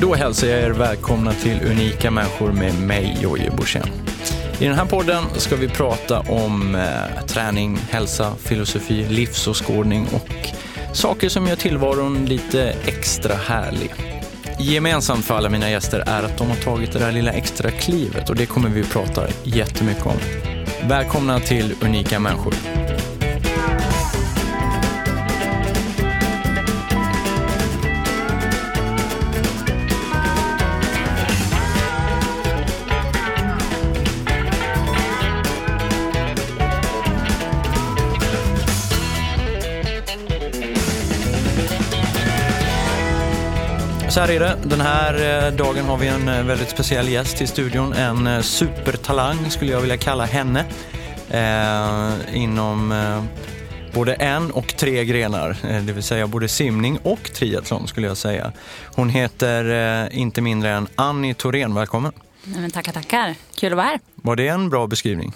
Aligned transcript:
Då 0.00 0.14
hälsar 0.14 0.46
jag 0.46 0.60
er 0.60 0.70
välkomna 0.70 1.32
till 1.32 1.62
Unika 1.70 2.10
människor 2.10 2.52
med 2.52 2.80
mig, 2.80 3.18
Jojje 3.20 3.50
Borssén. 3.50 3.88
I 4.58 4.64
den 4.64 4.74
här 4.74 4.84
podden 4.84 5.24
ska 5.36 5.56
vi 5.56 5.68
prata 5.68 6.20
om 6.20 6.74
eh, 6.74 7.24
träning, 7.26 7.78
hälsa, 7.90 8.32
filosofi, 8.38 9.06
livsåskådning 9.08 10.06
och 10.12 10.48
saker 10.92 11.28
som 11.28 11.46
gör 11.46 11.56
tillvaron 11.56 12.24
lite 12.24 12.74
extra 12.86 13.34
härlig. 13.34 13.94
Gemensamt 14.58 15.24
för 15.24 15.34
alla 15.34 15.48
mina 15.48 15.70
gäster 15.70 16.04
är 16.06 16.22
att 16.22 16.38
de 16.38 16.48
har 16.48 16.56
tagit 16.56 16.92
det 16.92 16.98
där 16.98 17.12
lilla 17.12 17.32
extra 17.32 17.70
klivet 17.70 18.30
och 18.30 18.36
det 18.36 18.46
kommer 18.46 18.68
vi 18.68 18.84
prata 18.84 19.26
jättemycket 19.44 20.06
om. 20.06 20.18
Välkomna 20.88 21.40
till 21.40 21.74
Unika 21.82 22.20
människor. 22.20 22.54
Så 44.16 44.20
här 44.20 44.30
är 44.30 44.40
det. 44.40 44.58
Den 44.64 44.80
här 44.80 45.46
eh, 45.46 45.52
dagen 45.52 45.84
har 45.84 45.96
vi 45.96 46.08
en 46.08 46.28
eh, 46.28 46.42
väldigt 46.42 46.70
speciell 46.70 47.08
gäst 47.08 47.42
i 47.42 47.46
studion. 47.46 47.92
En 47.92 48.26
eh, 48.26 48.40
supertalang 48.40 49.50
skulle 49.50 49.72
jag 49.72 49.80
vilja 49.80 49.96
kalla 49.96 50.24
henne. 50.24 50.64
Eh, 51.30 52.36
inom 52.36 52.92
eh, 52.92 53.22
både 53.94 54.14
en 54.14 54.50
och 54.50 54.76
tre 54.76 55.04
grenar, 55.04 55.56
eh, 55.68 55.82
det 55.82 55.92
vill 55.92 56.02
säga 56.02 56.26
både 56.26 56.48
simning 56.48 56.98
och 57.02 57.22
triathlon 57.22 57.88
skulle 57.88 58.06
jag 58.06 58.16
säga. 58.16 58.52
Hon 58.94 59.08
heter 59.08 60.08
inte 60.12 60.40
mindre 60.40 60.70
än 60.70 60.88
Annie 60.94 61.34
Thorén. 61.34 61.74
Välkommen. 61.74 62.12
Nej, 62.44 62.60
men 62.60 62.70
tackar, 62.70 62.92
tackar. 62.92 63.34
Kul 63.54 63.72
att 63.72 63.76
vara 63.76 63.86
här. 63.86 64.00
Var 64.14 64.36
det 64.36 64.48
en 64.48 64.70
bra 64.70 64.86
beskrivning? 64.86 65.32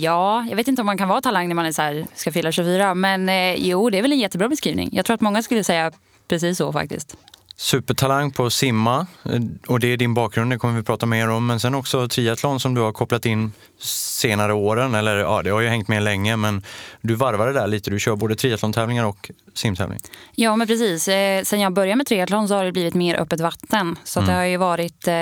Ja, 0.00 0.46
jag 0.50 0.56
vet 0.56 0.68
inte 0.68 0.82
om 0.82 0.86
man 0.86 0.98
kan 0.98 1.08
vara 1.08 1.20
talang 1.20 1.48
när 1.48 1.54
man 1.54 1.66
är 1.66 1.72
så 1.72 1.82
här, 1.82 2.06
ska 2.14 2.32
fylla 2.32 2.52
24. 2.52 2.94
Men 2.94 3.30
jo, 3.56 3.90
det 3.90 3.98
är 3.98 4.02
väl 4.02 4.12
en 4.12 4.18
jättebra 4.18 4.48
beskrivning. 4.48 4.88
Jag 4.92 5.06
tror 5.06 5.14
att 5.14 5.20
många 5.20 5.42
skulle 5.42 5.64
säga 5.64 5.92
precis 6.28 6.58
så 6.58 6.72
faktiskt. 6.72 7.16
Supertalang 7.58 8.30
på 8.32 8.46
att 8.46 8.52
simma 8.52 9.06
eh, 9.24 9.40
och 9.68 9.80
det 9.80 9.92
är 9.92 9.96
din 9.96 10.14
bakgrund, 10.14 10.50
det 10.50 10.58
kommer 10.58 10.74
vi 10.74 10.82
prata 10.82 11.06
mer 11.06 11.28
om. 11.30 11.46
Men 11.46 11.60
sen 11.60 11.74
också 11.74 12.08
triathlon 12.08 12.60
som 12.60 12.74
du 12.74 12.80
har 12.80 12.92
kopplat 12.92 13.26
in 13.26 13.52
senare 13.80 14.52
åren, 14.54 14.94
eller 14.94 15.16
ja, 15.16 15.42
det 15.42 15.50
har 15.50 15.60
ju 15.60 15.68
hängt 15.68 15.88
med 15.88 16.02
länge, 16.02 16.36
men 16.36 16.62
du 17.00 17.14
varvar 17.14 17.46
det 17.46 17.52
där 17.52 17.66
lite. 17.66 17.90
Du 17.90 17.98
kör 17.98 18.16
både 18.16 18.34
triathlon-tävlingar 18.36 19.04
och 19.04 19.30
simtävling. 19.54 19.98
Ja, 20.34 20.56
men 20.56 20.66
precis. 20.66 21.08
Eh, 21.08 21.42
sen 21.42 21.60
jag 21.60 21.72
började 21.72 21.96
med 21.96 22.06
triathlon 22.06 22.48
så 22.48 22.54
har 22.54 22.64
det 22.64 22.72
blivit 22.72 22.94
mer 22.94 23.14
öppet 23.16 23.40
vatten. 23.40 23.98
Så 24.04 24.20
Mm. 24.20 24.28
det 24.30 24.36
har 24.36 24.44
ju 24.44 24.56
varit 24.56 25.08
eh, 25.08 25.14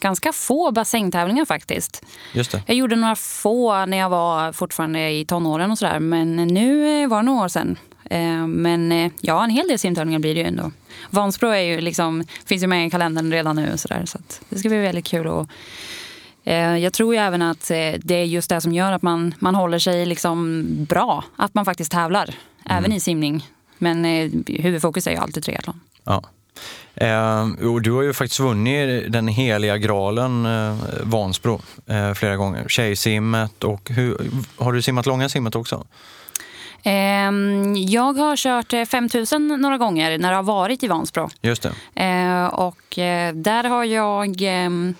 ganska 0.00 0.32
få 0.32 0.70
bassängtävlingar 0.72 1.44
faktiskt. 1.44 2.02
Just 2.32 2.52
det. 2.52 2.62
Jag 2.66 2.76
gjorde 2.76 2.96
några 2.96 3.16
få 3.16 3.86
när 3.86 3.96
jag 3.96 4.08
var 4.08 4.52
fortfarande 4.52 5.10
i 5.10 5.24
tonåren 5.24 5.70
och 5.70 5.78
sådär. 5.78 5.98
Men 6.00 6.36
nu 6.36 7.06
var 7.06 7.16
det 7.16 7.22
några 7.22 7.44
år 7.44 7.48
sedan. 7.48 7.78
Men 8.48 9.10
ja, 9.20 9.44
en 9.44 9.50
hel 9.50 9.68
del 9.68 9.78
simtävlingar 9.78 10.18
blir 10.18 10.34
det 10.34 10.40
ju 10.40 10.46
ändå. 10.46 10.70
Vansbro 11.10 11.48
är 11.48 11.60
ju 11.60 11.80
liksom, 11.80 12.24
finns 12.46 12.62
ju 12.62 12.66
med 12.66 12.86
i 12.86 12.90
kalendern 12.90 13.32
redan 13.32 13.56
nu. 13.56 13.76
Så, 13.76 13.88
där, 13.88 14.04
så 14.06 14.18
det 14.48 14.58
ska 14.58 14.68
bli 14.68 14.78
väldigt 14.78 15.06
kul. 15.06 15.26
Och, 15.26 15.48
eh, 16.44 16.76
jag 16.76 16.92
tror 16.92 17.14
ju 17.14 17.20
även 17.20 17.42
att 17.42 17.70
eh, 17.70 17.92
det 17.98 18.14
är 18.14 18.24
just 18.24 18.48
det 18.48 18.60
som 18.60 18.72
gör 18.72 18.92
att 18.92 19.02
man, 19.02 19.34
man 19.38 19.54
håller 19.54 19.78
sig 19.78 20.06
liksom 20.06 20.64
bra. 20.88 21.24
Att 21.36 21.54
man 21.54 21.64
faktiskt 21.64 21.92
tävlar, 21.92 22.34
även 22.64 22.92
i 22.92 23.00
simning. 23.00 23.48
Men 23.78 24.04
eh, 24.04 24.30
huvudfokus 24.46 25.06
är 25.06 25.10
ju 25.10 25.16
alltid 25.16 25.44
triathlon. 25.44 25.80
Ja. 26.04 26.22
Eh, 26.94 27.42
och 27.72 27.82
du 27.82 27.92
har 27.92 28.02
ju 28.02 28.12
faktiskt 28.12 28.40
vunnit 28.40 29.12
den 29.12 29.28
heliga 29.28 29.78
graalen 29.78 30.46
eh, 30.46 30.76
Vansbro 31.02 31.62
eh, 31.86 32.12
flera 32.12 32.36
gånger. 32.36 32.68
Tjejsimmet 32.68 33.64
och 33.64 33.90
hur, 33.90 34.30
har 34.56 34.72
du 34.72 34.82
simmat 34.82 35.06
långa 35.06 35.28
simmet 35.28 35.56
också? 35.56 35.84
Ehm, 36.84 37.74
Jag 37.76 38.12
har 38.12 38.36
kört 38.36 38.72
eh, 38.72 38.84
5000 38.84 39.48
några 39.48 39.78
gånger 39.78 40.18
när 40.18 40.30
det 40.30 40.36
har 40.36 40.42
varit 40.42 40.82
i 40.82 40.88
Vansbro. 40.88 41.28
Just 41.42 41.62
det. 41.62 42.02
Eh, 42.04 42.46
och 42.46 42.98
eh, 42.98 43.34
där 43.34 43.64
har 43.64 43.84
jag... 43.84 44.42
ehm, 44.42 44.94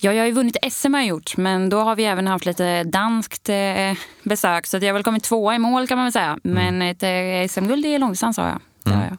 ja, 0.00 0.12
jag 0.12 0.22
har 0.22 0.26
ju 0.26 0.32
vunnit 0.32 0.56
SM 0.70 0.94
har 0.94 1.00
jag 1.00 1.08
gjort, 1.08 1.36
men 1.36 1.68
då 1.68 1.80
har 1.80 1.96
vi 1.96 2.04
även 2.04 2.26
haft 2.26 2.46
lite 2.46 2.84
danskt 2.84 3.48
eh, 3.48 3.92
besök. 4.22 4.66
Så 4.66 4.76
jag 4.76 4.86
har 4.86 4.92
väl 4.92 5.02
kommit 5.02 5.24
tvåa 5.24 5.54
i 5.54 5.58
mål 5.58 5.86
kan 5.86 5.98
man 5.98 6.04
väl 6.06 6.12
säga. 6.12 6.38
Men 6.42 6.82
ett 6.82 7.02
eh, 7.02 7.48
SM-guld 7.48 7.86
i 7.86 7.98
långdistans 7.98 8.36
har 8.36 8.48
jag. 8.48 8.60
Det 8.84 8.90
har 8.90 9.04
jag. 9.04 9.16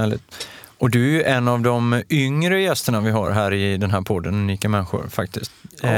Härligt. 0.00 0.48
Och 0.78 0.90
du 0.90 1.04
är 1.06 1.10
ju 1.10 1.22
en 1.22 1.48
av 1.48 1.60
de 1.60 2.02
yngre 2.10 2.62
gästerna 2.62 3.00
vi 3.00 3.10
har 3.10 3.30
här 3.30 3.52
i 3.52 3.76
den 3.76 3.90
här 3.90 4.00
podden, 4.00 4.34
Unika 4.34 4.68
människor 4.68 5.08
faktiskt. 5.08 5.52
Eh, 5.82 5.90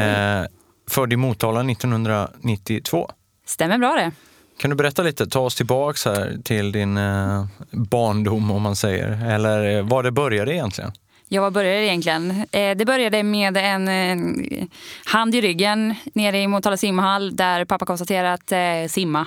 född 0.90 1.12
i 1.12 1.16
Motala 1.16 1.60
1992. 1.72 3.10
Stämmer 3.46 3.78
bra 3.78 3.92
det. 3.94 4.10
Kan 4.58 4.70
du 4.70 4.76
berätta 4.76 5.02
lite, 5.02 5.26
ta 5.26 5.40
oss 5.40 5.54
tillbaks 5.54 6.04
här 6.04 6.36
till 6.44 6.72
din 6.72 6.96
eh, 6.96 7.46
barndom 7.70 8.50
om 8.50 8.62
man 8.62 8.76
säger, 8.76 9.32
eller 9.34 9.76
eh, 9.76 9.82
var 9.82 10.02
det 10.02 10.10
började 10.10 10.54
egentligen? 10.54 10.92
Ja, 11.28 11.40
vad 11.40 11.52
började 11.52 11.76
det 11.76 11.86
egentligen? 11.86 12.30
Eh, 12.52 12.76
det 12.76 12.84
började 12.86 13.22
med 13.22 13.56
en 13.56 13.88
eh, 13.88 14.66
hand 15.04 15.34
i 15.34 15.40
ryggen 15.40 15.94
nere 16.12 16.38
i 16.38 16.46
Motala 16.46 16.76
simhall 16.76 17.36
där 17.36 17.64
pappa 17.64 17.86
konstaterade 17.86 18.32
att 18.32 18.52
eh, 18.52 18.88
simma. 18.88 19.26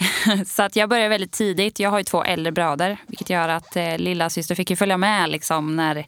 så 0.46 0.62
att 0.62 0.76
jag 0.76 0.88
började 0.88 1.08
väldigt 1.08 1.32
tidigt. 1.32 1.80
Jag 1.80 1.90
har 1.90 1.98
ju 1.98 2.04
två 2.04 2.24
äldre 2.24 2.52
bröder 2.52 2.96
vilket 3.06 3.30
gör 3.30 3.48
att 3.48 3.76
eh, 3.76 3.98
lilla 3.98 4.30
syster 4.30 4.54
fick 4.54 4.70
ju 4.70 4.76
följa 4.76 4.96
med 4.96 5.30
liksom, 5.30 5.76
när, 5.76 6.06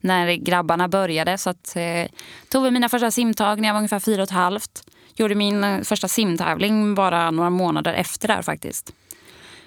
när 0.00 0.32
grabbarna 0.32 0.88
började. 0.88 1.38
Så 1.38 1.50
att, 1.50 1.76
eh, 1.76 2.10
tog 2.48 2.64
vi 2.64 2.70
mina 2.70 2.88
första 2.88 3.10
simtag 3.10 3.60
när 3.60 3.68
jag 3.68 3.74
var 3.74 3.80
ungefär 3.80 4.00
fyra 4.00 4.22
och 4.22 4.28
ett 4.28 4.34
halvt. 4.34 4.84
Gjorde 5.14 5.34
min 5.34 5.64
eh, 5.64 5.80
första 5.82 6.08
simtävling 6.08 6.94
bara 6.94 7.30
några 7.30 7.50
månader 7.50 7.94
efter 7.94 8.28
där 8.28 8.42
faktiskt. 8.42 8.92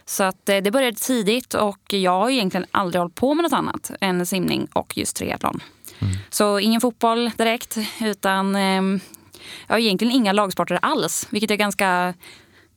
Så 0.05 0.23
att 0.23 0.49
eh, 0.49 0.57
det 0.57 0.71
började 0.71 0.97
tidigt 0.97 1.53
och 1.53 1.93
jag 1.93 2.11
har 2.11 2.29
egentligen 2.29 2.65
aldrig 2.71 2.99
hållit 2.99 3.15
på 3.15 3.33
med 3.33 3.43
något 3.43 3.53
annat 3.53 3.91
än 4.01 4.25
simning 4.25 4.67
och 4.73 4.97
just 4.97 5.15
triathlon. 5.15 5.63
Så 6.29 6.59
ingen 6.59 6.81
fotboll 6.81 7.31
direkt 7.37 7.77
utan 8.01 8.55
eh, 8.55 8.81
jag 9.67 9.75
har 9.75 9.79
egentligen 9.79 10.13
inga 10.13 10.33
lagsporter 10.33 10.79
alls, 10.81 11.27
vilket 11.29 11.51
är 11.51 11.55
ganska 11.55 12.13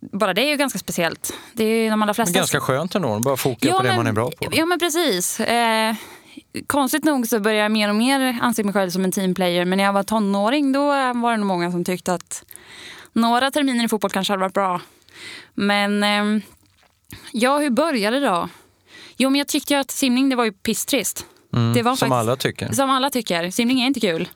bara 0.00 0.34
det 0.34 0.42
är 0.42 0.50
ju 0.50 0.56
ganska 0.56 0.78
speciellt. 0.78 1.32
Det 1.52 1.64
är 1.64 1.82
ju 1.82 1.90
de 1.90 2.02
allra 2.02 2.06
Men 2.06 2.14
flesta... 2.14 2.38
ganska 2.38 2.60
skönt 2.60 2.94
ändå, 2.94 3.18
bara 3.18 3.36
foka 3.36 3.72
på 3.72 3.82
det 3.82 3.96
man 3.96 4.06
är 4.06 4.12
bra 4.12 4.30
på. 4.30 4.48
Ja, 4.52 4.66
men 4.66 4.78
precis. 4.78 5.40
Eh, 5.40 5.94
konstigt 6.66 7.04
nog 7.04 7.26
så 7.26 7.40
började 7.40 7.62
jag 7.62 7.72
mer 7.72 7.88
och 7.88 7.94
mer 7.96 8.38
anse 8.40 8.64
mig 8.64 8.72
själv 8.74 8.90
som 8.90 9.04
en 9.04 9.12
teamplayer. 9.12 9.64
Men 9.64 9.76
när 9.76 9.84
jag 9.84 9.92
var 9.92 10.02
tonåring 10.02 10.72
då 10.72 10.86
var 11.14 11.30
det 11.30 11.36
nog 11.36 11.46
många 11.46 11.72
som 11.72 11.84
tyckte 11.84 12.14
att 12.14 12.44
några 13.12 13.50
terminer 13.50 13.84
i 13.84 13.88
fotboll 13.88 14.10
kanske 14.10 14.32
hade 14.32 14.40
varit 14.40 14.54
bra. 14.54 14.80
Men 15.54 16.02
eh, 16.02 16.42
ja, 17.32 17.58
hur 17.58 17.70
började 17.70 18.20
det 18.20 18.26
då? 18.26 18.48
Jo, 19.16 19.30
men 19.30 19.38
jag 19.38 19.48
tyckte 19.48 19.74
ju 19.74 19.80
att 19.80 19.90
simning 19.90 20.28
det 20.28 20.36
var 20.36 20.44
ju 20.44 20.52
pisstrist. 20.52 21.26
Mm, 21.54 21.74
det 21.74 21.82
var 21.82 21.92
som 21.96 22.08
faktiskt- 22.08 22.12
alla 22.20 22.36
tycker. 22.36 22.72
Som 22.72 22.90
alla 22.90 23.10
tycker. 23.10 23.50
Simning 23.50 23.80
är 23.80 23.86
inte 23.86 24.00
kul. 24.00 24.28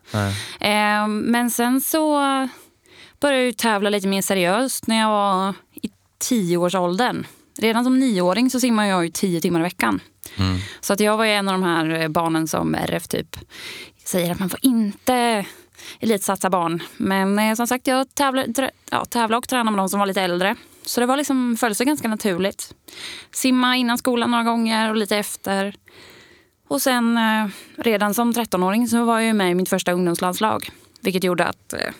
Eh, 0.61 1.07
men 1.09 1.51
sen 1.51 1.81
så 1.81 2.19
började 3.21 3.39
jag 3.39 3.47
ju 3.47 3.53
tävla 3.53 3.91
lite 3.91 4.09
mer 4.09 4.23
seriöst 4.23 4.87
när 4.87 5.01
jag 5.01 5.09
var 5.09 5.55
i 5.83 5.91
tioårsåldern. 6.19 7.27
Redan 7.59 7.85
som 7.85 7.99
nioåring 7.99 8.51
så 8.51 8.61
simmar 8.61 8.85
jag 8.87 9.05
ju 9.05 9.11
tio 9.11 9.41
timmar 9.41 9.61
i 9.61 9.63
veckan. 9.63 10.01
Mm. 10.37 10.59
Så 10.81 10.93
att 10.93 11.01
jag 11.01 11.17
var 11.17 11.25
ju 11.25 11.31
en 11.31 11.49
av 11.49 11.55
de 11.55 11.63
här 11.63 11.91
eh, 12.01 12.09
barnen 12.09 12.49
som 12.49 12.75
RF 12.75 13.09
typ 13.09 13.37
säger 14.05 14.33
att 14.33 14.39
man 14.39 14.51
får 14.51 14.61
inte 14.63 15.47
elitsatsa 16.01 16.51
barn. 16.51 16.83
Men 16.97 17.39
eh, 17.39 17.55
som 17.55 17.67
sagt, 17.67 17.87
jag 17.87 18.15
tävlar, 18.15 18.45
trä- 18.45 18.71
ja, 18.91 19.05
tävlar 19.05 19.39
och 19.39 19.49
tränar 19.49 19.71
med 19.71 19.79
de 19.79 19.89
som 19.89 20.01
var 20.01 20.07
lite 20.07 20.23
äldre. 20.23 20.57
Så 20.85 21.01
det 21.01 21.07
var 21.07 21.17
liksom, 21.17 21.57
föll 21.57 21.75
sig 21.75 21.87
ganska 21.87 22.09
naturligt. 22.09 22.75
Simma 23.31 23.77
innan 23.77 23.99
skolan 23.99 24.31
några 24.31 24.45
gånger 24.45 24.91
och 24.91 24.97
lite 24.97 25.17
efter. 25.17 25.75
Och 26.69 26.83
sen 26.83 27.19
eh, 27.19 27.49
redan 27.77 28.15
som 28.15 28.33
13-åring 28.33 28.89
så 28.89 29.05
var 29.05 29.19
jag 29.19 29.27
ju 29.27 29.33
med 29.33 29.51
i 29.51 29.55
mitt 29.55 29.69
första 29.69 29.93
ungdomslandslag. 29.93 30.71
Vilket 31.01 31.25
gjorde 31.25 31.45
att, 31.45 31.73
eh, 31.73 31.93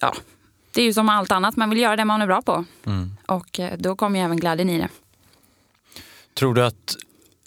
ja, 0.00 0.14
det 0.72 0.80
är 0.80 0.84
ju 0.84 0.92
som 0.92 1.08
allt 1.08 1.32
annat, 1.32 1.56
man 1.56 1.70
vill 1.70 1.78
göra 1.78 1.96
det 1.96 2.04
man 2.04 2.22
är 2.22 2.26
bra 2.26 2.42
på. 2.42 2.64
Mm. 2.86 3.10
Och 3.26 3.60
eh, 3.60 3.78
då 3.78 3.96
kom 3.96 4.16
ju 4.16 4.22
även 4.22 4.36
glädjen 4.36 4.70
i 4.70 4.78
det. 4.78 4.88
Tror 6.34 6.54
du 6.54 6.64
att 6.64 6.96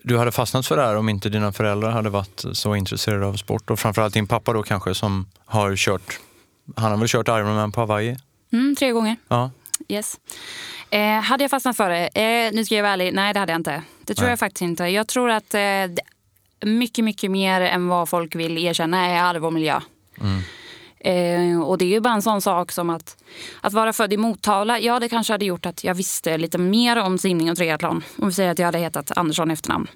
du 0.03 0.17
hade 0.17 0.31
fastnat 0.31 0.67
för 0.67 0.77
det 0.77 0.83
här 0.83 0.95
om 0.95 1.09
inte 1.09 1.29
dina 1.29 1.51
föräldrar 1.51 1.91
hade 1.91 2.09
varit 2.09 2.43
så 2.53 2.75
intresserade 2.75 3.25
av 3.25 3.33
sport? 3.33 3.69
Och 3.69 3.79
framförallt 3.79 4.13
din 4.13 4.27
pappa 4.27 4.53
då 4.53 4.63
kanske 4.63 4.95
som 4.95 5.29
har 5.45 5.75
kört, 5.75 6.19
han 6.75 6.91
har 6.91 6.97
väl 6.97 7.07
kört 7.07 7.27
Ironman 7.27 7.71
på 7.71 7.81
Hawaii? 7.81 8.17
Mm, 8.51 8.75
tre 8.75 8.91
gånger. 8.91 9.15
Ja. 9.27 9.51
Yes. 9.87 10.19
Eh, 10.89 11.19
hade 11.19 11.43
jag 11.43 11.51
fastnat 11.51 11.77
för 11.77 11.89
det? 11.89 12.07
Eh, 12.07 12.51
nu 12.53 12.65
ska 12.65 12.75
jag 12.75 12.83
vara 12.83 12.93
ärlig, 12.93 13.13
nej 13.13 13.33
det 13.33 13.39
hade 13.39 13.51
jag 13.51 13.59
inte. 13.59 13.83
Det 14.05 14.13
tror 14.13 14.25
Nej. 14.25 14.31
jag 14.31 14.39
faktiskt 14.39 14.61
inte. 14.61 14.83
Jag 14.83 15.07
tror 15.07 15.29
att 15.29 15.53
eh, 15.53 15.61
mycket, 16.65 17.05
mycket 17.05 17.31
mer 17.31 17.61
än 17.61 17.87
vad 17.87 18.09
folk 18.09 18.35
vill 18.35 18.57
erkänna 18.57 19.05
är 19.05 19.23
arv 19.23 19.45
och 19.45 19.53
miljö. 19.53 19.81
Mm. 20.21 20.41
Eh, 20.99 21.61
och 21.61 21.77
det 21.77 21.85
är 21.85 21.89
ju 21.89 21.99
bara 21.99 22.13
en 22.13 22.21
sån 22.21 22.41
sak 22.41 22.71
som 22.71 22.89
att, 22.89 23.17
att 23.61 23.73
vara 23.73 23.93
född 23.93 24.13
i 24.13 24.17
Motala. 24.17 24.79
Ja, 24.79 24.99
det 24.99 25.09
kanske 25.09 25.33
hade 25.33 25.45
gjort 25.45 25.65
att 25.65 25.83
jag 25.83 25.93
visste 25.93 26.37
lite 26.37 26.57
mer 26.57 26.97
om 26.97 27.17
simning 27.17 27.51
och 27.51 27.57
triathlon. 27.57 28.03
Om 28.17 28.27
vi 28.27 28.33
säger 28.33 28.51
att 28.51 28.59
jag 28.59 28.65
hade 28.65 28.77
hetat 28.77 29.17
Andersson 29.17 29.51
efternamn. 29.51 29.87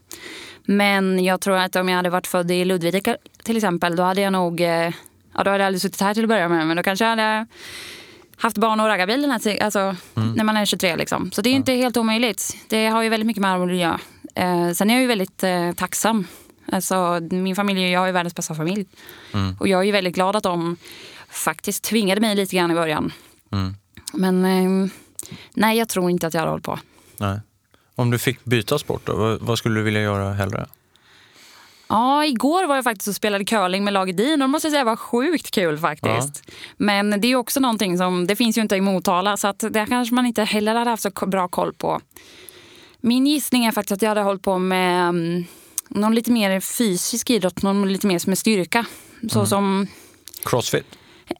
Men 0.64 1.24
jag 1.24 1.42
tror 1.42 1.58
att 1.58 1.76
om 1.76 1.90
jag 1.90 1.96
hade 1.96 2.10
varit 2.10 2.28
född 2.28 2.52
i 2.52 2.66
Ludvika 2.66 3.18
till 3.44 3.58
exempel, 3.58 3.96
då 3.96 4.04
hade 4.04 4.22
jag 4.22 4.34
nog... 4.34 4.62
Eh, 4.62 4.70
ja, 5.34 5.44
då 5.44 5.50
hade 5.50 5.50
jag 5.50 5.62
aldrig 5.62 5.82
suttit 5.82 6.02
här 6.02 6.14
till 6.14 6.24
att 6.24 6.30
börja 6.30 6.50
med, 6.50 6.68
men 6.68 6.78
då 6.78 6.84
kanske 6.84 7.06
jag 7.06 7.10
hade 7.10 7.46
haft 8.38 8.58
barn 8.58 8.80
och 8.80 8.88
raggarbil 8.88 9.32
alltså, 9.62 9.80
mm. 9.80 10.34
när 10.36 10.44
man 10.44 10.58
är 10.58 10.66
23. 10.66 10.96
Liksom. 10.96 11.32
Så 11.32 11.42
det 11.42 11.50
är 11.50 11.54
inte 11.54 11.74
helt 11.74 11.98
omöjligt. 11.98 12.58
Det 12.68 12.88
har 12.88 13.04
ju 13.04 13.10
väldigt 13.10 13.28
mycket 13.28 13.42
med 13.42 13.52
arbetsmiljö. 13.52 13.98
Eh, 14.36 14.72
sen 14.72 14.90
är 14.90 14.94
jag 14.94 15.02
ju 15.02 15.08
väldigt 15.08 15.44
eh, 15.44 15.72
tacksam. 15.72 16.28
Alltså, 16.72 17.20
min 17.32 17.56
familj, 17.56 17.92
jag 17.92 18.08
är 18.08 18.12
världens 18.12 18.36
bästa 18.36 18.56
familj. 18.56 18.86
Mm. 19.34 19.56
Och 19.60 19.68
jag 19.68 19.88
är 19.88 19.92
väldigt 19.92 20.16
glad 20.16 20.36
att 20.36 20.44
de 20.44 20.78
faktiskt 21.30 21.84
tvingade 21.84 22.22
mig 22.22 22.36
lite 22.36 22.56
grann 22.56 22.72
i 22.72 22.74
början. 22.74 23.12
Mm. 23.52 23.76
Men 24.14 24.46
eh, 24.46 24.90
nej, 25.54 25.78
jag 25.78 25.90
tror 25.90 26.10
inte 26.10 26.28
att 26.28 26.34
jag 26.34 26.42
hade 26.42 26.52
hållit 26.52 26.66
på. 26.66 26.80
Nej. 27.18 27.40
Om 27.96 28.12
du 28.12 28.20
fick 28.20 28.46
byta 28.46 28.80
sport, 28.80 29.06
då, 29.06 29.38
vad, 29.42 29.58
skulle 29.58 29.80
du 29.80 29.84
vilja 29.84 30.02
göra 30.02 30.34
hellre? 30.34 30.68
Ja, 31.88 32.26
igår 32.26 32.68
var 32.68 32.76
jag 32.76 32.84
faktiskt 32.84 33.08
och 33.08 33.16
spelade 33.16 33.46
curling 33.46 33.84
med 33.84 33.94
laget 33.94 34.18
Din 34.18 34.32
och 34.32 34.40
det 34.40 34.48
måste 34.48 34.68
jag 34.68 34.74
säga 34.74 34.84
var 34.84 34.96
sjukt 34.96 35.52
kul 35.52 35.78
faktiskt. 35.78 36.44
Ja. 36.46 36.54
Men 36.78 37.22
det 37.22 37.28
är 37.28 37.36
också 37.36 37.60
någonting 37.60 37.98
som, 37.98 38.28
det 38.28 38.36
finns 38.36 38.58
ju 38.58 38.62
inte 38.62 38.76
i 38.76 38.82
Motala 38.82 39.38
så 39.38 39.48
att 39.48 39.60
det 39.70 39.86
kanske 39.90 40.16
man 40.16 40.26
inte 40.26 40.44
heller 40.44 40.76
hade 40.76 40.90
haft 40.90 41.04
så 41.04 41.26
bra 41.26 41.48
koll 41.48 41.74
på. 41.74 42.02
Min 43.02 43.28
gissning 43.28 43.66
är 43.66 43.72
faktiskt 43.72 43.92
att 43.92 44.02
jag 44.02 44.10
hade 44.10 44.22
hållit 44.22 44.42
på 44.42 44.58
med 44.58 45.10
um, 45.10 45.46
någon 45.94 46.16
lite 46.16 46.32
mer 46.32 46.60
fysisk 46.60 47.30
idrott, 47.30 47.62
någon 47.62 47.94
lite 47.94 48.08
mer 48.08 48.30
med 48.30 48.38
styrka. 48.38 48.86
Så 49.30 49.40
mm. 49.40 49.48
som... 49.48 49.88
Crossfit? 50.44 50.86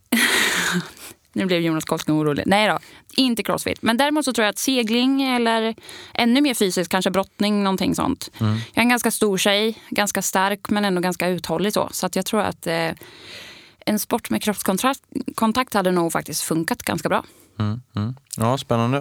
Nu 1.36 1.46
blev 1.46 1.62
Jonas 1.62 1.86
Koskinen 1.86 2.22
orolig. 2.22 2.44
Nej 2.48 2.68
då, 2.68 2.80
inte 3.16 3.44
crossfit. 3.44 3.82
Men 3.82 3.98
däremot 3.98 4.26
så 4.26 4.34
tror 4.34 4.44
jag 4.44 4.50
att 4.50 4.58
segling 4.58 5.24
eller 5.24 5.76
ännu 6.14 6.42
mer 6.42 6.54
fysiskt, 6.54 6.92
kanske 6.92 7.12
brottning, 7.12 7.64
någonting 7.64 7.96
sånt. 7.96 8.30
Mm. 8.40 8.54
Jag 8.54 8.78
är 8.78 8.82
en 8.82 8.90
ganska 8.90 9.12
stor 9.12 9.38
tjej, 9.38 9.78
ganska 9.90 10.22
stark 10.22 10.70
men 10.70 10.86
ändå 10.86 11.02
ganska 11.02 11.28
uthållig 11.28 11.74
så. 11.74 11.90
Så 11.92 12.06
att 12.06 12.16
jag 12.16 12.26
tror 12.26 12.42
att 12.42 12.68
eh, 12.68 12.90
en 13.86 14.00
sport 14.00 14.30
med 14.30 14.44
kroppskontakt 14.44 15.74
hade 15.74 15.92
nog 15.92 16.12
faktiskt 16.12 16.42
funkat 16.42 16.84
ganska 16.84 17.10
bra. 17.10 17.24
Mm, 17.60 17.82
mm. 17.96 18.16
Ja, 18.38 18.58
spännande. 18.58 18.98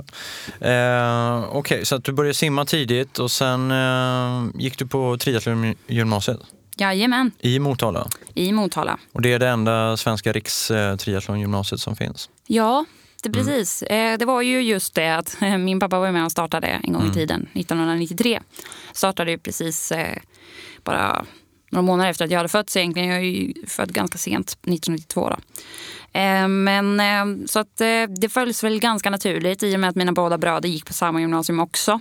Eh, 0.60 1.44
Okej, 1.44 1.58
okay, 1.58 1.84
så 1.84 1.98
du 1.98 2.12
började 2.12 2.34
simma 2.34 2.64
tidigt 2.64 3.18
och 3.18 3.30
sen 3.30 3.70
eh, 3.70 4.60
gick 4.60 4.78
du 4.78 4.86
på 4.86 5.16
triathlongymnasiet? 5.16 6.40
Jajamän. 6.76 7.30
I 7.38 7.58
Motala? 7.58 8.08
I 8.34 8.52
Motala. 8.52 8.98
Och 9.12 9.22
det 9.22 9.32
är 9.32 9.38
det 9.38 9.48
enda 9.48 9.96
svenska 9.96 10.32
rikstriathlongymnasiet 10.32 11.80
som 11.80 11.96
finns? 11.96 12.30
Ja, 12.46 12.84
det, 13.22 13.28
mm. 13.28 13.38
precis. 13.38 13.84
Mm. 13.86 14.18
Det 14.18 14.24
var 14.24 14.42
ju 14.42 14.62
just 14.62 14.94
det 14.94 15.16
att 15.16 15.36
min 15.58 15.80
pappa 15.80 15.98
var 15.98 16.12
med 16.12 16.24
och 16.24 16.32
startade 16.32 16.66
en 16.66 16.92
gång 16.92 17.02
i 17.02 17.04
mm. 17.04 17.14
tiden, 17.14 17.48
1993. 17.54 18.40
Startade 18.92 19.30
ju 19.30 19.38
precis 19.38 19.92
eh, 19.92 20.18
bara 20.84 21.24
några 21.72 21.82
månader 21.82 22.10
efter 22.10 22.24
att 22.24 22.30
jag 22.30 22.38
hade 22.38 22.48
fötts 22.48 22.76
egentligen. 22.76 23.08
Jag 23.08 23.18
är 23.18 23.22
ju 23.22 23.52
född 23.66 23.92
ganska 23.92 24.18
sent, 24.18 24.46
1992. 24.46 25.28
Då. 25.28 25.36
Eh, 26.20 26.48
men 26.48 27.48
så 27.48 27.58
att 27.58 27.76
det 28.20 28.32
följs 28.32 28.64
väl 28.64 28.80
ganska 28.80 29.10
naturligt 29.10 29.62
i 29.62 29.76
och 29.76 29.80
med 29.80 29.90
att 29.90 29.96
mina 29.96 30.12
båda 30.12 30.38
bröder 30.38 30.68
gick 30.68 30.86
på 30.86 30.92
samma 30.92 31.20
gymnasium 31.20 31.60
också. 31.60 32.00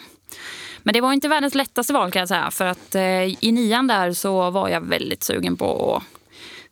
Men 0.83 0.93
det 0.93 1.01
var 1.01 1.13
inte 1.13 1.27
världens 1.27 1.55
lättaste 1.55 1.93
val 1.93 2.11
kan 2.11 2.19
jag 2.19 2.29
säga. 2.29 2.51
För 2.51 2.65
att 2.65 2.95
eh, 2.95 3.45
i 3.45 3.51
nian 3.51 3.87
där 3.87 4.13
så 4.13 4.49
var 4.49 4.69
jag 4.69 4.81
väldigt 4.81 5.23
sugen 5.23 5.57
på 5.57 5.95
att 5.95 6.03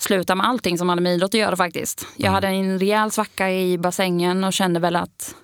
sluta 0.01 0.35
med 0.35 0.47
allting 0.47 0.77
som 0.77 0.89
hade 0.89 1.01
med 1.01 1.13
idrott 1.13 1.33
att 1.33 1.39
göra 1.39 1.55
faktiskt. 1.55 2.07
Jag 2.15 2.27
mm. 2.27 2.33
hade 2.33 2.47
en 2.47 2.79
rejäl 2.79 3.11
svacka 3.11 3.51
i 3.51 3.77
bassängen 3.77 4.43
och 4.43 4.53
kände 4.53 4.79
väl 4.79 4.95
att 4.95 5.35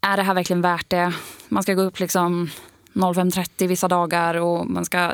är 0.00 0.16
det 0.16 0.22
här 0.22 0.34
verkligen 0.34 0.62
värt 0.62 0.90
det? 0.90 1.12
Man 1.48 1.62
ska 1.62 1.74
gå 1.74 1.82
upp 1.82 2.00
liksom 2.00 2.50
05.30 2.94 3.66
vissa 3.66 3.88
dagar 3.88 4.34
och 4.34 4.70
man 4.70 4.84
ska 4.84 5.12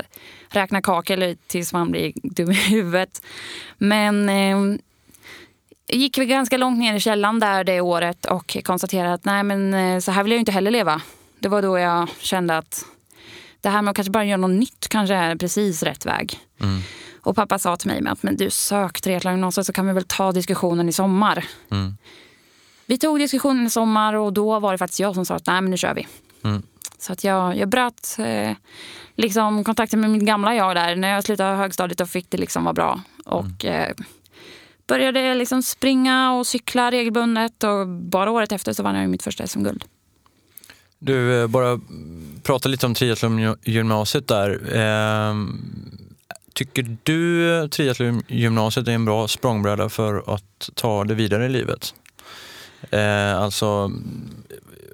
räkna 0.48 0.82
kakel 0.82 1.36
tills 1.46 1.72
man 1.72 1.90
blir 1.90 2.12
dum 2.22 2.50
i 2.50 2.54
huvudet. 2.54 3.22
Men 3.78 4.28
eh, 4.28 4.78
gick 5.88 6.19
vi 6.19 6.26
ganska 6.26 6.56
långt 6.56 6.78
ner 6.78 6.94
i 6.94 7.00
källan 7.00 7.40
där 7.40 7.64
det 7.64 7.80
året 7.80 8.26
och 8.26 8.56
konstaterade 8.64 9.14
att 9.14 9.25
nej 9.25 9.42
men 9.42 9.75
eh, 9.75 10.00
så 10.00 10.12
här 10.12 10.22
vill 10.22 10.32
jag 10.32 10.40
inte 10.40 10.52
heller 10.52 10.70
leva. 10.70 11.02
Det 11.38 11.48
var 11.48 11.62
då 11.62 11.78
jag 11.78 12.08
kände 12.19 12.58
att 12.58 12.84
det 13.60 13.69
här 13.69 13.82
med 13.82 13.90
att 13.90 13.96
kanske 13.96 14.10
bara 14.10 14.25
göra 14.25 14.36
något 14.36 14.60
nytt 14.60 14.88
kanske 14.88 15.14
är 15.14 15.36
precis 15.36 15.82
rätt 15.82 16.06
väg. 16.06 16.38
Mm. 16.60 16.80
Och 17.20 17.36
pappa 17.36 17.58
sa 17.58 17.76
till 17.76 17.90
mig 17.90 18.02
att 18.06 18.22
men 18.22 18.36
du 18.36 18.50
sök 18.50 19.00
triathlongymnasiet 19.00 19.66
så 19.66 19.72
kan 19.72 19.86
vi 19.86 19.92
väl 19.92 20.04
ta 20.04 20.32
diskussionen 20.32 20.88
i 20.88 20.92
sommar. 20.92 21.44
Mm. 21.70 21.96
Vi 22.86 22.98
tog 22.98 23.19
diskussionen 23.19 23.66
i 23.66 23.70
sommar 23.70 24.14
och 24.14 24.32
då 24.32 24.60
var 24.60 24.72
det 24.72 24.78
faktiskt 24.78 25.00
jag 25.00 25.14
som 25.14 25.26
sa 25.26 25.34
att 25.34 25.46
nej 25.46 25.60
men 25.60 25.70
nu 25.70 25.76
kör 25.76 25.94
vi. 25.94 26.06
Mm. 26.44 26.62
Så 26.98 27.12
att 27.12 27.24
jag, 27.24 27.56
jag 27.56 27.68
bröt 27.68 28.16
eh, 28.18 28.52
liksom 29.14 29.64
kontakten 29.64 30.00
med 30.00 30.10
mitt 30.10 30.22
gamla 30.22 30.54
jag 30.54 30.76
där. 30.76 30.96
När 30.96 31.08
jag 31.08 31.24
slutade 31.24 31.56
högstadiet 31.56 32.00
och 32.00 32.08
fick 32.08 32.30
det 32.30 32.38
liksom 32.38 32.64
vara 32.64 32.74
bra. 32.74 33.00
Och 33.24 33.64
mm. 33.64 33.90
eh, 33.90 33.96
började 34.86 35.34
liksom 35.34 35.62
springa 35.62 36.32
och 36.32 36.46
cykla 36.46 36.90
regelbundet 36.90 37.64
och 37.64 37.88
bara 37.88 38.30
året 38.30 38.52
efter 38.52 38.72
så 38.72 38.82
vann 38.82 38.96
jag 38.96 39.10
mitt 39.10 39.22
första 39.22 39.46
SM-guld. 39.46 39.84
Du, 40.98 41.40
eh, 41.40 41.46
bara 41.46 41.80
prata 42.42 42.68
lite 42.68 42.86
om 42.86 42.94
triathlongymnasiet 42.94 44.28
där. 44.28 44.76
Eh, 44.76 45.34
tycker 46.54 46.96
du 47.02 47.68
triathlongymnasiet 47.68 48.88
är 48.88 48.92
en 48.92 49.04
bra 49.04 49.28
språngbräda 49.28 49.88
för 49.88 50.34
att 50.34 50.70
ta 50.74 51.04
det 51.04 51.14
vidare 51.14 51.46
i 51.46 51.48
livet? 51.48 51.94
Eh, 52.90 53.38
alltså, 53.38 53.92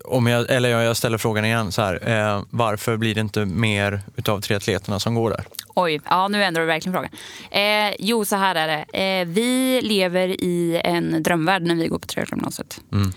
om 0.04 0.26
jag, 0.26 0.50
eller 0.50 0.68
jag 0.68 0.96
ställer 0.96 1.18
frågan 1.18 1.44
igen, 1.44 1.72
så 1.72 1.82
här, 1.82 2.08
eh, 2.08 2.42
varför 2.50 2.96
blir 2.96 3.14
det 3.14 3.20
inte 3.20 3.44
mer 3.44 4.02
utav 4.16 4.40
triatleterna 4.40 5.00
som 5.00 5.14
går 5.14 5.30
där? 5.30 5.44
Oj, 5.74 6.00
ja 6.04 6.28
nu 6.28 6.44
ändrar 6.44 6.62
du 6.62 6.66
verkligen 6.66 6.94
frågan. 6.94 7.10
Eh, 7.50 7.94
jo, 7.98 8.24
så 8.24 8.36
här 8.36 8.54
är 8.54 8.68
det. 8.68 8.98
Eh, 8.98 9.26
vi 9.26 9.80
lever 9.82 10.28
i 10.28 10.80
en 10.84 11.22
drömvärld 11.22 11.62
när 11.62 11.74
vi 11.74 11.88
går 11.88 11.98
på 11.98 12.06
triathlongymnasiet. 12.06 12.80
Mm. 12.92 13.12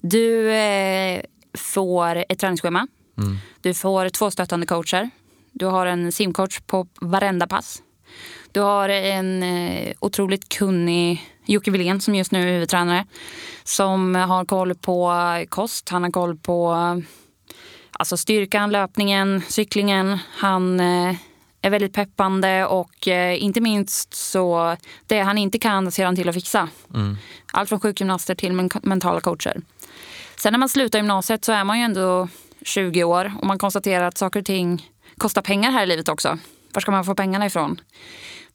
Du 0.00 0.52
eh, 0.52 1.20
får 1.58 2.24
ett 2.28 2.38
träningsschema. 2.38 2.86
Mm. 3.18 3.38
Du 3.60 3.74
får 3.74 4.08
två 4.08 4.30
stöttande 4.30 4.66
coacher. 4.66 5.10
Du 5.52 5.66
har 5.66 5.86
en 5.86 6.12
simcoach 6.12 6.60
på 6.60 6.86
varenda 7.00 7.46
pass. 7.46 7.82
Du 8.52 8.60
har 8.60 8.88
en 8.88 9.42
eh, 9.42 9.92
otroligt 10.00 10.48
kunnig 10.48 11.35
Jocke 11.46 11.70
Wilén 11.70 12.00
som 12.00 12.14
just 12.14 12.32
nu 12.32 12.48
är 12.48 12.52
huvudtränare. 12.52 13.04
Som 13.64 14.14
har 14.14 14.44
koll 14.44 14.74
på 14.74 15.12
kost, 15.48 15.88
han 15.88 16.02
har 16.02 16.10
koll 16.10 16.36
på 16.36 16.76
alltså 17.92 18.16
styrkan, 18.16 18.72
löpningen, 18.72 19.42
cyklingen. 19.48 20.18
Han 20.30 20.80
eh, 20.80 21.14
är 21.62 21.70
väldigt 21.70 21.92
peppande 21.92 22.66
och 22.66 23.08
eh, 23.08 23.42
inte 23.42 23.60
minst 23.60 24.14
så 24.14 24.76
det 25.06 25.20
han 25.20 25.38
inte 25.38 25.58
kan 25.58 25.92
ser 25.92 26.04
han 26.04 26.16
till 26.16 26.28
att 26.28 26.34
fixa. 26.34 26.68
Mm. 26.94 27.16
Allt 27.52 27.68
från 27.68 27.80
sjukgymnaster 27.80 28.34
till 28.34 28.52
men 28.52 28.70
mentala 28.82 29.20
coacher. 29.20 29.60
Sen 30.36 30.52
när 30.52 30.58
man 30.58 30.68
slutar 30.68 30.98
gymnasiet 30.98 31.44
så 31.44 31.52
är 31.52 31.64
man 31.64 31.78
ju 31.78 31.84
ändå 31.84 32.28
20 32.62 33.04
år 33.04 33.32
och 33.40 33.46
man 33.46 33.58
konstaterar 33.58 34.08
att 34.08 34.18
saker 34.18 34.40
och 34.40 34.46
ting 34.46 34.90
kostar 35.18 35.42
pengar 35.42 35.70
här 35.70 35.82
i 35.82 35.86
livet 35.86 36.08
också. 36.08 36.38
Var 36.72 36.80
ska 36.80 36.90
man 36.90 37.04
få 37.04 37.14
pengarna 37.14 37.46
ifrån? 37.46 37.80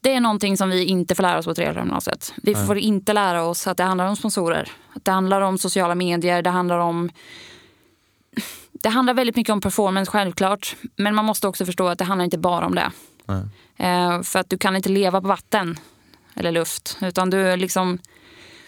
Det 0.03 0.13
är 0.13 0.19
någonting 0.19 0.57
som 0.57 0.69
vi 0.69 0.85
inte 0.85 1.15
får 1.15 1.23
lära 1.23 1.37
oss 1.37 1.45
på 1.45 1.53
gymnasiet. 1.61 2.33
Vi 2.43 2.55
får 2.55 2.75
Nej. 2.75 2.83
inte 2.83 3.13
lära 3.13 3.43
oss 3.43 3.67
att 3.67 3.77
det 3.77 3.83
handlar 3.83 4.07
om 4.07 4.15
sponsorer. 4.15 4.71
Att 4.93 5.05
det 5.05 5.11
handlar 5.11 5.41
om 5.41 5.57
sociala 5.57 5.95
medier, 5.95 6.41
det 6.41 6.49
handlar 6.49 6.77
om... 6.77 7.09
Det 8.71 8.89
handlar 8.89 9.13
väldigt 9.13 9.35
mycket 9.35 9.53
om 9.53 9.61
performance, 9.61 10.11
självklart. 10.11 10.75
Men 10.95 11.15
man 11.15 11.25
måste 11.25 11.47
också 11.47 11.65
förstå 11.65 11.87
att 11.87 11.97
det 11.97 12.05
handlar 12.05 12.25
inte 12.25 12.37
bara 12.37 12.65
om 12.65 12.75
det. 12.75 12.91
Eh, 13.77 14.21
för 14.21 14.39
att 14.39 14.49
du 14.49 14.57
kan 14.57 14.75
inte 14.75 14.89
leva 14.89 15.21
på 15.21 15.27
vatten 15.27 15.79
eller 16.35 16.51
luft. 16.51 16.97
Utan 17.01 17.29
du 17.29 17.55
liksom 17.55 17.99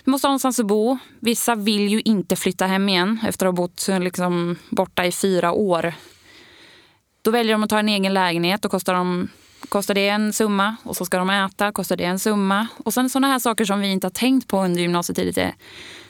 du 0.03 0.11
måste 0.11 0.27
ha 0.27 0.29
någonstans 0.29 0.59
att 0.59 0.65
bo. 0.65 0.97
Vissa 1.19 1.55
vill 1.55 1.87
ju 1.89 2.01
inte 2.01 2.35
flytta 2.35 2.65
hem 2.65 2.89
igen 2.89 3.19
efter 3.27 3.45
att 3.45 3.57
ha 3.57 3.61
bott 3.61 3.87
liksom, 3.87 4.55
borta 4.69 5.05
i 5.05 5.11
fyra 5.11 5.51
år. 5.51 5.93
Då 7.21 7.31
väljer 7.31 7.53
de 7.53 7.63
att 7.63 7.69
ta 7.69 7.79
en 7.79 7.89
egen 7.89 8.13
lägenhet. 8.13 8.61
Då 8.61 8.69
kostar, 8.69 8.93
de, 8.93 9.29
kostar 9.73 9.93
det 9.93 10.07
en 10.07 10.33
summa. 10.33 10.75
Och 10.83 10.97
så 10.97 11.05
ska 11.05 11.17
de 11.17 11.29
äta. 11.29 11.71
Kostar 11.71 11.97
det 11.97 12.03
en 12.03 12.19
summa. 12.19 12.67
Och 12.77 12.93
sen 12.93 13.09
sådana 13.09 13.27
här 13.27 13.39
saker 13.39 13.65
som 13.65 13.79
vi 13.79 13.91
inte 13.91 14.07
har 14.07 14.11
tänkt 14.11 14.47
på 14.47 14.63
under 14.63 14.81
gymnasietiden. 14.81 15.49
Okej, 15.49 15.55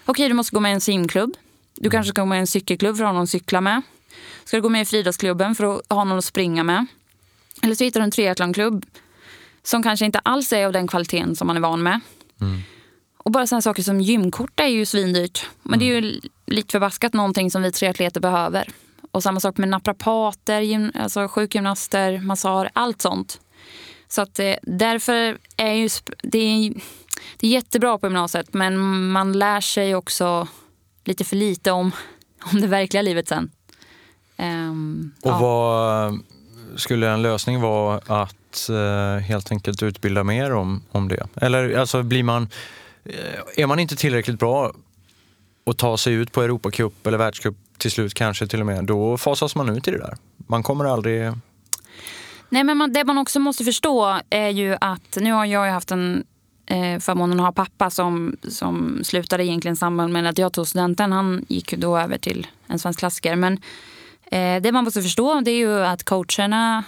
okay, 0.05 0.27
du 0.27 0.33
måste 0.33 0.55
gå 0.55 0.59
med 0.59 0.69
i 0.69 0.73
en 0.73 0.81
simklubb. 0.81 1.33
Du 1.75 1.89
kanske 1.89 2.09
ska 2.09 2.21
gå 2.21 2.25
med 2.25 2.35
i 2.35 2.39
en 2.39 2.47
cykelklubb 2.47 2.97
för 2.97 3.03
att 3.03 3.07
ha 3.07 3.13
någon 3.13 3.23
att 3.23 3.29
cykla 3.29 3.61
med. 3.61 3.81
Ska 4.45 4.57
du 4.57 4.61
gå 4.61 4.69
med 4.69 4.81
i 4.81 4.85
friidrottsklubben 4.85 5.55
för 5.55 5.75
att 5.75 5.81
ha 5.89 6.03
någon 6.03 6.17
att 6.17 6.25
springa 6.25 6.63
med. 6.63 6.85
Eller 7.61 7.75
så 7.75 7.83
hittar 7.83 7.99
du 7.99 8.03
en 8.03 8.11
triathlonklubb 8.11 8.85
som 9.63 9.83
kanske 9.83 10.05
inte 10.05 10.19
alls 10.19 10.53
är 10.53 10.65
av 10.65 10.71
den 10.71 10.87
kvaliteten 10.87 11.35
som 11.35 11.47
man 11.47 11.57
är 11.57 11.61
van 11.61 11.83
med. 11.83 11.99
Mm. 12.41 12.61
Och 13.17 13.31
bara 13.31 13.47
sådana 13.47 13.61
saker 13.61 13.83
som 13.83 14.01
gymkort 14.01 14.59
är 14.59 14.67
ju 14.67 14.85
svindyrt. 14.85 15.49
Men 15.61 15.73
mm. 15.73 15.79
det 15.79 15.85
är 15.85 16.01
ju 16.01 16.09
mm. 16.09 16.21
lite 16.45 16.71
förbaskat 16.71 17.13
någonting 17.13 17.51
som 17.51 17.61
vi 17.61 17.71
triatleter 17.71 18.21
behöver. 18.21 18.69
Och 19.11 19.23
samma 19.23 19.39
sak 19.39 19.57
med 19.57 19.69
naprapater, 19.69 20.61
gym, 20.61 20.91
alltså 20.95 21.27
sjukgymnaster, 21.27 22.19
massör, 22.19 22.69
allt 22.73 23.01
sånt. 23.01 23.39
Så 24.13 24.21
att 24.21 24.39
eh, 24.39 24.55
därför 24.61 25.37
är 25.57 25.73
ju 25.73 25.89
det 26.23 26.37
är, 26.37 26.73
det 27.37 27.47
är 27.47 27.51
jättebra 27.51 27.97
på 27.97 28.05
gymnasiet 28.05 28.53
men 28.53 28.77
man 29.11 29.33
lär 29.33 29.61
sig 29.61 29.95
också 29.95 30.47
lite 31.03 31.23
för 31.23 31.35
lite 31.35 31.71
om, 31.71 31.91
om 32.51 32.61
det 32.61 32.67
verkliga 32.67 33.01
livet 33.01 33.27
sen. 33.27 33.51
Um, 34.37 35.13
och 35.21 35.31
ja. 35.31 35.39
vad 35.39 36.19
skulle 36.75 37.09
en 37.09 37.21
lösning 37.21 37.61
vara 37.61 38.01
att 38.23 38.69
uh, 38.69 39.17
helt 39.17 39.51
enkelt 39.51 39.83
utbilda 39.83 40.23
mer 40.23 40.53
om, 40.53 40.83
om 40.91 41.07
det? 41.07 41.27
Eller 41.35 41.77
alltså 41.77 42.03
blir 42.03 42.23
man, 42.23 42.43
uh, 42.43 43.13
är 43.55 43.67
man 43.67 43.79
inte 43.79 43.95
tillräckligt 43.95 44.39
bra 44.39 44.73
att 45.65 45.77
ta 45.77 45.97
sig 45.97 46.13
ut 46.13 46.31
på 46.31 46.41
Europacup 46.41 47.07
eller 47.07 47.17
världscup 47.17 47.55
till 47.77 47.91
slut 47.91 48.13
kanske 48.13 48.47
till 48.47 48.59
och 48.59 48.65
med, 48.65 48.85
då 48.85 49.17
fasas 49.17 49.55
man 49.55 49.69
ut 49.69 49.87
i 49.87 49.91
det 49.91 49.97
där. 49.97 50.17
Man 50.37 50.63
kommer 50.63 50.85
aldrig... 50.85 51.31
Nej, 52.53 52.63
men 52.63 52.77
man, 52.77 52.93
det 52.93 53.03
man 53.03 53.17
också 53.17 53.39
måste 53.39 53.63
förstå 53.63 54.19
är 54.29 54.49
ju 54.49 54.77
att 54.81 55.17
nu 55.21 55.31
har 55.31 55.45
jag 55.45 55.71
haft 55.71 55.91
en 55.91 56.23
eh, 56.65 56.99
förmånen 56.99 57.39
att 57.39 57.45
ha 57.45 57.51
pappa 57.51 57.89
som, 57.89 58.37
som 58.49 58.99
slutade 59.03 59.45
egentligen 59.45 59.75
samband 59.75 60.13
med 60.13 60.27
att 60.27 60.37
jag 60.37 60.53
tog 60.53 60.67
studenten. 60.67 61.11
Han 61.11 61.45
gick 61.47 61.73
då 61.73 61.97
över 61.97 62.17
till 62.17 62.47
en 62.67 62.79
svensk 62.79 62.99
klassiker. 62.99 63.35
Men 63.35 63.53
eh, 64.31 64.61
det 64.61 64.71
man 64.71 64.83
måste 64.83 65.01
förstå 65.01 65.41
det 65.41 65.51
är 65.51 65.57
ju 65.57 65.85
att 65.85 66.03
coacherna 66.03 66.83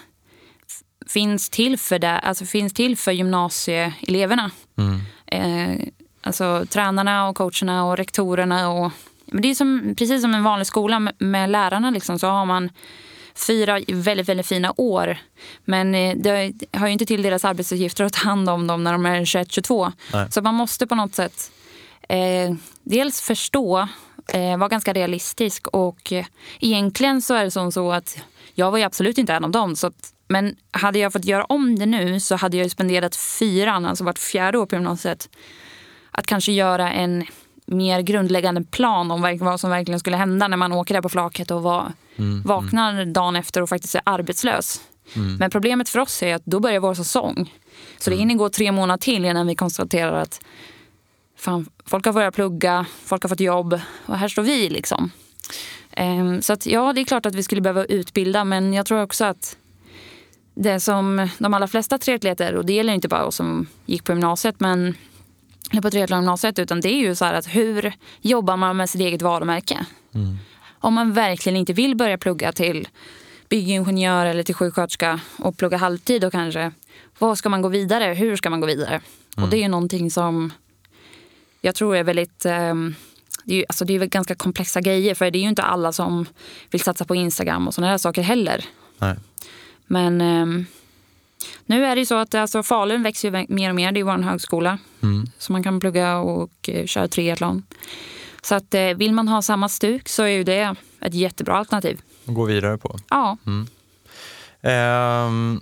finns 1.08 1.50
till 1.50 1.78
för, 1.78 2.00
det, 2.00 2.20
alltså 2.20 2.46
finns 2.46 2.74
till 2.74 2.98
för 2.98 3.12
gymnasieeleverna. 3.12 4.52
Mm. 4.78 5.02
Eh, 5.26 5.88
alltså 6.22 6.66
tränarna 6.70 7.28
och 7.28 7.36
coacherna 7.36 7.86
och 7.86 7.98
rektorerna. 7.98 8.70
Och, 8.70 8.92
men 9.26 9.42
det 9.42 9.48
är 9.48 9.56
som, 9.56 9.96
precis 9.98 10.22
som 10.22 10.36
en 10.36 10.44
vanlig 10.44 10.68
skola 10.68 11.00
med, 11.00 11.14
med 11.18 11.50
lärarna 11.50 11.90
liksom, 11.90 12.20
så 12.20 12.28
har 12.28 12.46
man 12.46 12.70
fyra 13.36 13.80
väldigt, 13.88 14.30
väldigt 14.30 14.48
fina 14.48 14.74
år. 14.78 15.18
Men 15.66 15.96
eh, 15.96 16.16
det 16.16 16.54
har 16.72 16.88
ju 16.88 16.94
inte 16.94 17.06
till 17.06 17.22
deras 17.22 17.46
arbetsuppgifter 17.46 18.04
att 18.04 18.14
ta 18.14 18.28
hand 18.28 18.50
om 18.50 18.68
dem 18.68 18.84
när 18.84 18.92
de 18.92 19.06
är 19.06 19.22
21-22. 19.22 19.92
Så 20.32 20.42
man 20.42 20.56
måste 20.56 20.88
på 20.88 20.96
något 20.96 21.16
sätt 21.16 21.52
eh, 22.10 22.56
dels 22.84 23.22
förstå, 23.22 23.88
eh, 24.28 24.58
vara 24.58 24.70
ganska 24.70 24.94
realistisk 24.94 25.68
och 25.68 26.14
eh, 26.14 26.26
egentligen 26.60 27.22
så 27.22 27.34
är 27.34 27.44
det 27.44 27.52
som 27.52 27.72
så 27.72 27.92
att 27.92 28.18
jag 28.54 28.72
var 28.72 28.78
ju 28.78 28.84
absolut 28.84 29.18
inte 29.18 29.34
en 29.34 29.44
av 29.44 29.52
dem. 29.52 29.76
Så 29.76 29.88
att, 29.88 30.14
men 30.28 30.56
hade 30.72 31.00
jag 31.00 31.14
fått 31.14 31.26
göra 31.26 31.46
om 31.46 31.80
det 31.80 31.86
nu 31.86 32.20
så 32.20 32.36
hade 32.36 32.58
jag 32.58 32.72
spenderat 32.72 33.16
fyran, 33.16 33.86
alltså 33.86 34.04
vart 34.04 34.20
fjärde 34.20 34.58
år 34.58 34.66
på 34.66 34.76
gymnasiet, 34.76 35.30
att 36.12 36.26
kanske 36.26 36.52
göra 36.52 36.92
en 36.92 37.26
mer 37.66 38.02
grundläggande 38.02 38.64
plan 38.64 39.12
om 39.12 39.38
vad 39.40 39.60
som 39.60 39.70
verkligen 39.70 40.00
skulle 40.00 40.18
hända 40.18 40.48
när 40.48 40.58
man 40.58 40.72
åker 40.72 40.94
där 40.94 41.02
på 41.02 41.10
flaket 41.10 41.52
och 41.52 41.64
var, 41.64 41.94
mm, 42.16 42.42
vaknar 42.42 42.94
mm. 42.94 43.14
dagen 43.14 43.36
efter 43.36 43.62
och 43.62 43.70
faktiskt 43.70 43.96
är 43.96 44.02
arbetslös. 44.06 44.82
Mm. 45.16 45.36
Men 45.36 45.52
problemet 45.52 45.90
för 45.90 46.00
oss 46.00 46.24
är 46.24 46.36
att 46.36 46.46
då 46.46 46.60
börjar 46.60 46.80
vår 46.80 46.94
säsong. 46.94 47.54
Så 47.98 48.10
det 48.10 48.16
mm. 48.16 48.20
hinner 48.20 48.36
gå 48.36 48.50
tre 48.50 48.72
månader 48.72 49.02
till 49.02 49.26
innan 49.26 49.48
vi 49.48 49.56
konstaterar 49.56 50.22
att 50.22 50.42
fan, 51.38 51.70
folk 51.86 52.06
har 52.06 52.14
börjat 52.14 52.36
plugga, 52.36 52.86
folk 53.04 53.24
har 53.24 53.30
fått 53.30 53.40
jobb 53.40 53.80
och 54.06 54.18
här 54.18 54.28
står 54.28 54.44
vi. 54.44 54.70
liksom. 54.70 55.12
Um, 55.98 56.42
så 56.42 56.54
att, 56.54 56.66
ja, 56.66 56.94
det 56.94 57.02
är 57.02 57.06
klart 57.06 57.26
att 57.26 57.36
vi 57.36 57.44
skulle 57.44 57.62
behöva 57.62 57.86
utbilda 57.86 58.44
men 58.44 58.74
jag 58.74 58.86
tror 58.86 59.02
också 59.02 59.26
att 59.26 59.58
det 60.56 60.80
som 60.80 61.30
de 61.38 61.54
allra 61.54 61.68
flesta 61.68 61.98
triatleter, 61.98 62.56
och 62.56 62.66
det 62.66 62.74
gäller 62.74 62.94
inte 62.94 63.08
bara 63.08 63.26
oss 63.26 63.36
som 63.36 63.68
gick 63.86 64.04
på 64.04 64.12
gymnasiet 64.12 64.60
men 64.60 64.96
på 65.82 65.92
triathlongymnasiet 65.92 66.60
utan 66.60 66.82
det 66.82 66.90
är 66.90 67.00
ju 67.00 67.16
så 67.16 67.26
här 67.26 67.34
att 67.34 67.48
hur 67.48 67.94
jobbar 68.22 68.58
man 68.58 68.78
med 68.78 68.90
sitt 68.90 69.02
eget 69.02 69.22
varumärke? 69.22 69.86
Mm. 70.14 70.38
Om 70.80 70.94
man 70.94 71.14
verkligen 71.14 71.58
inte 71.58 71.74
vill 71.74 71.96
börja 71.96 72.18
plugga 72.18 72.52
till 72.52 72.88
byggingenjör 73.50 74.26
eller 74.26 74.44
till 74.44 74.56
sjuksköterska 74.56 75.20
och 75.40 75.58
plugga 75.58 75.78
halvtid 75.78 76.24
och 76.24 76.32
kanske 76.32 76.72
vad 77.20 77.38
ska 77.38 77.50
man 77.50 77.62
gå 77.62 77.70
vidare? 77.70 78.14
Hur 78.14 78.36
ska 78.36 78.50
man 78.50 78.62
gå 78.62 78.68
vidare? 78.68 79.02
Mm. 79.38 79.44
Och 79.44 79.50
det 79.50 79.58
är 79.58 79.62
ju 79.62 79.68
någonting 79.68 80.12
som 80.12 80.54
jag 81.62 81.76
tror 81.76 81.96
är 81.96 82.04
väldigt 82.04 82.46
um, 82.46 82.96
det 83.44 83.54
är, 83.54 83.58
ju, 83.58 83.66
alltså 83.70 83.86
det 83.86 83.96
är 83.96 84.06
ganska 84.06 84.36
komplexa 84.36 84.82
grejer 84.82 85.16
för 85.16 85.32
det 85.32 85.38
är 85.38 85.42
ju 85.42 85.50
inte 85.50 85.64
alla 85.64 85.92
som 85.92 86.26
vill 86.72 86.82
satsa 86.82 87.06
på 87.06 87.16
Instagram 87.16 87.68
och 87.68 87.74
sådana 87.74 87.92
där 87.92 87.98
saker 87.98 88.22
heller. 88.22 88.66
Nej. 88.98 89.16
Men 89.88 90.22
um, 90.22 90.66
nu 91.66 91.86
är 91.86 91.96
det 91.96 92.00
ju 92.00 92.06
så 92.06 92.16
att 92.16 92.36
alltså, 92.36 92.64
Falun 92.64 93.04
växer 93.04 93.32
ju 93.32 93.46
mer 93.50 93.70
och 93.70 93.76
mer. 93.76 93.92
Det 93.92 94.00
är 94.00 94.04
vår 94.04 94.18
högskola. 94.18 94.78
Mm. 95.04 95.26
Så 95.38 95.52
man 95.52 95.64
kan 95.64 95.80
plugga 95.80 96.18
och 96.18 96.70
eh, 96.70 96.86
köra 96.86 97.08
triathlon. 97.08 97.64
Så 98.42 98.56
att, 98.56 98.74
eh, 98.74 98.82
vill 98.82 99.14
man 99.14 99.28
ha 99.28 99.42
samma 99.42 99.70
stuk 99.70 100.10
så 100.10 100.24
är 100.24 100.28
ju 100.28 100.44
det 100.44 100.76
ett 101.02 101.14
jättebra 101.14 101.56
alternativ. 101.56 102.02
Gå 102.26 102.46
vidare 102.46 102.78
på. 102.78 103.00
Ja. 103.10 103.38
Mm. 103.46 103.68
Um, 104.62 105.62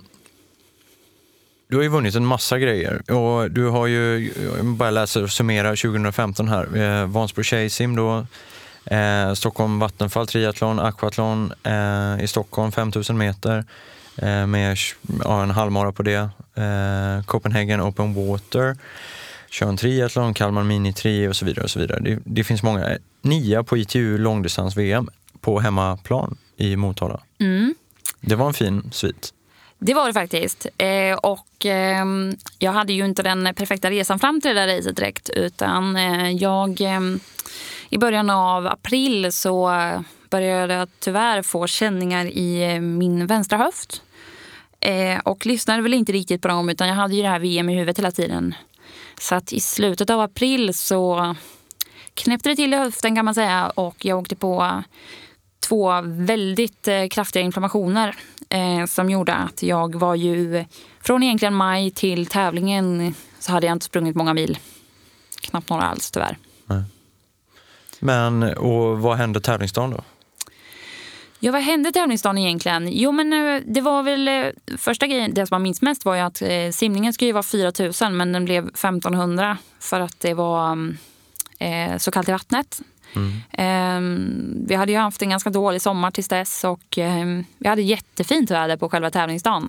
du 1.68 1.76
har 1.76 1.82
ju 1.82 1.88
vunnit 1.88 2.14
en 2.14 2.26
massa 2.26 2.58
grejer 2.58 3.10
och 3.10 3.50
du 3.50 3.68
har 3.68 3.86
ju, 3.86 4.32
bara 4.62 4.90
läser 4.90 5.22
och 5.22 5.30
summerar 5.30 5.76
2015 5.76 6.48
här, 6.48 6.76
eh, 6.76 7.06
Vansbro 7.06 7.42
Tjejsim 7.42 7.96
då, 7.96 8.26
eh, 8.84 9.32
Stockholm 9.34 9.78
Vattenfall 9.78 10.26
triathlon, 10.26 10.80
aquathlon 10.80 11.52
eh, 11.62 12.24
i 12.24 12.26
Stockholm 12.26 12.72
5000 12.72 13.18
meter, 13.18 13.64
eh, 14.16 14.46
med 14.46 14.76
ja, 15.24 15.42
en 15.42 15.50
halvmara 15.50 15.92
på 15.92 16.02
det. 16.02 16.28
Eh, 16.54 17.24
Copenhagen 17.26 17.80
Open 17.80 18.14
Water, 18.14 18.76
Tjörn 19.50 19.76
triathlon, 19.76 20.34
Kalmar 20.34 20.62
Mini 20.62 20.92
Tri 20.92 21.28
och 21.28 21.36
så 21.36 21.44
vidare. 21.44 21.64
och 21.64 21.70
så 21.70 21.78
vidare. 21.78 22.00
Det, 22.00 22.18
det 22.24 22.44
finns 22.44 22.62
många. 22.62 22.98
Nia 23.22 23.62
på 23.62 23.76
ITU 23.76 24.18
långdistans-VM 24.18 25.08
på 25.40 25.60
hemmaplan 25.60 26.36
i 26.56 26.76
Motala. 26.76 27.20
Mm. 27.40 27.74
Det 28.20 28.34
var 28.34 28.46
en 28.46 28.54
fin 28.54 28.90
svit. 28.92 29.32
Det 29.78 29.94
var 29.94 30.06
det 30.06 30.12
faktiskt. 30.12 30.66
Eh, 30.78 31.16
och 31.16 31.66
eh, 31.66 32.04
jag 32.58 32.72
hade 32.72 32.92
ju 32.92 33.04
inte 33.04 33.22
den 33.22 33.54
perfekta 33.54 33.90
resan 33.90 34.18
fram 34.18 34.40
till 34.40 34.54
det 34.54 34.66
där 34.66 34.76
racet 34.76 34.96
direkt. 34.96 35.30
Utan 35.30 35.96
eh, 35.96 36.30
jag, 36.30 36.80
ehm, 36.80 37.20
i 37.88 37.98
början 37.98 38.30
av 38.30 38.66
april 38.66 39.32
så 39.32 39.70
började 40.34 40.74
jag 40.74 40.88
tyvärr 40.98 41.42
få 41.42 41.66
känningar 41.66 42.24
i 42.26 42.74
eh, 42.74 42.80
min 42.80 43.26
vänstra 43.26 43.58
höft. 43.58 44.02
Eh, 44.80 45.18
och 45.18 45.46
lyssnade 45.46 45.82
väl 45.82 45.94
inte 45.94 46.12
riktigt 46.12 46.42
på 46.42 46.48
dem 46.48 46.68
utan 46.68 46.88
jag 46.88 46.94
hade 46.94 47.14
ju 47.14 47.22
det 47.22 47.28
här 47.28 47.38
VM 47.38 47.68
i 47.68 47.74
huvudet 47.74 47.98
hela 47.98 48.10
tiden. 48.10 48.54
Så 49.20 49.34
att 49.34 49.52
i 49.52 49.60
slutet 49.60 50.10
av 50.10 50.20
april 50.20 50.74
så 50.74 51.34
knäppte 52.14 52.48
det 52.48 52.56
till 52.56 52.74
i 52.74 52.76
höften 52.76 53.16
kan 53.16 53.24
man 53.24 53.34
säga 53.34 53.66
och 53.66 54.04
jag 54.04 54.18
åkte 54.18 54.36
på 54.36 54.82
två 55.68 56.00
väldigt 56.04 56.88
eh, 56.88 57.06
kraftiga 57.10 57.42
inflammationer 57.42 58.16
eh, 58.48 58.86
som 58.86 59.10
gjorde 59.10 59.34
att 59.34 59.62
jag 59.62 59.94
var 59.94 60.14
ju 60.14 60.64
från 61.00 61.22
egentligen 61.22 61.54
maj 61.54 61.90
till 61.90 62.26
tävlingen 62.26 63.14
så 63.38 63.52
hade 63.52 63.66
jag 63.66 63.74
inte 63.74 63.86
sprungit 63.86 64.16
många 64.16 64.34
mil. 64.34 64.58
Knappt 65.40 65.70
några 65.70 65.82
alls 65.82 66.10
tyvärr. 66.10 66.38
Nej. 66.66 66.82
Men 68.00 68.42
och 68.42 68.98
vad 68.98 69.16
hände 69.16 69.40
tävlingsdagen 69.40 69.90
då? 69.90 70.04
Ja, 71.44 71.52
vad 71.52 71.62
hände 71.62 71.92
tävlingsdagen 71.92 72.38
egentligen? 72.38 72.88
Jo, 72.92 73.12
men 73.12 73.32
eh, 73.32 73.62
det 73.66 73.80
var 73.80 74.02
väl 74.02 74.28
eh, 74.28 74.46
första 74.78 75.06
grejen, 75.06 75.34
det 75.34 75.46
som 75.46 75.54
man 75.54 75.62
minns 75.62 75.82
mest 75.82 76.04
var 76.04 76.14
ju 76.14 76.20
att 76.20 76.42
eh, 76.42 76.70
simningen 76.72 77.12
skulle 77.12 77.32
vara 77.32 77.42
4 77.42 77.72
000 78.02 78.12
men 78.12 78.32
den 78.32 78.44
blev 78.44 78.68
1500 78.68 79.58
för 79.80 80.00
att 80.00 80.20
det 80.20 80.34
var 80.34 80.72
mm, 80.72 80.96
eh, 81.58 81.98
så 81.98 82.10
kallt 82.10 82.28
i 82.28 82.32
vattnet. 82.32 82.80
Mm. 83.16 83.32
Eh, 83.52 84.66
vi 84.68 84.74
hade 84.74 84.92
ju 84.92 84.98
haft 84.98 85.22
en 85.22 85.30
ganska 85.30 85.50
dålig 85.50 85.82
sommar 85.82 86.10
tills 86.10 86.28
dess 86.28 86.64
och 86.64 86.98
eh, 86.98 87.26
vi 87.58 87.68
hade 87.68 87.82
jättefint 87.82 88.50
väder 88.50 88.76
på 88.76 88.88
själva 88.88 89.10
tävlingsdagen. 89.10 89.68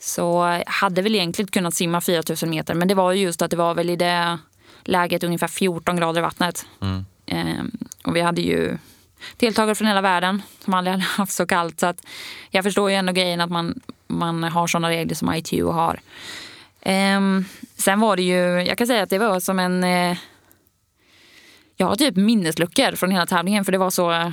Så 0.00 0.60
hade 0.66 1.02
väl 1.02 1.14
egentligen 1.14 1.48
kunnat 1.48 1.74
simma 1.74 2.00
4000 2.00 2.50
meter 2.50 2.74
men 2.74 2.88
det 2.88 2.94
var 2.94 3.12
just 3.12 3.42
att 3.42 3.50
det 3.50 3.56
var 3.56 3.74
väl 3.74 3.90
i 3.90 3.96
det 3.96 4.38
läget 4.84 5.24
ungefär 5.24 5.48
14 5.48 5.96
grader 5.96 6.20
i 6.20 6.22
vattnet. 6.22 6.66
Mm. 6.80 7.04
Ehm, 7.26 7.70
och 8.04 8.16
vi 8.16 8.20
hade 8.20 8.42
ju 8.42 8.78
deltagare 9.36 9.74
från 9.74 9.88
hela 9.88 10.00
världen 10.00 10.42
som 10.64 10.74
aldrig 10.74 10.92
hade 10.92 11.04
haft 11.16 11.32
så 11.32 11.46
kallt. 11.46 11.80
Så 11.80 11.86
att 11.86 12.06
jag 12.50 12.64
förstår 12.64 12.90
ju 12.90 12.96
ändå 12.96 13.12
grejen 13.12 13.40
att 13.40 13.50
man, 13.50 13.80
man 14.06 14.44
har 14.44 14.66
såna 14.66 14.90
regler 14.90 15.14
som 15.14 15.34
ITU 15.34 15.64
har. 15.64 16.00
Um, 16.86 17.44
sen 17.76 18.00
var 18.00 18.16
det 18.16 18.22
ju, 18.22 18.62
jag 18.62 18.78
kan 18.78 18.86
säga 18.86 19.02
att 19.02 19.10
det 19.10 19.18
var 19.18 19.40
som 19.40 19.58
en... 19.58 19.84
Uh, 19.84 20.16
jag 21.76 21.86
har 21.86 21.96
typ 21.96 22.16
minnesluckor 22.16 22.96
från 22.96 23.10
hela 23.10 23.26
tävlingen 23.26 23.64
för 23.64 23.72
det 23.72 23.78
var 23.78 23.90
så 23.90 24.32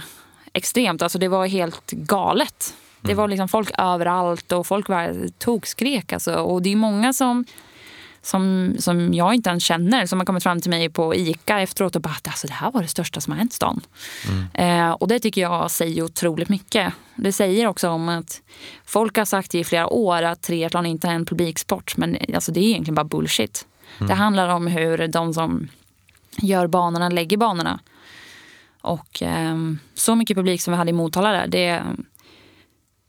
extremt. 0.53 1.01
Alltså 1.01 1.19
det 1.19 1.27
var 1.27 1.47
helt 1.47 1.91
galet. 1.91 2.73
Det 3.01 3.13
var 3.13 3.23
mm. 3.23 3.29
liksom 3.29 3.49
folk 3.49 3.71
överallt 3.77 4.51
och 4.51 4.67
folk 4.67 4.89
var 4.89 5.29
tokskrek. 5.37 6.13
Alltså. 6.13 6.35
Och 6.35 6.61
det 6.61 6.71
är 6.71 6.75
många 6.75 7.13
som 7.13 7.45
som, 8.29 8.75
som 8.79 9.13
jag 9.13 9.33
inte 9.33 9.49
ens 9.49 9.63
känner 9.63 10.05
som 10.05 10.19
har 10.19 10.25
kommit 10.25 10.43
fram 10.43 10.61
till 10.61 10.69
mig 10.69 10.89
på 10.89 11.15
ICA 11.15 11.59
efteråt 11.59 11.95
och 11.95 12.01
bara 12.01 12.13
att 12.13 12.27
alltså, 12.27 12.47
det 12.47 12.53
här 12.53 12.71
var 12.71 12.81
det 12.81 12.87
största 12.87 13.21
som 13.21 13.31
har 13.31 13.37
hänt 13.37 13.53
stan. 13.53 13.81
Mm. 14.29 14.47
Eh, 14.53 14.91
och 14.91 15.07
det 15.07 15.19
tycker 15.19 15.41
jag 15.41 15.71
säger 15.71 16.03
otroligt 16.03 16.49
mycket. 16.49 16.93
Det 17.15 17.31
säger 17.31 17.67
också 17.67 17.89
om 17.89 18.09
att 18.09 18.41
folk 18.85 19.17
har 19.17 19.25
sagt 19.25 19.55
i 19.55 19.63
flera 19.63 19.87
år 19.87 20.23
att 20.23 20.41
triathlon 20.41 20.85
inte 20.85 21.07
är 21.07 21.11
en 21.11 21.25
publiksport 21.25 21.97
men 21.97 22.17
alltså, 22.33 22.51
det 22.51 22.59
är 22.59 22.63
egentligen 22.63 22.95
bara 22.95 23.03
bullshit. 23.03 23.67
Mm. 23.97 24.07
Det 24.07 24.13
handlar 24.13 24.49
om 24.49 24.67
hur 24.67 25.07
de 25.07 25.33
som 25.33 25.67
gör 26.37 26.67
banorna 26.67 27.09
lägger 27.09 27.37
banorna. 27.37 27.79
Och 28.81 29.23
eh, 29.23 29.57
så 29.93 30.15
mycket 30.15 30.37
publik 30.37 30.61
som 30.61 30.71
vi 30.71 30.77
hade 30.77 30.89
i 30.89 30.93
Motala 30.93 31.31
där, 31.31 31.47
det, 31.47 31.83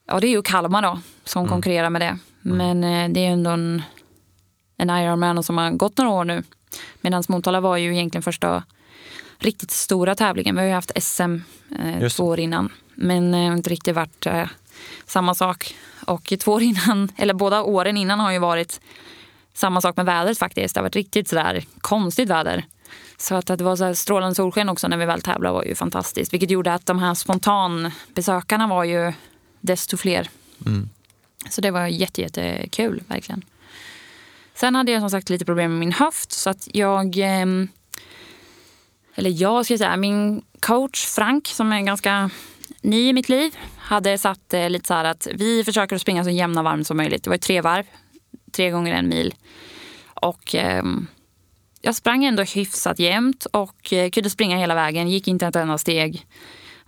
ja, 0.07 0.21
det 0.21 0.27
är 0.27 0.31
ju 0.31 0.43
Kalmar 0.43 0.83
då 0.83 1.01
som 1.25 1.41
mm. 1.41 1.51
konkurrerar 1.51 1.91
med 1.91 2.01
det. 2.01 2.19
Mm. 2.45 2.57
Men 2.57 2.85
eh, 2.85 3.15
det 3.15 3.27
är 3.27 3.31
ändå 3.31 3.51
en 3.51 3.83
en 4.81 4.91
Ironman 4.91 5.39
och 5.39 5.45
som 5.45 5.59
har 5.59 5.71
gått 5.71 5.99
några 5.99 6.11
år 6.11 6.25
nu. 6.25 6.43
Medan 7.01 7.23
Motala 7.29 7.61
var 7.61 7.77
ju 7.77 7.93
egentligen 7.93 8.23
första 8.23 8.63
riktigt 9.39 9.71
stora 9.71 10.15
tävlingen. 10.15 10.55
Vi 10.55 10.61
har 10.61 10.69
ju 10.69 10.75
haft 10.75 11.03
SM 11.03 11.37
eh, 11.79 12.09
två 12.09 12.25
år 12.25 12.41
innan. 12.41 12.73
Men 12.95 13.35
eh, 13.35 13.47
inte 13.47 13.71
riktigt 13.71 13.95
varit 13.95 14.27
eh, 14.27 14.49
samma 15.07 15.35
sak. 15.35 15.75
Och 16.07 16.33
två 16.41 16.53
år 16.53 16.63
innan, 16.63 17.13
eller 17.17 17.35
båda 17.35 17.63
åren 17.63 17.97
innan 17.97 18.21
har 18.21 18.33
ju 18.33 18.39
varit 18.39 18.81
samma 19.55 19.81
sak 19.81 19.97
med 19.97 20.07
vädret 20.07 20.39
faktiskt. 20.39 20.75
Det 20.75 20.79
har 20.79 20.85
varit 20.85 20.97
riktigt 20.97 21.29
sådär 21.29 21.65
konstigt 21.81 22.29
väder. 22.29 22.65
Så 23.19 23.35
att, 23.35 23.51
att 23.51 23.59
det 23.59 23.65
var 23.65 23.77
så 23.77 23.95
strålande 23.95 24.35
solsken 24.35 24.69
också 24.69 24.89
när 24.89 24.97
vi 24.97 25.07
väl 25.07 25.23
tävlade 25.23 25.55
var 25.55 25.65
ju 25.65 25.75
fantastiskt. 25.75 26.33
Vilket 26.33 26.51
gjorde 26.51 26.75
att 26.75 26.87
de 26.87 26.99
här 26.99 27.15
spontanbesökarna 27.15 28.67
var 28.67 28.85
ju 28.85 29.13
desto 29.61 29.97
fler. 29.97 30.29
Mm. 30.67 30.89
Så 31.51 31.61
det 31.61 31.71
var 31.71 31.87
jätte, 31.87 32.23
verkligen. 33.09 33.45
Sen 34.55 34.75
hade 34.75 34.93
jag 34.93 35.03
som 35.03 35.11
sagt 35.11 35.31
lite 35.31 35.45
problem 35.45 35.71
med 35.71 35.81
min 35.81 35.93
höft 35.93 36.33
så 36.33 36.51
att 36.51 36.69
jag 36.73 37.17
ehm, 37.17 37.69
eller 39.15 39.31
jag 39.43 39.65
ska 39.65 39.79
säga, 39.79 39.97
min 39.97 40.43
coach 40.61 41.07
Frank 41.07 41.47
som 41.47 41.73
är 41.73 41.81
ganska 41.81 42.31
ny 42.83 43.09
i 43.09 43.13
mitt 43.13 43.29
liv 43.29 43.59
hade 43.79 44.19
satt 44.19 44.55
eh, 44.55 44.71
lite 44.71 44.87
så 44.87 44.95
här 44.95 45.05
att 45.05 45.29
vi 45.35 45.65
försöker 45.65 45.97
att 45.97 46.03
springa 46.03 46.25
så 46.25 46.31
jämna 46.31 46.63
varv 46.63 46.83
som 46.83 46.97
möjligt. 46.97 47.25
Det 47.25 47.31
var 47.31 47.37
tre 47.37 47.61
varv, 47.61 47.85
tre 48.53 48.71
gånger 48.71 48.95
en 48.95 49.09
mil. 49.09 49.35
Och 50.15 50.55
eh, 50.55 50.85
jag 51.81 51.95
sprang 51.95 52.25
ändå 52.25 52.43
hyfsat 52.43 52.99
jämnt 52.99 53.47
och 53.53 53.93
eh, 53.93 54.11
kunde 54.11 54.31
springa 54.31 54.57
hela 54.57 54.75
vägen, 54.75 55.09
gick 55.11 55.29
inte 55.29 55.47
ett 55.47 55.57
enda 55.57 55.79
steg. 55.79 56.27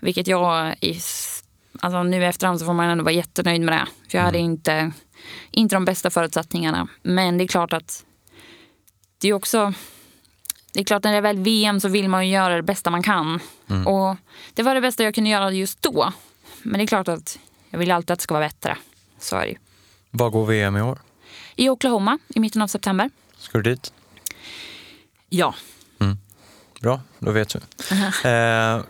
Vilket 0.00 0.26
jag, 0.26 0.74
alltså 1.80 2.02
nu 2.02 2.24
efterhand 2.24 2.58
så 2.58 2.66
får 2.66 2.74
man 2.74 2.88
ändå 2.88 3.04
vara 3.04 3.14
jättenöjd 3.14 3.60
med 3.60 3.74
det. 3.74 3.86
För 4.10 4.18
jag 4.18 4.24
hade 4.24 4.38
mm. 4.38 4.50
inte, 4.50 4.92
inte 5.50 5.76
de 5.76 5.84
bästa 5.84 6.10
förutsättningarna. 6.10 6.88
Men 7.02 7.38
det 7.38 7.44
är 7.44 7.48
klart 7.48 7.72
att 7.72 8.04
det 9.18 9.28
är 9.28 9.32
också 9.32 9.74
det 10.72 10.80
är 10.80 10.84
klart 10.84 11.04
när 11.04 11.12
det 11.12 11.16
är 11.16 11.22
väl 11.22 11.38
VM 11.38 11.80
så 11.80 11.88
vill 11.88 12.08
man 12.08 12.26
ju 12.26 12.32
göra 12.32 12.56
det 12.56 12.62
bästa 12.62 12.90
man 12.90 13.02
kan. 13.02 13.40
Mm. 13.68 13.86
Och 13.86 14.16
det 14.54 14.62
var 14.62 14.74
det 14.74 14.80
bästa 14.80 15.02
jag 15.02 15.14
kunde 15.14 15.30
göra 15.30 15.50
just 15.50 15.82
då. 15.82 16.12
Men 16.62 16.78
det 16.78 16.84
är 16.84 16.86
klart 16.86 17.08
att 17.08 17.38
jag 17.70 17.78
vill 17.78 17.90
alltid 17.90 18.10
att 18.10 18.18
det 18.18 18.22
ska 18.22 18.34
vara 18.34 18.44
bättre. 18.44 18.76
Så 19.18 19.36
är 19.36 19.46
det 19.46 19.56
Var 20.10 20.30
går 20.30 20.46
VM 20.46 20.76
i 20.76 20.82
år? 20.82 20.98
I 21.56 21.68
Oklahoma 21.68 22.18
i 22.28 22.40
mitten 22.40 22.62
av 22.62 22.66
september. 22.66 23.10
Ska 23.36 23.58
du 23.58 23.70
dit? 23.70 23.92
Ja. 25.28 25.54
Mm. 26.00 26.18
Bra, 26.80 27.00
då 27.18 27.30
vet 27.30 27.48
du. 27.48 27.58
Uh-huh. 27.58 28.76
Eh, 28.76 28.82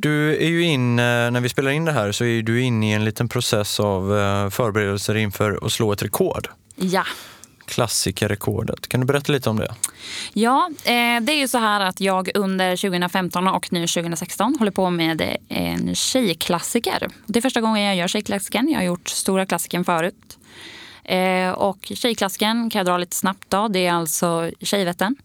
du 0.00 0.36
är 0.36 0.48
ju 0.48 0.62
in, 0.62 0.98
eh, 0.98 1.04
när 1.04 1.40
vi 1.40 1.48
spelar 1.48 1.70
in 1.70 1.84
det 1.84 1.92
här 1.92 2.12
så 2.12 2.24
är 2.24 2.42
du 2.42 2.62
inne 2.62 2.90
i 2.90 2.92
en 2.92 3.04
liten 3.04 3.28
process 3.28 3.80
av 3.80 4.18
eh, 4.18 4.50
förberedelser 4.50 5.14
inför 5.14 5.66
att 5.66 5.72
slå 5.72 5.92
ett 5.92 6.02
rekord. 6.02 6.48
Ja 6.76 7.04
klassikerrekordet. 7.66 8.88
Kan 8.88 9.00
du 9.00 9.06
berätta 9.06 9.32
lite 9.32 9.50
om 9.50 9.56
det? 9.56 9.74
Ja, 10.32 10.70
eh, 10.84 11.20
det 11.20 11.32
är 11.32 11.38
ju 11.38 11.48
så 11.48 11.58
här 11.58 11.80
att 11.80 12.00
jag 12.00 12.30
under 12.34 12.76
2015 12.76 13.48
och 13.48 13.72
nu 13.72 13.86
2016 13.86 14.56
håller 14.58 14.70
på 14.70 14.90
med 14.90 15.36
en 15.48 15.94
tjejklassiker. 15.94 17.08
Det 17.26 17.38
är 17.38 17.40
första 17.40 17.60
gången 17.60 17.82
jag 17.82 17.96
gör 17.96 18.08
tjejklassikern. 18.08 18.68
Jag 18.68 18.78
har 18.78 18.84
gjort 18.84 19.08
stora 19.08 19.46
klassikern 19.46 19.84
förut. 19.84 20.38
Och 21.54 21.92
tjejklassikern 21.94 22.70
kan 22.70 22.78
jag 22.78 22.86
dra 22.86 22.98
lite 22.98 23.16
snabbt. 23.16 23.50
Då. 23.50 23.68
Det 23.68 23.86
är 23.86 23.92
alltså 23.92 24.50
Tjejvättern, 24.60 25.16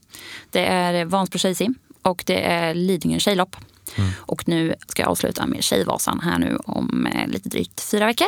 det 0.51 0.65
är 0.65 1.06
Vansbro 1.06 1.39
tjejsim 1.39 1.75
och 2.01 2.24
det 2.25 2.42
är 2.42 2.74
Lidingö 2.74 3.20
tjejlopp. 3.20 3.56
Mm. 3.96 4.10
Och 4.20 4.48
nu 4.48 4.75
ska 4.88 5.02
jag 5.02 5.10
avsluta 5.10 5.46
med 5.46 5.63
Tjejvasan 5.63 6.20
här 6.20 6.40
nu 6.40 6.58
om 6.66 7.08
eh, 7.08 7.28
lite 7.28 7.50
drygt 7.50 7.82
fyra 7.82 8.06
veckor. 8.06 8.28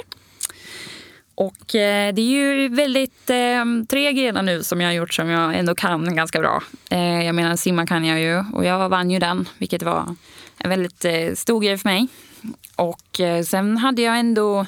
Och 1.35 1.75
eh, 1.75 2.13
det 2.13 2.21
är 2.21 2.29
ju 2.29 2.69
väldigt 2.69 3.29
eh, 3.29 3.65
tre 3.89 4.13
grenar 4.13 4.43
nu 4.43 4.63
som 4.63 4.81
jag 4.81 4.87
har 4.87 4.93
gjort 4.93 5.13
som 5.13 5.29
jag 5.29 5.55
ändå 5.55 5.75
kan 5.75 6.15
ganska 6.15 6.39
bra. 6.39 6.63
Eh, 6.89 7.25
jag 7.25 7.35
menar 7.35 7.55
simma 7.55 7.87
kan 7.87 8.05
jag 8.05 8.19
ju 8.19 8.43
och 8.53 8.65
jag 8.65 8.89
vann 8.89 9.11
ju 9.11 9.19
den 9.19 9.49
vilket 9.57 9.83
var 9.83 10.15
en 10.57 10.69
väldigt 10.69 11.05
eh, 11.05 11.33
stor 11.33 11.61
grej 11.61 11.77
för 11.77 11.89
mig. 11.89 12.07
Och 12.75 13.19
eh, 13.19 13.43
sen 13.43 13.77
hade 13.77 14.01
jag 14.01 14.19
ändå 14.19 14.65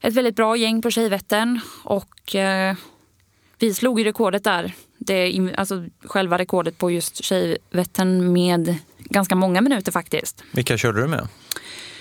ett 0.00 0.14
väldigt 0.14 0.36
bra 0.36 0.56
gäng 0.56 0.82
på 0.82 0.90
Tjejvättern 0.90 1.60
och 1.82 2.34
eh, 2.34 2.76
vi 3.58 3.74
slog 3.74 3.98
ju 3.98 4.04
rekordet 4.04 4.44
där. 4.44 4.72
Det, 4.98 5.52
alltså 5.56 5.84
själva 6.04 6.38
rekordet 6.38 6.78
på 6.78 6.90
just 6.90 7.24
Tjejvättern 7.24 8.32
med 8.32 8.76
ganska 9.04 9.34
många 9.34 9.60
minuter 9.60 9.92
faktiskt. 9.92 10.44
Vilka 10.52 10.78
körde 10.78 11.00
du 11.00 11.06
med? 11.06 11.28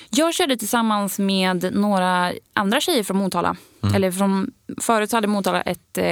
Jag 0.10 0.34
körde 0.34 0.58
tillsammans 0.58 1.20
med 1.20 1.74
några 1.74 2.34
andra 2.54 2.82
tjejer 2.82 3.04
från 3.04 3.18
Motala. 3.18 3.56
Mm. 3.84 3.96
Eller 3.96 4.12
från, 4.12 4.52
förut 4.82 5.12
hade 5.12 5.28
Motala 5.28 5.62
ett, 5.62 5.98
eh, 5.98 6.06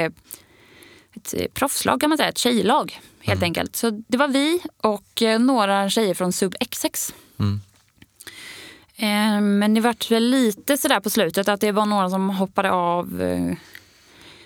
ett 1.13 1.33
eh, 1.33 1.45
proffslag 1.53 2.01
kan 2.01 2.09
man 2.09 2.17
säga, 2.17 2.29
ett 2.29 2.37
tjejlag 2.37 2.99
helt 3.19 3.39
mm. 3.39 3.47
enkelt. 3.47 3.75
Så 3.75 4.03
det 4.07 4.17
var 4.17 4.27
vi 4.27 4.59
och 4.77 5.21
eh, 5.21 5.39
några 5.39 5.89
tjejer 5.89 6.13
från 6.13 6.33
Sub 6.33 6.55
XX. 6.69 7.13
Mm. 7.39 7.61
Men 9.59 9.73
det 9.73 9.81
vart 9.81 10.11
väl 10.11 10.23
lite 10.23 10.77
sådär 10.77 10.99
på 10.99 11.09
slutet 11.09 11.49
att 11.49 11.61
det 11.61 11.71
var 11.71 11.85
några 11.85 12.09
som 12.09 12.29
hoppade 12.29 12.71
av 12.71 13.21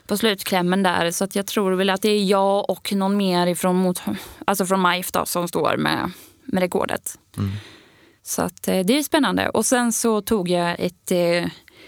på 0.07 0.17
slutklämmen 0.17 0.83
där. 0.83 1.11
Så 1.11 1.23
att 1.23 1.35
jag 1.35 1.45
tror 1.45 1.71
väl 1.71 1.89
att 1.89 2.01
det 2.01 2.09
är 2.09 2.23
jag 2.23 2.69
och 2.69 2.93
någon 2.93 3.17
mer 3.17 3.47
ifrån, 3.47 3.95
alltså 4.45 4.65
från 4.65 4.81
MIF 4.81 5.11
då, 5.11 5.25
som 5.25 5.47
står 5.47 5.77
med, 5.77 6.11
med 6.45 6.61
rekordet. 6.61 7.19
Mm. 7.37 7.51
Så 8.23 8.41
att, 8.41 8.67
eh, 8.67 8.79
det 8.79 8.97
är 8.97 9.03
spännande. 9.03 9.49
Och 9.49 9.65
sen 9.65 9.93
så 9.93 10.21
tog 10.21 10.49
jag 10.49 10.75
ett 10.79 11.11
eh, 11.11 11.45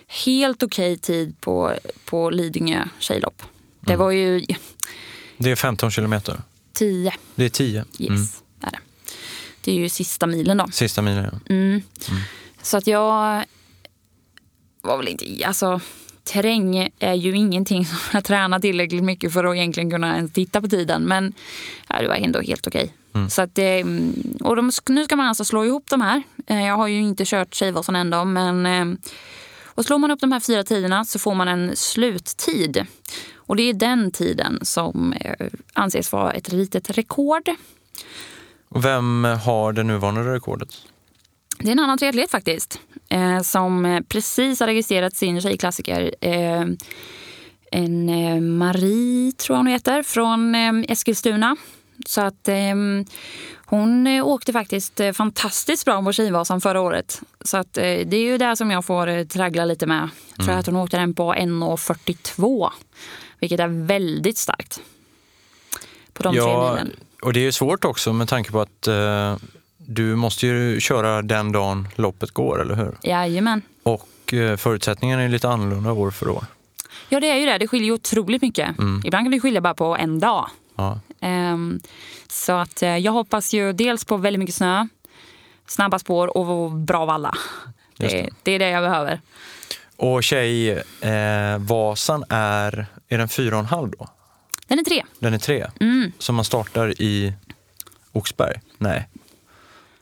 helt 0.07 0.63
okej 0.63 0.93
okay 0.93 0.97
tid 0.97 1.41
på, 1.41 1.73
på 2.05 2.29
Lidingö 2.29 2.85
tjejlopp. 2.99 3.41
Det 3.79 3.93
mm. 3.93 4.05
var 4.05 4.11
ju... 4.11 4.45
Det 5.37 5.51
är 5.51 5.55
15 5.55 5.91
kilometer? 5.91 6.41
10. 6.73 7.13
Det 7.35 7.45
är 7.45 7.49
10? 7.49 7.85
Yes, 7.99 8.09
mm. 8.09 8.23
är 8.61 8.71
det. 8.71 8.79
Det 9.61 9.71
är 9.71 9.75
ju 9.75 9.89
sista 9.89 10.27
milen 10.27 10.57
då. 10.57 10.67
Sista 10.71 11.01
milen, 11.01 11.23
ja. 11.23 11.53
Mm. 11.53 11.69
mm. 11.71 11.83
Så 12.61 12.77
att 12.77 12.87
jag 12.87 13.43
var 14.81 14.97
väl 14.97 15.07
inte... 15.07 15.25
Alltså, 15.45 15.81
terräng 16.23 16.89
är 16.99 17.13
ju 17.13 17.35
ingenting 17.35 17.85
som 17.85 17.97
jag 18.13 18.23
tränar 18.23 18.59
tillräckligt 18.59 19.03
mycket 19.03 19.33
för 19.33 19.43
att 19.43 19.55
egentligen 19.55 19.91
kunna 19.91 20.15
ens 20.15 20.33
titta 20.33 20.61
på 20.61 20.67
tiden. 20.67 21.03
Men 21.03 21.33
ja, 21.89 22.01
det 22.01 22.07
var 22.07 22.15
ändå 22.15 22.41
helt 22.41 22.67
okej. 22.67 22.93
Mm. 23.17 23.29
Så 23.29 23.41
att, 23.41 23.59
och 24.41 24.55
de, 24.55 24.71
nu 24.89 25.03
ska 25.03 25.15
man 25.15 25.27
alltså 25.27 25.45
slå 25.45 25.65
ihop 25.65 25.89
de 25.89 26.01
här. 26.01 26.23
Eh, 26.47 26.65
jag 26.65 26.77
har 26.77 26.87
ju 26.87 26.99
inte 26.99 27.25
kört 27.25 27.55
Tjejvasan 27.55 27.95
ändå. 27.95 28.25
Men, 28.25 28.65
eh, 28.65 28.97
och 29.65 29.85
slår 29.85 29.97
man 29.97 30.11
upp 30.11 30.19
de 30.19 30.31
här 30.31 30.39
fyra 30.39 30.63
tiderna 30.63 31.05
så 31.05 31.19
får 31.19 31.35
man 31.35 31.47
en 31.47 31.75
sluttid. 31.75 32.85
Och 33.35 33.55
det 33.55 33.63
är 33.63 33.73
den 33.73 34.11
tiden 34.11 34.59
som 34.61 35.13
eh, 35.13 35.47
anses 35.73 36.11
vara 36.11 36.31
ett 36.31 36.51
litet 36.51 36.89
rekord. 36.89 37.49
Vem 38.75 39.23
har 39.23 39.73
det 39.73 39.83
nuvarande 39.83 40.33
rekordet? 40.33 40.69
Det 41.59 41.67
är 41.67 41.71
en 41.71 41.79
annan 41.79 41.97
triatlet 41.97 42.31
faktiskt. 42.31 42.79
Eh, 43.09 43.41
som 43.41 44.03
precis 44.07 44.59
har 44.59 44.67
registrerat 44.67 45.15
sin 45.15 45.41
tjejklassiker. 45.41 46.15
Eh, 46.21 46.65
en 47.71 48.57
Marie, 48.57 49.31
tror 49.31 49.55
jag 49.55 49.59
hon 49.59 49.67
heter, 49.67 50.03
från 50.03 50.55
Eskilstuna. 50.87 51.55
Så 52.05 52.21
att 52.21 52.47
eh, 52.47 52.75
hon 53.65 54.07
åkte 54.07 54.53
faktiskt 54.53 54.99
eh, 54.99 55.11
fantastiskt 55.11 55.85
bra 55.85 56.03
på 56.03 56.11
Tjejvasan 56.11 56.61
förra 56.61 56.81
året. 56.81 57.21
Så 57.41 57.57
att 57.57 57.77
eh, 57.77 57.83
det 57.83 58.17
är 58.17 58.23
ju 58.23 58.37
det 58.37 58.55
som 58.55 58.71
jag 58.71 58.85
får 58.85 59.07
eh, 59.07 59.23
traggla 59.23 59.65
lite 59.65 59.85
med. 59.85 60.09
Jag 60.29 60.35
tror 60.35 60.49
mm. 60.49 60.59
att 60.59 60.65
hon 60.65 60.75
åkte 60.75 60.97
den 60.97 61.13
på 61.13 61.33
1.42. 61.33 62.69
Vilket 63.39 63.59
är 63.59 63.85
väldigt 63.85 64.37
starkt. 64.37 64.81
På 66.13 66.23
de 66.23 66.35
ja, 66.35 66.43
tre 66.43 66.69
milen. 66.69 66.95
Och 67.21 67.33
det 67.33 67.47
är 67.47 67.51
svårt 67.51 67.85
också 67.85 68.13
med 68.13 68.27
tanke 68.27 68.51
på 68.51 68.61
att 68.61 68.87
eh, 68.87 69.35
du 69.77 70.15
måste 70.15 70.47
ju 70.47 70.79
köra 70.79 71.21
den 71.21 71.51
dagen 71.51 71.87
loppet 71.95 72.31
går, 72.31 72.61
eller 72.61 72.75
hur? 72.75 72.97
Jajamän. 73.03 73.61
Och 73.83 74.33
eh, 74.33 74.57
förutsättningarna 74.57 75.23
är 75.23 75.29
lite 75.29 75.49
annorlunda 75.49 75.91
år 75.91 76.11
för 76.11 76.29
år. 76.29 76.45
Ja, 77.09 77.19
det 77.19 77.29
är 77.29 77.35
ju 77.35 77.45
det. 77.45 77.57
Det 77.57 77.67
skiljer 77.67 77.91
otroligt 77.91 78.41
mycket. 78.41 78.79
Mm. 78.79 79.01
Ibland 79.05 79.25
kan 79.25 79.31
det 79.31 79.39
skilja 79.39 79.61
bara 79.61 79.73
på 79.73 79.97
en 79.97 80.19
dag. 80.19 80.49
Ja. 80.75 80.99
Um, 81.21 81.79
så 82.27 82.53
att 82.53 82.83
uh, 82.83 82.97
jag 82.97 83.11
hoppas 83.11 83.53
ju 83.53 83.73
dels 83.73 84.05
på 84.05 84.17
väldigt 84.17 84.39
mycket 84.39 84.55
snö, 84.55 84.87
snabba 85.67 85.99
spår 85.99 86.37
och 86.37 86.71
bra 86.71 87.05
valla. 87.05 87.33
Det, 87.97 88.07
det. 88.07 88.29
det 88.43 88.51
är 88.51 88.59
det 88.59 88.69
jag 88.69 88.83
behöver. 88.83 89.21
Och 89.97 90.23
Tjejvasan 90.23 92.23
eh, 92.29 92.37
är, 92.37 92.85
är 93.07 93.17
den 93.17 93.29
fyra 93.29 93.55
och 93.55 93.59
en 93.59 93.65
halv 93.65 93.91
då? 93.91 94.07
Den 94.67 94.79
är 94.79 94.83
tre. 94.83 95.03
Den 95.19 95.33
är 95.33 95.39
tre? 95.39 95.67
Mm. 95.79 96.11
Så 96.19 96.33
man 96.33 96.45
startar 96.45 97.01
i 97.01 97.33
Oxberg? 98.11 98.61
Nej. 98.77 99.07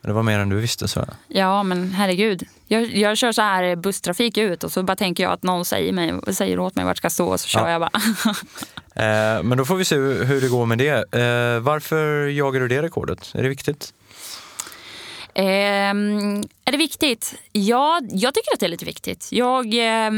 Det 0.01 0.13
var 0.13 0.23
mer 0.23 0.39
än 0.39 0.49
du 0.49 0.56
visste. 0.56 0.88
så. 0.88 1.06
Ja, 1.28 1.63
men 1.63 1.91
herregud. 1.91 2.43
Jag, 2.67 2.86
jag 2.86 3.17
kör 3.17 3.32
så 3.32 3.41
här 3.41 3.75
busstrafik 3.75 4.38
ut 4.38 4.63
och 4.63 4.71
så 4.71 4.84
bara 4.84 4.95
tänker 4.95 5.23
jag 5.23 5.34
att 5.34 5.43
någon 5.43 5.65
säger, 5.65 5.93
mig, 5.93 6.34
säger 6.34 6.60
åt 6.60 6.75
mig 6.75 6.86
vart 6.86 6.91
jag 6.91 6.97
ska 6.97 7.10
stå 7.10 7.28
och 7.28 7.39
så 7.39 7.47
kör 7.47 7.67
ja. 7.67 7.71
jag 7.71 7.82
bara. 7.82 7.91
eh, 8.95 9.43
men 9.43 9.58
då 9.58 9.65
får 9.65 9.75
vi 9.75 9.86
se 9.86 9.95
hur 9.95 10.41
det 10.41 10.47
går 10.47 10.65
med 10.65 10.77
det. 10.77 11.13
Eh, 11.13 11.60
varför 11.60 12.27
jagar 12.27 12.60
du 12.60 12.67
det 12.67 12.81
rekordet? 12.81 13.31
Är 13.36 13.43
det 13.43 13.49
viktigt? 13.49 13.93
Eh, 15.34 15.43
är 16.65 16.71
det 16.71 16.77
viktigt? 16.77 17.36
Ja, 17.51 18.01
jag 18.10 18.34
tycker 18.34 18.53
att 18.53 18.60
det 18.60 18.65
är 18.65 18.69
lite 18.69 18.86
viktigt. 18.86 19.27
Jag, 19.31 19.65
eh, 19.65 20.12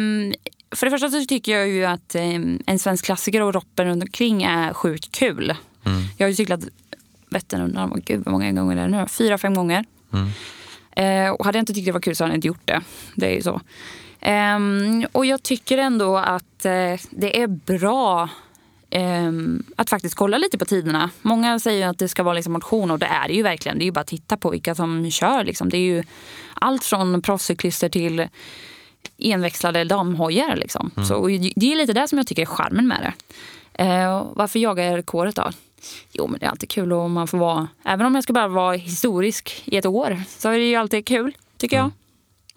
för 0.76 0.86
det 0.86 0.92
första 0.92 1.10
så 1.10 1.26
tycker 1.26 1.58
jag 1.58 1.68
ju 1.68 1.86
att 1.86 2.16
eh, 2.16 2.36
en 2.66 2.80
svensk 2.80 3.06
klassiker 3.06 3.42
och 3.42 3.54
roppen 3.54 3.88
runt 3.88 4.04
omkring 4.04 4.44
är 4.44 4.74
sjukt 4.74 5.12
kul. 5.12 5.56
Mm. 5.86 6.04
Jag 6.18 6.26
har 6.26 6.30
ju 6.30 6.36
cyklat 6.36 6.60
Vättern 7.30 7.62
undrar 7.62 7.92
gud 8.06 8.24
hur 8.26 8.32
många 8.32 8.52
gånger 8.52 8.76
det 8.76 8.82
är 8.82 8.88
nu 8.88 9.06
Fyra, 9.08 9.38
fem 9.38 9.54
gånger. 9.54 9.86
Mm. 10.14 10.30
Eh, 10.92 11.32
och 11.32 11.46
hade 11.46 11.58
jag 11.58 11.62
inte 11.62 11.74
tyckt 11.74 11.86
det 11.86 11.92
var 11.92 12.00
kul 12.00 12.16
så 12.16 12.24
hade 12.24 12.34
jag 12.34 12.38
inte 12.38 12.48
gjort 12.48 12.66
det. 12.68 12.82
Det 13.16 13.26
är 13.28 13.36
ju 13.36 13.42
så. 13.42 13.62
Ehm, 14.20 15.06
och 15.12 15.26
jag 15.26 15.44
tycker 15.44 15.78
ändå 15.78 16.18
att 16.18 16.66
eh, 16.66 17.00
det 17.10 17.42
är 17.42 17.48
bra 17.48 18.22
ehm, 18.24 18.30
att 19.76 19.90
faktiskt 19.90 20.16
kolla 20.16 20.38
lite 20.38 20.58
på 20.58 20.66
tiderna. 20.66 21.10
Många 21.22 21.60
säger 21.60 21.88
att 21.88 22.00
det 22.00 22.08
ska 22.08 22.24
vara 22.24 22.34
liksom 22.34 22.54
motion 22.54 22.92
och 22.92 23.00
det 23.00 23.06
är 23.06 23.28
det 23.28 23.34
ju 23.34 23.44
verkligen. 23.44 23.78
Det 23.80 23.84
är 23.84 23.86
ju 23.86 23.92
bara 23.92 24.02
att 24.02 24.08
titta 24.08 24.38
på 24.38 24.50
vilka 24.50 24.76
som 24.76 25.12
kör. 25.12 25.44
Liksom. 25.44 25.70
Det 25.70 25.78
är 25.78 25.82
ju 25.82 26.04
allt 26.54 26.84
från 26.84 27.22
proffscyklister 27.22 27.90
till 27.90 28.28
enväxlade 29.18 29.84
damhojar. 29.84 30.56
Liksom. 30.56 30.92
Så 31.08 31.28
det 31.56 31.72
är 31.72 31.76
lite 31.76 31.94
det 31.94 32.08
som 32.08 32.18
jag 32.18 32.28
tycker 32.28 32.42
är 32.42 32.46
charmen 32.46 32.88
med 32.88 32.98
det. 33.02 33.14
Eh, 33.84 34.28
varför 34.34 34.60
jagar 34.60 34.84
jag 34.84 34.98
rekordet 34.98 35.36
då? 35.36 35.52
Jo, 36.12 36.28
men 36.28 36.40
det 36.40 36.46
är 36.46 36.50
alltid 36.50 36.70
kul 36.70 36.94
om 36.94 37.14
man 37.14 37.28
får 37.28 37.38
vara... 37.38 37.68
Även 37.86 38.06
om 38.06 38.16
jag 38.16 38.24
ska 38.24 38.34
bara 38.34 38.48
vara 38.48 38.76
historisk 38.76 39.64
i 39.66 39.78
ett 39.78 39.86
år 39.86 40.24
så 40.28 40.50
är 40.50 40.58
det 40.58 40.66
ju 40.66 40.76
alltid 40.76 41.06
kul, 41.06 41.38
tycker 41.58 41.78
jag. 41.78 41.92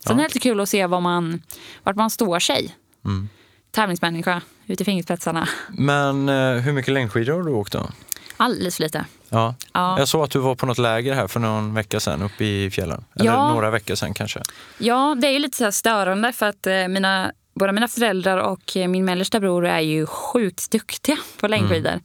Sen 0.06 0.12
är 0.12 0.16
det 0.16 0.24
alltid 0.24 0.42
kul 0.42 0.60
att 0.60 0.68
se 0.68 0.86
vad 0.86 1.02
man, 1.02 1.42
vart 1.82 1.96
man 1.96 2.10
står 2.10 2.38
sig. 2.38 2.76
Mm. 3.04 3.28
Tävlingsmänniska, 3.70 4.42
ut 4.70 4.80
i 4.80 4.84
fingerspetsarna. 4.84 5.48
Men 5.68 6.28
eh, 6.28 6.52
hur 6.52 6.72
mycket 6.72 6.94
längdskidor 6.94 7.32
har 7.32 7.42
du 7.42 7.50
åkt 7.52 7.72
då? 7.72 7.90
Alldeles 8.36 8.76
för 8.76 8.82
lite. 8.82 9.04
Ja. 9.28 9.54
Ja. 9.72 9.98
Jag 9.98 10.08
såg 10.08 10.24
att 10.24 10.30
du 10.30 10.38
var 10.38 10.54
på 10.54 10.66
något 10.66 10.78
läger 10.78 11.14
här 11.14 11.26
för 11.28 11.40
någon 11.40 11.74
vecka 11.74 12.00
sedan 12.00 12.22
uppe 12.22 12.44
i 12.44 12.70
fjällen. 12.70 13.04
Eller 13.14 13.24
Ja. 13.30 13.52
några 13.52 13.70
veckor 13.70 13.94
sedan 13.94 14.14
kanske. 14.14 14.42
Ja, 14.78 15.16
det 15.20 15.26
är 15.26 15.32
ju 15.32 15.38
lite 15.38 15.56
så 15.56 15.64
här 15.64 15.70
störande 15.70 16.32
för 16.32 16.46
att 16.48 16.66
eh, 16.66 16.88
mina, 16.88 17.32
både 17.54 17.72
mina 17.72 17.88
föräldrar 17.88 18.38
och 18.38 18.76
eh, 18.76 18.88
min 18.88 19.04
mellersta 19.04 19.40
bror 19.40 19.66
är 19.66 19.80
ju 19.80 20.06
sjukt 20.06 20.70
duktiga 20.70 21.16
på 21.40 21.48
längdskidor. 21.48 22.00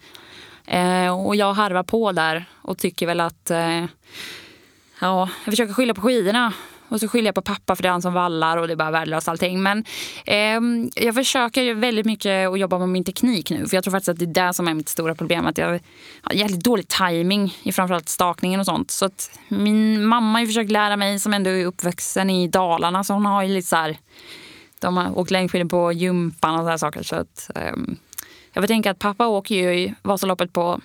Eh, 0.68 1.26
och 1.26 1.36
jag 1.36 1.54
harvar 1.54 1.84
på 1.84 2.12
där 2.12 2.46
och 2.62 2.78
tycker 2.78 3.08
väl 3.08 3.20
att 3.20 3.52
eh, 3.52 3.80
ja, 5.00 5.30
jag 5.46 5.52
försöker 5.54 5.74
skylla 5.74 5.94
på 5.94 6.02
skidorna. 6.02 6.54
Och 6.90 7.00
så 7.00 7.08
skyller 7.08 7.28
jag 7.28 7.36
på 7.36 7.42
pappa 7.42 7.76
för 7.76 7.84
det 7.84 7.90
är 7.90 7.92
han 7.92 8.02
som 8.02 8.14
vallar 8.14 8.58
och 8.58 8.68
det 8.68 8.74
är 8.74 8.78
bara 8.78 8.92
värdelöst 8.92 9.28
allting. 9.28 9.64
Men 9.64 9.84
eh, 10.26 10.60
jag 11.06 11.16
försöker 11.16 11.62
ju 11.62 11.74
väldigt 11.74 12.06
mycket 12.06 12.50
att 12.50 12.60
jobba 12.60 12.80
med 12.80 12.90
min 12.90 13.04
teknik 13.04 13.50
nu. 13.50 13.68
För 13.68 13.78
jag 13.78 13.84
tror 13.84 13.92
faktiskt 13.92 14.10
att 14.10 14.20
det 14.20 14.26
är 14.26 14.48
det 14.48 14.54
som 14.54 14.68
är 14.68 14.74
mitt 14.74 14.90
stora 14.90 15.16
problem. 15.16 15.46
Att 15.46 15.58
jag 15.58 15.80
har 16.22 16.34
jävligt 16.34 16.64
dålig 16.64 16.88
timing 16.88 17.58
i 17.64 17.72
framförallt 17.72 18.10
stakningen 18.10 18.60
och 18.60 18.66
sånt. 18.66 18.92
Så 18.92 19.06
att 19.06 19.40
min 19.48 20.06
mamma 20.06 20.32
har 20.32 20.40
ju 20.42 20.48
försökt 20.48 20.72
lära 20.72 20.98
mig 20.98 21.20
som 21.20 21.34
ändå 21.34 21.50
är 21.50 21.66
uppvuxen 21.66 22.30
i 22.30 22.48
Dalarna. 22.48 23.04
Så 23.04 23.14
hon 23.14 23.26
har 23.26 23.44
ju 23.44 23.50
lite 23.54 23.68
så 23.68 23.76
här, 23.76 23.98
de 24.80 24.98
har 24.98 25.20
åkt 25.20 25.32
längdskidor 25.32 25.70
på 25.70 25.92
gympan 25.92 26.54
och 26.54 26.60
sådana 26.60 26.78
saker. 26.78 27.04
Så 27.04 27.16
att, 27.16 27.50
eh, 27.56 27.74
jag 28.54 28.64
får 28.64 28.68
tänka 28.68 28.92
att 28.92 29.00
pappa 29.00 29.28
åker 29.28 29.56
ju 29.56 29.80
i 29.80 29.94
Vasaloppet 30.02 30.54
på 30.54 30.82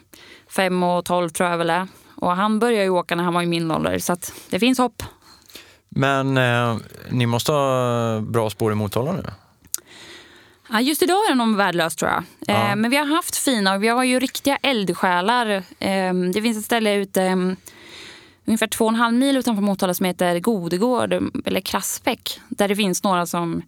5 0.49 0.83
och 0.83 1.05
12 1.05 1.29
tror 1.29 1.49
jag 1.49 1.59
väl 1.59 1.71
är. 1.71 1.89
Och 2.15 2.31
han 2.31 2.59
började 2.59 2.85
ju 2.85 2.91
åka 2.91 3.15
när 3.15 3.25
han 3.25 3.35
var 3.35 3.43
i 3.43 3.47
min 3.47 3.71
ålder. 3.71 3.99
Så 3.99 4.13
att 4.13 4.33
det 4.51 4.59
finns 4.59 4.79
hopp. 4.79 5.03
Men 5.91 6.37
eh, 6.37 6.77
ni 7.11 7.27
måste 7.27 7.53
ha 7.53 8.21
bra 8.21 8.51
spår 8.51 8.73
i 8.73 8.75
Motala 8.75 9.13
nu? 9.13 9.25
Ja, 10.71 10.81
just 10.81 11.03
idag 11.03 11.17
är 11.17 11.29
det 11.29 11.35
nog 11.35 11.57
värdelöst 11.57 11.99
tror 11.99 12.11
jag. 12.11 12.25
Ja. 12.47 12.71
Eh, 12.71 12.77
men 12.77 12.91
vi 12.91 12.97
har 12.97 13.07
haft 13.07 13.37
fina 13.37 13.75
och 13.75 13.83
vi 13.83 13.89
har 13.89 14.05
ju 14.05 14.21
riktiga 14.21 14.57
eldsjälar. 14.57 15.47
Eh, 15.79 16.15
det 16.33 16.43
finns 16.43 16.59
ett 16.59 16.65
ställe 16.65 16.95
ute 16.95 17.23
eh, 17.23 17.37
ungefär 18.45 18.67
två 18.67 18.85
och 18.85 18.91
en 18.91 18.97
halv 18.97 19.15
mil 19.15 19.37
utanför 19.37 19.63
Motala 19.63 19.95
som 19.95 20.07
heter 20.07 20.41
Godegård 20.41 21.13
eller 21.45 21.61
Krassbäck. 21.61 22.41
Där 22.49 22.69
det 22.69 22.77
finns 22.77 23.03
några 23.03 23.27
som 23.27 23.63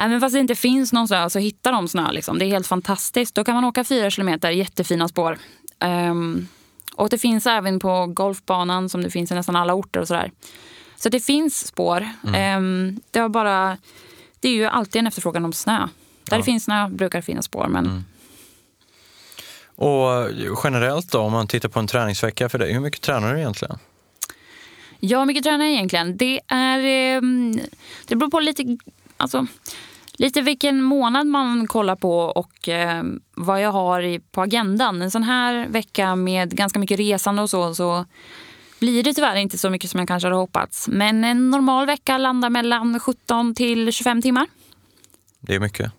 Även 0.00 0.20
fast 0.20 0.34
det 0.34 0.40
inte 0.40 0.54
finns 0.54 0.92
någon 0.92 1.08
snö 1.08 1.30
så 1.30 1.38
hittar 1.38 1.72
de 1.72 1.88
snö. 1.88 2.12
Liksom. 2.12 2.38
Det 2.38 2.44
är 2.44 2.48
helt 2.48 2.66
fantastiskt. 2.66 3.34
Då 3.34 3.44
kan 3.44 3.54
man 3.54 3.64
åka 3.64 3.84
fyra 3.84 4.10
kilometer, 4.10 4.50
jättefina 4.50 5.08
spår. 5.08 5.38
Ehm, 5.80 6.48
och 6.94 7.08
det 7.08 7.18
finns 7.18 7.46
även 7.46 7.78
på 7.78 8.06
golfbanan 8.06 8.88
som 8.88 9.02
det 9.02 9.10
finns 9.10 9.30
i 9.30 9.34
nästan 9.34 9.56
alla 9.56 9.74
orter 9.74 10.00
och 10.00 10.08
sådär. 10.08 10.30
Så 10.98 11.08
det 11.08 11.20
finns 11.20 11.66
spår. 11.66 12.08
Ehm, 12.34 13.00
det, 13.10 13.18
har 13.20 13.28
bara, 13.28 13.76
det 14.40 14.48
är 14.48 14.52
ju 14.52 14.64
alltid 14.64 15.00
en 15.00 15.06
efterfrågan 15.06 15.44
om 15.44 15.52
snö. 15.52 15.88
Där 16.24 16.36
det 16.36 16.42
finns 16.42 16.64
snö 16.64 16.88
brukar 16.88 17.18
det 17.18 17.22
finnas 17.22 17.44
spår. 17.44 17.66
Men 17.68 18.04
Och 19.74 20.30
generellt 20.64 21.12
då, 21.12 21.18
om 21.18 21.32
man 21.32 21.46
tittar 21.46 21.68
på 21.68 21.78
en 21.78 21.86
träningsvecka 21.86 22.48
för 22.48 22.58
dig, 22.58 22.72
hur 22.72 22.80
mycket 22.80 23.00
tränar 23.00 23.34
du 23.34 23.40
egentligen? 23.40 23.78
Ja, 25.00 25.18
hur 25.18 25.26
mycket 25.26 25.44
tränar 25.44 25.64
jag 25.64 25.74
egentligen? 25.74 26.16
Det 26.16 26.40
är... 26.48 26.78
ehm, 26.78 27.60
det 28.06 28.16
beror 28.16 28.30
på 28.30 28.40
lite, 28.40 28.78
alltså, 29.16 29.46
lite 30.12 30.40
vilken 30.40 30.82
månad 30.82 31.26
man 31.26 31.66
kollar 31.66 31.96
på 31.96 32.18
och 32.18 32.68
ehm, 32.68 33.20
vad 33.34 33.62
jag 33.62 33.72
har 33.72 34.18
på 34.30 34.42
agendan. 34.42 35.02
En 35.02 35.10
sån 35.10 35.22
här 35.22 35.66
vecka 35.68 36.16
med 36.16 36.56
ganska 36.56 36.78
mycket 36.78 36.98
resande 36.98 37.42
och 37.42 37.50
så, 37.50 37.74
så 37.74 38.04
blir 38.80 39.02
det 39.02 39.14
tyvärr 39.14 39.36
inte 39.36 39.58
så 39.58 39.70
mycket 39.70 39.90
som 39.90 39.98
jag 40.00 40.08
kanske 40.08 40.26
hade 40.26 40.36
hoppats. 40.36 40.88
Men 40.88 41.24
en 41.24 41.50
normal 41.50 41.86
vecka 41.86 42.18
landar 42.18 42.50
mellan 42.50 43.00
17 43.00 43.54
till 43.54 43.92
25 43.92 44.22
timmar. 44.22 44.46
Det 45.40 45.54
är 45.54 45.60
mycket. 45.60 45.92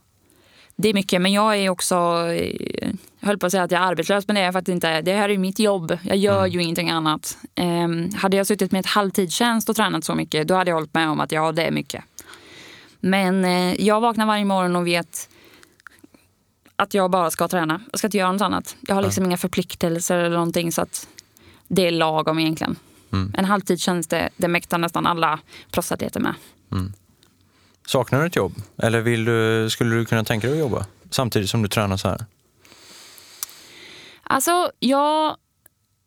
Det 0.75 0.89
är 0.89 0.93
mycket, 0.93 1.21
men 1.21 1.31
jag 1.33 1.57
är 1.57 1.69
också... 1.69 1.95
eh, 2.31 2.89
Jag 3.19 3.27
höll 3.27 3.37
på 3.37 3.45
att 3.45 3.51
säga 3.51 3.63
att 3.63 3.71
jag 3.71 3.81
är 3.81 3.85
arbetslös, 3.85 4.27
men 4.27 4.35
det 4.35 4.41
är 4.41 4.45
jag 4.45 4.53
faktiskt 4.53 4.73
inte. 4.73 5.01
Det 5.01 5.13
här 5.13 5.29
är 5.29 5.37
mitt 5.37 5.59
jobb. 5.59 5.97
Jag 6.03 6.17
gör 6.17 6.45
ju 6.45 6.61
ingenting 6.63 6.89
annat. 6.89 7.37
Um, 7.55 8.13
hade 8.15 8.37
jag 8.37 8.47
suttit 8.47 8.71
med 8.71 8.79
ett 8.79 8.85
halvtidstjänst 8.85 9.69
och 9.69 9.75
tränat 9.75 10.03
så 10.03 10.15
mycket, 10.15 10.47
då 10.47 10.55
hade 10.55 10.69
jag 10.71 10.75
hållit 10.75 10.93
med 10.93 11.09
om 11.09 11.19
att 11.19 11.31
ja, 11.31 11.51
det 11.51 11.63
är 11.63 11.71
mycket. 11.71 12.03
Men 12.99 13.45
eh, 13.45 13.81
jag 13.85 14.01
vaknar 14.01 14.25
varje 14.25 14.45
morgon 14.45 14.75
och 14.75 14.87
vet 14.87 15.29
att 16.75 16.93
jag 16.93 17.11
bara 17.11 17.31
ska 17.31 17.47
träna. 17.47 17.81
Jag 17.91 17.99
ska 17.99 18.07
inte 18.07 18.17
göra 18.17 18.31
något 18.31 18.41
annat. 18.41 18.75
Jag 18.81 18.95
har 18.95 19.01
liksom 19.01 19.25
inga 19.25 19.37
förpliktelser 19.37 20.17
eller 20.17 20.29
någonting, 20.35 20.71
så 20.71 20.81
att 20.81 21.07
det 21.69 21.87
är 21.87 21.91
lagom 21.91 22.39
egentligen. 22.39 22.75
En 23.33 23.45
halvtidstjänst, 23.45 24.09
det, 24.09 24.29
det 24.37 24.47
mäktar 24.47 24.77
nästan 24.77 25.07
alla 25.07 25.39
proffsatleter 25.71 26.19
med. 26.19 26.33
Saknar 27.87 28.19
du 28.19 28.25
ett 28.27 28.35
jobb? 28.35 28.53
Eller 28.77 29.01
vill 29.01 29.25
du, 29.25 29.67
skulle 29.69 29.95
du 29.95 30.05
kunna 30.05 30.23
tänka 30.23 30.47
dig 30.47 30.53
att 30.53 30.59
jobba 30.59 30.85
samtidigt 31.09 31.49
som 31.49 31.61
du 31.61 31.67
tränar 31.67 31.97
så 31.97 32.07
här? 32.07 32.25
Alltså, 34.23 34.71
jag 34.79 35.35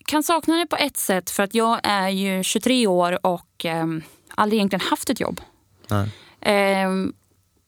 kan 0.05 0.23
sakna 0.23 0.57
det 0.57 0.67
på 0.67 0.77
ett 0.77 0.97
sätt 0.97 1.31
för 1.31 1.43
att 1.43 1.55
jag 1.55 1.81
är 1.83 2.09
ju 2.09 2.43
23 2.43 2.87
år 2.87 3.27
och 3.27 3.65
eh, 3.65 3.87
aldrig 4.35 4.59
egentligen 4.59 4.81
haft 4.81 5.11
ett 5.11 5.21
jobb. 5.21 5.41
Ehm, 6.41 7.13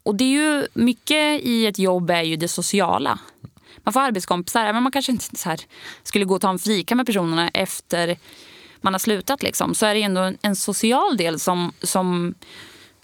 och 0.03 0.15
det 0.15 0.25
är 0.25 0.29
ju 0.29 0.67
mycket 0.75 1.41
i 1.43 1.67
ett 1.67 1.79
jobb 1.79 2.11
är 2.11 2.23
ju 2.23 2.37
det 2.37 2.49
sociala. 2.49 3.19
Man 3.85 3.93
får 3.93 4.01
arbetskompisar, 4.01 4.61
även 4.61 4.77
om 4.77 4.83
man 4.83 4.93
kanske 4.93 5.13
inte 5.13 5.37
så 5.37 5.49
här, 5.49 5.61
skulle 6.03 6.25
gå 6.25 6.35
och 6.35 6.41
ta 6.41 6.51
en 6.51 6.59
fika 6.59 6.95
med 6.95 7.07
personerna 7.07 7.49
efter 7.49 8.17
man 8.81 8.95
har 8.95 8.99
slutat. 8.99 9.43
Liksom, 9.43 9.75
så 9.75 9.87
är 9.87 9.95
det 9.95 10.03
ändå 10.03 10.21
en, 10.21 10.39
en 10.43 10.57
social 10.57 11.17
del 11.17 11.41
som, 11.41 11.73
som, 11.83 12.35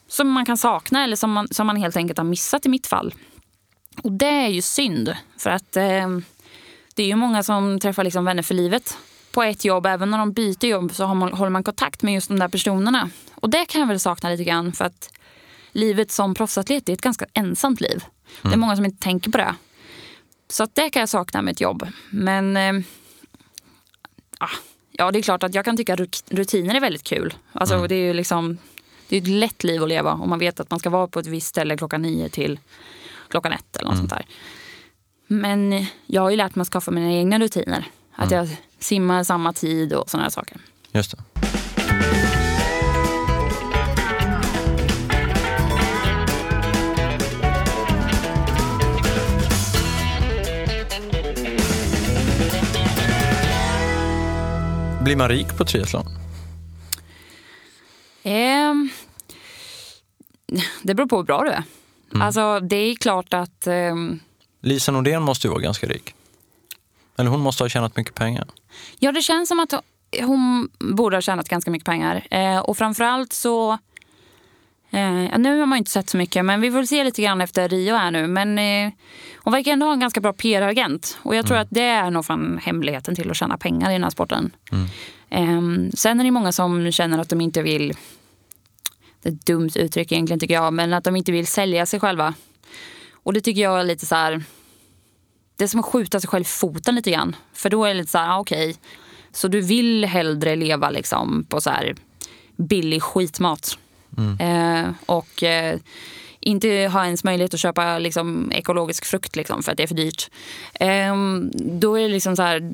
som 0.09 0.31
man 0.31 0.47
kan 0.47 0.57
sakna 0.57 1.05
eller 1.05 1.17
som 1.17 1.33
man, 1.33 1.49
som 1.51 1.67
man 1.67 1.77
helt 1.77 1.97
enkelt 1.97 2.19
har 2.19 2.25
missat 2.25 2.67
i 2.67 2.69
mitt 2.69 2.87
fall. 2.87 3.15
Och 4.03 4.13
det 4.13 4.27
är 4.27 4.49
ju 4.49 4.63
synd. 4.63 5.17
För 5.39 5.51
att 5.51 5.77
eh, 5.77 6.09
det 6.95 7.03
är 7.03 7.07
ju 7.07 7.17
många 7.17 7.43
som 7.43 7.81
träffar 7.81 8.05
liksom 8.05 8.25
vänner 8.25 8.43
för 8.43 8.55
livet 8.55 8.99
på 9.33 9.43
ett 9.43 9.65
jobb. 9.65 9.87
Även 9.87 10.11
när 10.11 10.19
de 10.19 10.33
byter 10.33 10.65
jobb 10.65 10.95
så 10.95 11.15
man, 11.15 11.33
håller 11.33 11.51
man 11.51 11.65
kontakt 11.65 12.03
med 12.03 12.15
just 12.15 12.29
de 12.29 12.39
där 12.39 12.49
personerna. 12.49 13.11
Och 13.35 13.51
det 13.51 13.65
kan 13.65 13.81
jag 13.81 13.89
väl 13.89 14.01
sakna 14.01 14.31
lite 14.31 14.45
grann. 14.45 14.73
För 14.73 14.85
att 14.85 15.11
livet 15.73 16.11
som 16.11 16.35
proffsatlet 16.35 16.89
är 16.89 16.93
ett 16.93 17.01
ganska 17.01 17.27
ensamt 17.33 17.81
liv. 17.81 18.05
Det 18.43 18.53
är 18.53 18.57
många 18.57 18.77
som 18.77 18.85
inte 18.85 19.03
tänker 19.03 19.31
på 19.31 19.39
det. 19.39 19.55
Så 20.51 20.67
det 20.75 20.91
kan 20.91 21.01
jag 21.01 21.09
sakna 21.09 21.43
med 21.43 21.53
ett 21.53 21.61
jobb. 21.61 21.87
Men 22.11 22.57
eh, 22.57 22.73
ah, 24.39 24.49
ja, 24.91 25.11
det 25.11 25.19
är 25.19 25.23
klart 25.23 25.43
att 25.43 25.55
jag 25.55 25.65
kan 25.65 25.77
tycka 25.77 25.97
rut- 25.97 26.25
rutiner 26.31 26.75
är 26.75 26.81
väldigt 26.81 27.03
kul. 27.05 27.35
Alltså, 27.53 27.87
Det 27.87 27.95
är 27.95 28.07
ju 28.07 28.13
liksom 28.13 28.59
det 29.09 29.17
är 29.17 29.21
ett 29.21 29.29
lätt 29.29 29.65
liv 29.65 29.83
att 29.83 29.89
leva 29.89 30.13
om 30.13 30.29
man 30.31 30.39
vet 30.39 30.61
att 30.61 30.71
man 30.71 30.79
ska 30.79 30.91
vara 30.91 31.07
på 31.07 31.21
ett 31.21 31.27
visst 31.27 31.47
ställe 31.47 31.77
klockan 31.77 32.03
nio 32.03 32.29
till 32.29 32.59
klockan 33.29 33.53
ett 33.53 33.77
eller 33.77 33.89
något 33.89 33.99
sånt 33.99 34.11
där. 34.11 34.27
Men 35.27 35.87
jag 36.07 36.23
har 36.23 36.31
ju 36.31 36.37
lärt 36.37 36.55
mig 36.55 36.63
att 36.63 36.69
skaffa 36.69 36.91
mina 36.91 37.13
egna 37.13 37.39
rutiner. 37.39 37.85
Att 38.15 38.31
jag 38.31 38.49
simmar 38.79 39.25
samma 39.25 39.53
tid 39.53 39.93
och 39.93 40.11
sådana 40.11 40.23
här 40.25 40.31
saker. 40.31 40.57
Just 40.93 41.11
det. 41.11 41.23
Blir 55.05 55.17
man 55.17 55.29
rik 55.29 55.57
på 55.59 55.65
triathlon? 55.65 56.07
Ehm, 58.23 58.89
det 60.83 60.95
beror 60.95 61.07
på 61.09 61.17
hur 61.17 61.25
bra 61.25 61.43
du 61.43 61.51
är. 61.51 61.63
Alltså, 62.23 62.61
det 62.61 62.77
är 62.77 62.95
klart 62.95 63.35
att... 63.35 63.67
ehm, 63.67 64.21
Lisa 64.61 64.93
Nordén 64.93 65.23
måste 65.23 65.47
ju 65.47 65.51
vara 65.51 65.63
ganska 65.63 65.87
rik. 65.87 66.15
Eller 67.19 67.31
hon 67.31 67.41
måste 67.41 67.65
ha 67.65 67.69
tjänat 67.69 67.97
mycket 67.97 68.15
pengar. 68.15 68.47
Ja, 68.99 69.13
det 69.13 69.23
känns 69.23 69.49
som 69.49 69.61
att 69.61 69.75
hon 70.23 70.71
borde 70.79 71.17
ha 71.17 71.21
tjänat 71.21 71.49
ganska 71.49 71.71
mycket 71.71 71.87
pengar. 71.87 72.27
Eh, 72.31 72.59
och 72.59 72.79
framförallt 72.79 73.33
så 73.33 73.79
Eh, 74.91 75.39
nu 75.39 75.59
har 75.59 75.67
man 75.67 75.79
inte 75.79 75.91
sett 75.91 76.11
så 76.11 76.17
mycket, 76.17 76.45
men 76.45 76.61
vi 76.61 76.71
får 76.71 76.85
se 76.85 77.05
lite 77.05 77.23
grann 77.23 77.41
efter 77.41 77.69
Rio 77.69 77.95
här 77.95 78.11
nu. 78.11 78.27
Men 78.27 78.59
eh, 78.59 78.93
hon 79.37 79.53
verkar 79.53 79.73
ändå 79.73 79.87
ha 79.87 79.93
en 79.93 80.01
ganska 80.01 80.21
bra 80.21 80.33
PR-agent. 80.33 81.19
Och 81.23 81.35
jag 81.35 81.47
tror 81.47 81.57
mm. 81.57 81.63
att 81.63 81.71
det 81.71 81.83
är 81.83 82.11
nog 82.11 82.27
fan 82.27 82.61
hemligheten 82.63 83.15
till 83.15 83.31
att 83.31 83.37
tjäna 83.37 83.59
pengar 83.59 83.91
i 83.91 83.93
den 83.93 84.03
här 84.03 84.11
sporten. 84.11 84.53
Mm. 84.73 84.87
Eh, 85.31 85.91
sen 85.95 86.21
är 86.21 86.25
det 86.25 86.31
många 86.31 86.53
som 86.53 86.93
känner 86.93 87.19
att 87.19 87.29
de 87.29 87.41
inte 87.41 87.63
vill, 87.63 87.97
det 89.23 89.29
är 89.29 89.33
ett 89.33 89.47
dumt 89.47 89.71
uttryck 89.75 90.13
egentligen 90.13 90.41
tycker 90.41 90.55
jag, 90.55 90.73
men 90.73 90.93
att 90.93 91.05
de 91.05 91.17
inte 91.17 91.33
vill 91.33 91.47
sälja 91.47 91.87
sig 91.87 92.01
själva. 92.01 92.35
Och 93.23 93.33
det 93.33 93.41
tycker 93.41 93.63
jag 93.63 93.81
är 93.81 93.85
lite 93.85 94.07
så 94.07 94.15
här, 94.15 94.43
det 95.57 95.65
är 95.65 95.69
som 95.69 95.81
att 95.81 95.87
skjuta 95.87 96.21
sig 96.21 96.29
själv 96.29 96.43
i 96.43 96.45
foten 96.45 96.95
lite 96.95 97.11
grann. 97.11 97.37
För 97.53 97.71
då 97.71 97.85
är 97.85 97.89
det 97.89 97.95
lite 97.95 98.11
så 98.11 98.19
här, 98.19 98.31
ah, 98.31 98.39
okej, 98.39 98.71
okay, 98.71 98.81
så 99.33 99.49
du 99.49 99.61
vill 99.61 100.05
hellre 100.05 100.57
leva 100.57 100.91
liksom 100.91 101.45
på 101.49 101.61
så 101.61 101.71
här 101.71 101.95
billig 102.57 103.03
skitmat. 103.03 103.79
Mm. 104.21 104.87
Eh, 104.87 104.95
och 105.07 105.43
eh, 105.43 105.79
inte 106.41 106.69
ha 106.93 107.05
ens 107.05 107.25
möjlighet 107.25 107.55
att 107.55 107.61
köpa 107.61 107.99
liksom, 107.99 108.53
ekologisk 108.53 109.05
frukt 109.05 109.37
liksom, 109.37 109.63
för 109.63 109.73
att 109.73 109.77
det 109.77 109.83
är 109.83 109.87
för 109.87 109.95
dyrt. 109.95 110.31
Eh, 110.75 111.17
då 111.81 111.99
är 111.99 112.03
det 112.03 112.09
liksom 112.09 112.37
så 112.37 112.43
här, 112.43 112.71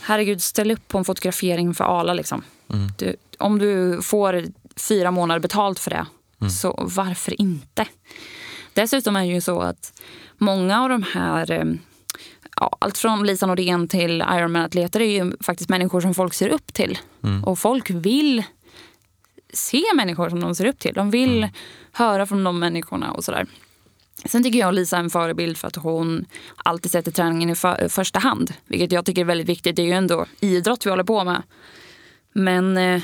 herregud 0.00 0.42
ställ 0.42 0.70
upp 0.70 0.88
på 0.88 0.98
en 0.98 1.04
fotografering 1.04 1.74
för 1.74 2.00
Ala. 2.00 2.14
Liksom. 2.14 2.42
Mm. 2.72 2.88
Du, 2.98 3.16
om 3.38 3.58
du 3.58 4.02
får 4.02 4.44
fyra 4.76 5.10
månader 5.10 5.40
betalt 5.40 5.78
för 5.78 5.90
det, 5.90 6.06
mm. 6.40 6.50
så 6.50 6.84
varför 6.94 7.40
inte? 7.40 7.86
Dessutom 8.74 9.16
är 9.16 9.20
det 9.20 9.32
ju 9.32 9.40
så 9.40 9.60
att 9.60 10.02
många 10.38 10.82
av 10.82 10.88
de 10.88 11.02
här 11.02 11.50
eh, 11.50 11.64
ja, 12.56 12.76
allt 12.78 12.98
från 12.98 13.26
Lisa 13.26 13.46
Nordén 13.46 13.88
till 13.88 14.24
Ironman-atleter 14.32 15.00
är 15.00 15.24
ju 15.24 15.32
faktiskt 15.40 15.70
människor 15.70 16.00
som 16.00 16.14
folk 16.14 16.34
ser 16.34 16.48
upp 16.48 16.72
till. 16.72 16.98
Mm. 17.22 17.44
Och 17.44 17.58
folk 17.58 17.90
vill 17.90 18.42
se 19.52 19.82
människor 19.94 20.30
som 20.30 20.40
de 20.40 20.54
ser 20.54 20.66
upp 20.66 20.78
till. 20.78 20.94
De 20.94 21.10
vill 21.10 21.38
mm. 21.38 21.50
höra 21.92 22.26
från 22.26 22.44
de 22.44 22.58
människorna 22.58 23.12
och 23.12 23.24
sådär. 23.24 23.46
Sen 24.24 24.42
tycker 24.42 24.58
jag 24.58 24.74
Lisa 24.74 24.96
är 24.96 25.00
en 25.00 25.10
förebild 25.10 25.56
för 25.56 25.68
att 25.68 25.76
hon 25.76 26.24
alltid 26.56 26.92
sätter 26.92 27.10
träningen 27.10 27.50
i 27.50 27.54
för, 27.54 27.88
första 27.88 28.18
hand. 28.18 28.54
Vilket 28.66 28.92
jag 28.92 29.04
tycker 29.04 29.20
är 29.20 29.24
väldigt 29.24 29.48
viktigt. 29.48 29.76
Det 29.76 29.82
är 29.82 29.86
ju 29.86 29.92
ändå 29.92 30.26
idrott 30.40 30.86
vi 30.86 30.90
håller 30.90 31.04
på 31.04 31.24
med. 31.24 31.42
Men 32.32 32.76
eh, 32.76 33.02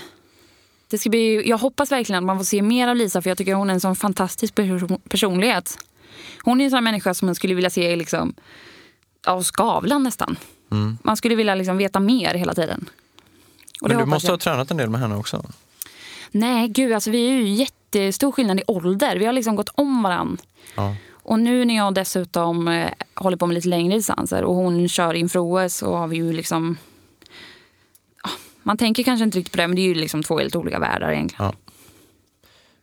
det 0.91 0.99
ska 0.99 1.11
bli, 1.11 1.49
jag 1.49 1.59
hoppas 1.59 1.93
verkligen 1.93 2.19
att 2.19 2.27
man 2.27 2.39
får 2.39 2.45
se 2.45 2.63
mer 2.63 2.89
av 2.89 2.97
Lisa 2.97 3.23
för 3.23 3.31
jag 3.31 3.39
tycker 3.39 3.55
hon 3.55 3.71
är 3.71 3.75
en 3.75 3.81
sån 3.81 3.97
fantastisk 3.97 4.55
personlighet. 5.09 5.79
Hon 6.43 6.61
är 6.61 6.65
en 6.65 6.71
sån 6.71 6.85
människa 6.85 7.15
som 7.15 7.27
man 7.27 7.35
skulle 7.35 7.55
vilja 7.55 7.71
se 7.71 7.97
liksom, 7.97 8.35
av 9.27 9.43
Skavlan 9.43 10.03
nästan. 10.03 10.37
Mm. 10.71 10.99
Man 11.03 11.17
skulle 11.17 11.35
vilja 11.35 11.55
liksom 11.55 11.77
veta 11.77 12.01
mer 12.01 12.35
hela 12.35 12.55
tiden. 12.55 12.91
Och 13.81 13.89
Men 13.89 13.99
du 13.99 14.05
måste 14.05 14.27
jag. 14.27 14.33
ha 14.33 14.39
tränat 14.39 14.71
en 14.71 14.77
del 14.77 14.91
med 14.91 15.01
henne 15.01 15.17
också? 15.17 15.45
Nej, 16.33 16.69
gud, 16.69 16.93
alltså 16.93 17.11
vi 17.11 17.29
är 17.29 17.33
ju 17.33 17.49
jättestor 17.49 18.33
skillnad 18.33 18.61
i 18.61 18.63
ålder. 18.67 19.17
Vi 19.17 19.27
har 19.27 19.33
liksom 19.33 19.57
gått 19.57 19.71
om 19.75 20.03
varann. 20.03 20.39
Ja. 20.77 20.97
Och 21.23 21.39
nu 21.39 21.65
när 21.65 21.77
jag 21.77 21.95
dessutom 21.95 22.69
eh, 22.69 22.91
håller 23.15 23.37
på 23.37 23.47
med 23.47 23.55
lite 23.55 23.69
längre 23.69 23.97
distanser 23.97 24.45
och 24.45 24.55
hon 24.55 24.89
kör 24.89 25.15
inför 25.15 25.39
OS 25.39 25.75
så 25.75 25.97
har 25.97 26.07
vi 26.07 26.17
ju 26.17 26.33
liksom... 26.33 26.77
man 28.63 28.77
tänker 28.77 29.03
kanske 29.03 29.25
inte 29.25 29.39
riktigt 29.39 29.53
på 29.53 29.57
det, 29.57 29.67
men 29.67 29.77
det 29.77 29.83
är 29.83 29.87
ju 29.89 29.95
liksom 29.95 30.23
två 30.23 30.39
helt 30.39 30.57
olika 30.57 30.79
världar 30.79 31.13
egentligen. 31.13 31.45
Ja. 31.45 31.53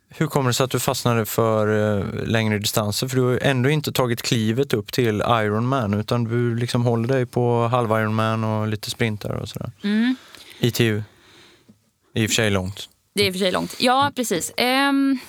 Hur 0.09 0.27
kommer 0.27 0.49
det 0.49 0.53
sig 0.53 0.63
att 0.63 0.71
du 0.71 0.79
fastnade 0.79 1.25
för 1.25 1.97
eh, 1.99 2.25
längre 2.27 2.59
distanser? 2.59 3.07
För 3.07 3.17
du 3.17 3.23
har 3.23 3.39
ändå 3.41 3.69
inte 3.69 3.91
tagit 3.91 4.21
klivet 4.21 4.73
upp 4.73 4.91
till 4.91 5.23
Ironman 5.27 5.93
utan 5.93 6.23
du 6.23 6.55
liksom 6.55 6.83
håller 6.83 7.07
dig 7.07 7.25
på 7.25 7.67
halv 7.67 7.89
Ironman 7.91 8.43
och 8.43 8.67
lite 8.67 8.89
sprintar 8.89 9.29
och 9.29 9.49
sådär. 9.49 9.71
Mm. 9.83 10.15
ITU, 10.59 11.03
i 12.13 12.25
och 12.25 12.29
för 12.29 12.35
sig 12.35 12.49
långt. 12.49 12.89
Det 13.17 13.23
är 13.23 13.27
i 13.27 13.29
och 13.29 13.33
för 13.33 13.39
sig 13.39 13.51
långt. 13.51 13.75
Ja, 13.79 14.11
precis. 14.15 14.51
Ehm, 14.57 15.19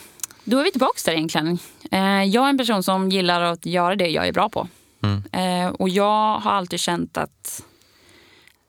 då 0.45 0.59
är 0.59 0.65
vi 0.65 0.71
tillbaka 0.71 0.99
där 1.05 1.13
egentligen. 1.13 1.59
Ehm, 1.91 2.31
jag 2.31 2.45
är 2.45 2.49
en 2.49 2.59
person 2.59 2.83
som 2.83 3.09
gillar 3.09 3.41
att 3.41 3.67
göra 3.67 3.97
det 3.97 4.09
jag 4.09 4.29
är 4.29 4.33
bra 4.33 4.49
på. 4.49 4.69
Mm. 5.03 5.23
Ehm, 5.33 5.75
och 5.75 5.89
jag 5.89 6.39
har 6.39 6.53
alltid 6.53 6.81
känt 6.81 7.17
att 7.17 7.65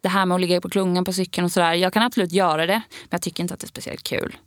det 0.01 0.09
här 0.09 0.25
med 0.25 0.35
att 0.35 0.41
ligga 0.41 0.61
på 0.61 0.69
klungan 0.69 1.05
på 1.05 1.13
cykeln 1.13 1.45
och 1.45 1.51
sådär. 1.51 1.73
Jag 1.73 1.93
kan 1.93 2.03
absolut 2.03 2.31
göra 2.31 2.65
det, 2.65 2.73
men 2.73 3.09
jag 3.09 3.21
tycker 3.21 3.43
inte 3.43 3.53
att 3.53 3.59
det 3.59 3.65
är 3.65 3.67
speciellt 3.67 4.03
kul. 4.03 4.37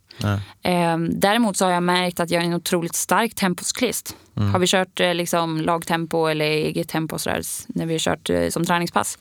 Um, 0.63 1.19
däremot 1.19 1.57
så 1.57 1.65
har 1.65 1.71
jag 1.71 1.83
märkt 1.83 2.19
att 2.19 2.29
jag 2.29 2.43
är 2.43 2.47
en 2.47 2.53
otroligt 2.53 2.95
stark 2.95 3.35
temposklist. 3.35 4.15
Mm. 4.37 4.51
Har 4.51 4.59
vi 4.59 4.67
kört 4.67 4.99
eh, 4.99 5.13
liksom, 5.13 5.61
lagtempo 5.61 6.25
eller 6.25 6.45
eget 6.45 6.89
tempo 6.89 7.19
så 7.19 7.29
där, 7.29 7.41
när 7.67 7.85
vi 7.85 7.93
har 7.93 7.99
kört 7.99 8.29
eh, 8.29 8.49
som 8.49 8.65
träningspass 8.65 9.17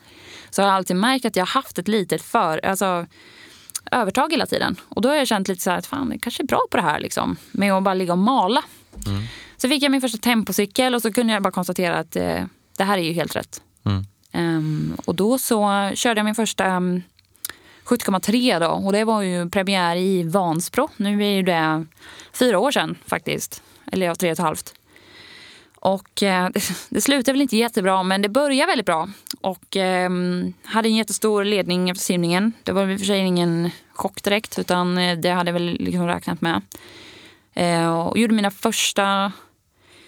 så 0.51 0.62
har 0.62 0.69
jag 0.69 0.77
alltid 0.77 0.97
märkt 0.97 1.25
att 1.25 1.37
jag 1.37 1.47
har 1.47 1.62
haft 1.62 1.79
ett 1.79 1.88
litet 1.88 2.23
för, 2.23 2.67
alltså, 2.67 3.07
övertag 3.92 4.33
hela 4.33 4.46
tiden. 4.46 4.76
Och 4.88 5.02
då 5.02 5.09
har 5.09 5.16
jag 5.16 5.28
känt 5.28 5.48
lite 5.48 5.62
så 5.62 5.70
här 5.70 5.78
att 5.78 5.87
fan, 5.87 6.11
jag 6.12 6.20
kanske 6.20 6.42
är 6.42 6.46
bra 6.46 6.61
på 6.70 6.76
det 6.76 6.83
här 6.83 7.00
liksom, 7.00 7.37
med 7.52 7.72
att 7.72 7.83
bara 7.83 7.94
ligga 7.94 8.12
och 8.12 8.18
mala. 8.18 8.62
Mm. 9.07 9.22
Så 9.57 9.68
fick 9.68 9.83
jag 9.83 9.90
min 9.90 10.00
första 10.00 10.18
tempocykel 10.18 10.94
och 10.94 11.02
så 11.02 11.12
kunde 11.12 11.33
jag 11.33 11.42
bara 11.42 11.50
konstatera 11.50 11.98
att 11.98 12.16
eh, 12.16 12.44
det 12.76 12.85
här 12.85 12.98
är 12.98 13.02
ju 13.02 13.12
helt 13.12 13.37
rätt. 13.37 13.62
Mm. 13.85 14.05
Um, 14.35 14.96
och 15.05 15.14
då 15.14 15.38
så 15.38 15.90
körde 15.94 16.18
jag 16.18 16.24
min 16.24 16.35
första 16.35 16.76
um, 16.76 17.02
70,3 17.85 18.61
då. 18.61 18.66
Och 18.66 18.92
det 18.92 19.05
var 19.05 19.22
ju 19.22 19.50
premiär 19.50 19.96
i 19.96 20.22
Vansbro. 20.22 20.88
Nu 20.96 21.24
är 21.24 21.31
ju 21.31 21.42
det 21.42 21.87
fyra 22.33 22.59
år 22.59 22.70
sedan 22.70 22.98
faktiskt. 23.07 23.62
Eller 23.92 24.07
ja, 24.07 24.14
tre 24.14 24.28
och 24.28 24.33
ett 24.33 24.38
halvt. 24.38 24.74
Och 25.74 26.22
eh, 26.22 26.48
det, 26.50 26.62
det 26.88 27.00
slutade 27.00 27.33
väl 27.33 27.42
inte 27.42 27.57
jättebra, 27.57 28.02
men 28.02 28.22
det 28.22 28.28
började 28.28 28.66
väldigt 28.66 28.87
bra. 28.87 29.09
Och 29.42 29.76
eh, 29.76 30.11
hade 30.64 30.88
en 30.88 30.96
jättestor 30.96 31.44
ledning 31.44 31.90
efter 31.90 32.05
simningen. 32.05 32.52
Det 32.62 32.72
var 32.72 32.88
i 32.88 32.96
och 32.96 32.98
för 32.98 33.07
sig 33.07 33.18
ingen 33.18 33.70
chock 33.92 34.22
direkt, 34.22 34.59
utan 34.59 34.98
eh, 34.98 35.18
det 35.18 35.31
hade 35.31 35.48
jag 35.48 35.52
väl 35.52 35.76
liksom 35.81 36.07
räknat 36.07 36.40
med. 36.40 36.62
Eh, 37.55 37.98
och 37.98 38.18
gjorde 38.18 38.35
mina 38.35 38.50
första 38.50 39.33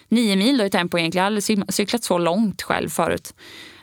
nio 0.07 0.35
mil 0.35 0.57
då 0.57 0.65
i 0.65 0.69
tempo 0.69 0.97
egentligen. 0.97 1.23
Jag 1.23 1.31
hade 1.31 1.45
aldrig 1.47 1.73
cyklat 1.73 2.03
så 2.03 2.17
långt 2.17 2.61
själv 2.61 2.89
förut. 2.89 3.33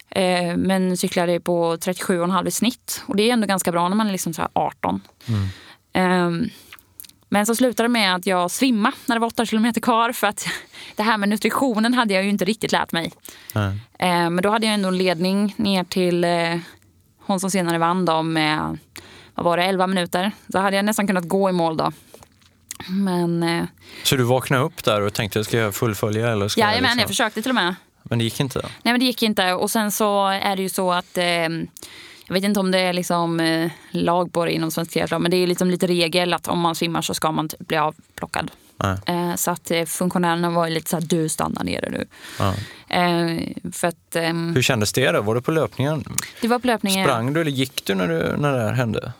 Eh, 0.08 0.56
men 0.56 0.96
cyklade 0.96 1.40
på 1.40 1.76
37,5 1.76 2.48
i 2.48 2.50
snitt. 2.50 3.02
Och 3.06 3.16
det 3.16 3.22
är 3.22 3.32
ändå 3.32 3.46
ganska 3.46 3.72
bra 3.72 3.88
när 3.88 3.96
man 3.96 4.06
är 4.06 4.12
liksom 4.12 4.34
så 4.34 4.48
18. 4.52 5.00
Mm. 5.28 6.50
Men 7.32 7.46
så 7.46 7.54
slutade 7.54 7.84
det 7.84 7.92
med 7.92 8.14
att 8.14 8.26
jag 8.26 8.50
svimmade 8.50 8.96
när 9.06 9.16
det 9.16 9.20
var 9.20 9.26
8 9.26 9.46
kilometer 9.46 9.80
kvar. 9.80 10.12
För 10.12 10.26
att 10.26 10.46
det 10.96 11.02
här 11.02 11.16
med 11.16 11.28
nutritionen 11.28 11.94
hade 11.94 12.14
jag 12.14 12.24
ju 12.24 12.30
inte 12.30 12.44
riktigt 12.44 12.72
lärt 12.72 12.92
mig. 12.92 13.12
Mm. 13.54 13.70
Eh, 13.98 14.30
men 14.30 14.36
då 14.36 14.50
hade 14.50 14.66
jag 14.66 14.74
ändå 14.74 14.88
en 14.88 14.98
ledning 14.98 15.54
ner 15.56 15.84
till 15.84 16.24
eh, 16.24 16.56
hon 17.18 17.40
som 17.40 17.50
senare 17.50 17.78
vann 17.78 18.04
då 18.04 18.22
med 18.22 18.78
vad 19.34 19.44
var 19.44 19.56
det, 19.56 19.64
11 19.64 19.86
minuter. 19.86 20.32
Så 20.52 20.58
hade 20.58 20.76
jag 20.76 20.84
nästan 20.84 21.06
kunnat 21.06 21.28
gå 21.28 21.48
i 21.48 21.52
mål 21.52 21.76
då. 21.76 21.92
Men, 22.88 23.42
eh, 23.42 23.64
så 24.02 24.16
du 24.16 24.22
vaknade 24.22 24.62
upp 24.62 24.84
där 24.84 25.00
och 25.00 25.14
tänkte, 25.14 25.44
ska 25.44 25.56
jag 25.56 25.74
fullfölja? 25.74 26.32
Eller 26.32 26.48
ska 26.48 26.60
Jajamän, 26.60 26.82
jag, 26.82 26.82
liksom... 26.82 27.00
jag 27.00 27.08
försökte 27.08 27.42
till 27.42 27.50
och 27.50 27.54
med. 27.54 27.74
Men 28.02 28.18
det 28.18 28.24
gick 28.24 28.40
inte? 28.40 28.58
Nej, 28.62 28.92
men 28.92 29.00
det 29.00 29.06
gick 29.06 29.22
inte. 29.22 29.52
Och 29.52 29.70
sen 29.70 29.92
så 29.92 30.26
är 30.26 30.56
det 30.56 30.62
ju 30.62 30.68
så 30.68 30.92
att 30.92 31.18
jag 32.26 32.34
vet 32.34 32.44
inte 32.44 32.60
om 32.60 32.70
det 32.70 32.78
är 32.78 32.92
liksom, 32.92 33.40
eh, 33.40 33.70
lag 33.90 34.32
på 34.32 34.44
det 34.44 34.52
inom 34.52 34.70
svensk 34.70 34.92
triathlon, 34.92 35.22
men 35.22 35.30
det 35.30 35.36
är 35.36 35.46
liksom 35.46 35.70
lite 35.70 35.86
regel 35.86 36.34
att 36.34 36.48
om 36.48 36.60
man 36.60 36.74
svimmar 36.74 37.02
så 37.02 37.14
ska 37.14 37.32
man 37.32 37.48
typ 37.48 37.68
bli 37.68 37.76
avplockad. 37.76 38.50
Eh, 39.06 39.34
så 39.36 39.50
att 39.50 39.70
eh, 39.70 39.84
funktionärerna 39.84 40.50
var 40.50 40.68
lite 40.70 40.90
så 40.90 40.96
här, 40.96 41.04
du 41.06 41.28
stannar 41.28 41.64
nere 41.64 41.90
nu. 41.90 42.06
Eh, 42.88 43.70
för 43.72 43.88
att, 43.88 44.16
ehm, 44.16 44.54
Hur 44.54 44.62
kändes 44.62 44.92
det 44.92 45.10
då? 45.10 45.22
Var 45.22 45.34
det 45.34 45.42
på 45.42 45.50
löpningen? 45.50 46.04
Det 46.40 46.48
var 46.48 46.58
på 46.58 46.66
löpningen. 46.66 47.04
Sprang 47.06 47.32
du 47.32 47.40
eller 47.40 47.50
gick 47.50 47.84
du 47.84 47.94
när, 47.94 48.08
du, 48.08 48.36
när 48.36 48.52
det 48.52 48.62
här 48.62 48.72
hände? 48.72 49.12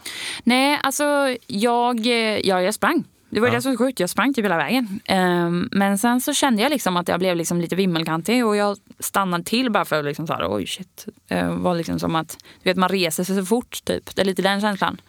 Nej, 0.45 0.79
alltså 0.83 1.37
jag, 1.47 2.07
ja, 2.45 2.63
jag 2.63 2.75
sprang. 2.75 3.05
Det 3.33 3.41
var 3.41 3.49
ja. 3.49 3.55
det 3.55 3.63
som 3.63 3.73
var 3.73 3.77
sjukt. 3.77 4.01
Jag 4.01 4.11
sprang 4.11 4.35
typ 4.35 4.45
hela 4.45 4.57
vägen. 4.57 5.01
Um, 5.09 5.69
men 5.73 5.99
sen 5.99 6.21
så 6.21 6.35
kände 6.35 6.63
jag 6.63 6.71
liksom 6.71 6.97
att 6.97 7.09
jag 7.09 7.19
blev 7.19 7.37
liksom 7.37 7.61
lite 7.61 7.77
vimmelkantig 7.77 8.47
och 8.47 8.57
jag 8.57 8.77
stannade 8.99 9.45
till 9.45 9.71
bara 9.71 9.85
för 9.85 9.99
att 9.99 10.05
liksom 10.05 10.27
så 10.27 10.33
här, 10.33 10.55
oj 10.55 10.67
shit. 10.67 11.07
Det 11.29 11.49
var 11.51 11.75
liksom 11.75 11.99
som 11.99 12.17
att 12.17 12.39
du 12.63 12.71
vet, 12.71 12.77
man 12.77 12.89
reser 12.89 13.25
sig 13.25 13.37
så 13.37 13.45
fort 13.45 13.85
typ. 13.85 14.15
Det 14.17 14.23
är 14.23 14.27
lite 14.27 14.43
den 14.43 14.61
känslan. 14.61 15.01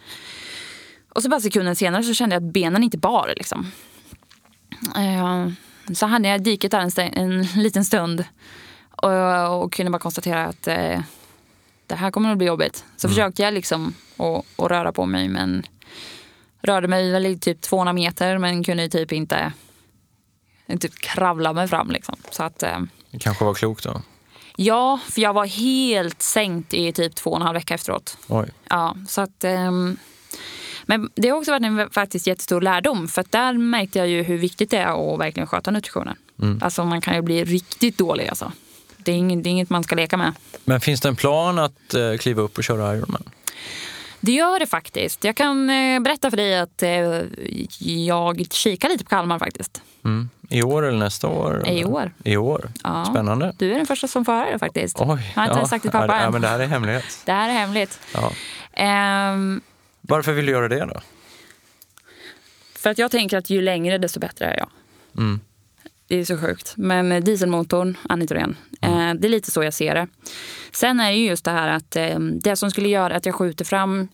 Och 1.08 1.22
så 1.22 1.28
bara 1.28 1.40
sekunden 1.40 1.76
senare 1.76 2.02
så 2.02 2.14
kände 2.14 2.36
jag 2.36 2.46
att 2.46 2.52
benen 2.52 2.82
inte 2.82 2.98
bar 2.98 3.32
liksom. 3.36 3.66
Uh, 4.98 5.48
så 5.94 6.06
hade 6.06 6.28
jag 6.28 6.42
diket 6.42 6.70
där 6.70 7.00
en, 7.00 7.18
en 7.18 7.42
liten 7.42 7.84
stund 7.84 8.24
och, 8.90 9.62
och, 9.62 9.72
kunde 9.72 9.92
bara 9.92 9.98
konstatera 9.98 10.44
att 10.44 10.68
uh, 10.68 11.00
det 11.86 11.94
här 11.94 12.10
kommer 12.10 12.32
att 12.32 12.38
bli 12.38 12.46
jobbigt. 12.46 12.84
Så 12.96 13.06
mm. 13.06 13.14
försökte 13.14 13.42
jag 13.42 13.54
liksom 13.54 13.94
att 14.58 14.70
röra 14.70 14.92
på 14.92 15.06
mig 15.06 15.28
men 15.28 15.62
rörde 16.64 16.88
mig 16.88 17.12
väl 17.12 17.26
i 17.26 17.38
typ 17.38 17.60
200 17.60 17.92
meter 17.92 18.38
men 18.38 18.64
kunde 18.64 18.88
typ 18.88 19.12
inte 19.12 19.52
typ 20.80 21.00
kravla 21.00 21.52
mig 21.52 21.68
fram. 21.68 21.90
Liksom. 21.90 22.16
Så 22.30 22.42
att, 22.42 22.62
eh, 22.62 22.78
det 23.10 23.18
kanske 23.18 23.44
var 23.44 23.54
klokt 23.54 23.84
då? 23.84 24.02
Ja, 24.56 25.00
för 25.10 25.20
jag 25.20 25.32
var 25.32 25.46
helt 25.46 26.22
sänkt 26.22 26.74
i 26.74 26.92
typ 26.92 27.14
två 27.14 27.30
och 27.30 27.36
en 27.36 27.42
halv 27.42 27.54
vecka 27.54 27.74
efteråt. 27.74 28.18
Oj. 28.28 28.48
Ja, 28.68 28.96
så 29.08 29.20
att, 29.20 29.44
eh, 29.44 29.70
men 30.86 31.10
det 31.14 31.28
har 31.28 31.38
också 31.38 31.50
varit 31.50 31.62
en 31.62 31.90
faktiskt 31.90 32.26
jättestor 32.26 32.60
lärdom. 32.60 33.08
För 33.08 33.24
där 33.30 33.52
märkte 33.52 33.98
jag 33.98 34.08
ju 34.08 34.22
hur 34.22 34.38
viktigt 34.38 34.70
det 34.70 34.78
är 34.78 35.14
att 35.14 35.20
verkligen 35.20 35.46
sköta 35.46 35.70
nutritionen. 35.70 36.16
Mm. 36.42 36.58
Alltså 36.62 36.84
man 36.84 37.00
kan 37.00 37.14
ju 37.14 37.22
bli 37.22 37.44
riktigt 37.44 37.98
dålig 37.98 38.28
alltså. 38.28 38.52
Det 38.96 39.12
är, 39.12 39.16
inget, 39.16 39.44
det 39.44 39.48
är 39.48 39.50
inget 39.50 39.70
man 39.70 39.84
ska 39.84 39.94
leka 39.94 40.16
med. 40.16 40.32
Men 40.64 40.80
finns 40.80 41.00
det 41.00 41.08
en 41.08 41.16
plan 41.16 41.58
att 41.58 41.94
eh, 41.94 42.16
kliva 42.16 42.42
upp 42.42 42.58
och 42.58 42.64
köra 42.64 42.96
Ironman? 42.96 43.22
Det 44.24 44.32
gör 44.32 44.58
det 44.58 44.66
faktiskt. 44.66 45.24
Jag 45.24 45.36
kan 45.36 45.70
eh, 45.70 46.00
berätta 46.00 46.30
för 46.30 46.36
dig 46.36 46.58
att 46.58 46.82
eh, 46.82 47.22
jag 48.06 48.46
kikar 48.50 48.88
lite 48.88 49.04
på 49.04 49.10
Kalmar 49.10 49.38
faktiskt. 49.38 49.82
Mm. 50.04 50.28
I 50.50 50.62
år 50.62 50.86
eller 50.86 50.98
nästa 50.98 51.28
år? 51.28 51.68
I 51.68 51.84
år. 51.84 52.12
I 52.24 52.36
år. 52.36 52.70
Ja. 52.82 53.04
Spännande. 53.04 53.54
Du 53.58 53.72
är 53.72 53.76
den 53.76 53.86
första 53.86 54.08
som 54.08 54.24
får 54.24 54.32
höra 54.32 54.50
det 54.50 54.58
faktiskt. 54.58 55.00
Oj, 55.00 55.06
jag 55.34 55.42
har 55.42 55.44
inte 55.44 55.56
ens 55.56 55.70
sagt 55.70 55.82
till 55.82 55.90
pappa 55.90 56.16
ja, 56.16 56.22
ja, 56.22 56.30
men 56.30 56.42
det 56.42 56.48
här 56.48 56.60
är 56.60 56.66
hemlighet. 56.66 57.22
Det 57.24 57.32
här 57.32 57.48
är 57.48 57.52
hemligt. 57.52 58.00
Ja. 58.14 58.32
Ehm, 58.72 59.60
Varför 60.00 60.32
vill 60.32 60.46
du 60.46 60.52
göra 60.52 60.68
det 60.68 60.84
då? 60.84 61.00
för 62.84 62.90
att 62.90 62.98
jag 62.98 63.10
tänker 63.10 63.38
att 63.38 63.50
ju 63.50 63.62
längre 63.62 63.98
desto 63.98 64.20
bättre 64.20 64.46
är 64.46 64.56
jag. 64.56 64.68
Mm. 65.18 65.40
Det 66.14 66.20
är 66.20 66.24
så 66.24 66.38
sjukt. 66.38 66.74
Men 66.76 67.12
eh, 67.12 67.22
dieselmotorn, 67.24 67.96
Annie 68.08 68.26
Thorén, 68.26 68.56
Mm. 68.80 69.08
eh, 69.08 69.14
det 69.20 69.28
är 69.28 69.30
lite 69.30 69.50
så 69.50 69.62
jag 69.64 69.74
ser 69.74 69.94
det. 69.94 70.06
Sen 70.72 71.00
är 71.00 71.10
det 71.10 71.16
ju 71.16 71.26
just 71.26 71.44
det 71.44 71.50
här 71.50 71.68
att 71.68 71.96
eh, 71.96 72.18
det 72.18 72.56
som 72.56 72.70
skulle 72.70 72.88
göra 72.88 73.16
att 73.16 73.26
jag 73.26 73.34
skjuter 73.34 73.64
fram 73.64 74.08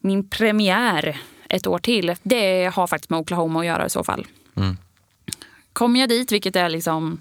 min 0.00 0.28
premiär 0.28 1.20
ett 1.48 1.66
år 1.66 1.78
till, 1.78 2.14
det 2.22 2.64
har 2.74 2.86
faktiskt 2.86 3.10
med 3.10 3.18
Oklahoma 3.18 3.60
att 3.60 3.66
göra 3.66 3.86
i 3.86 3.90
så 3.90 4.04
fall. 4.04 4.26
Mm. 4.56 4.76
Kommer 5.72 6.00
jag 6.00 6.08
dit, 6.08 6.32
vilket 6.32 6.56
är 6.56 6.68
liksom 6.68 7.20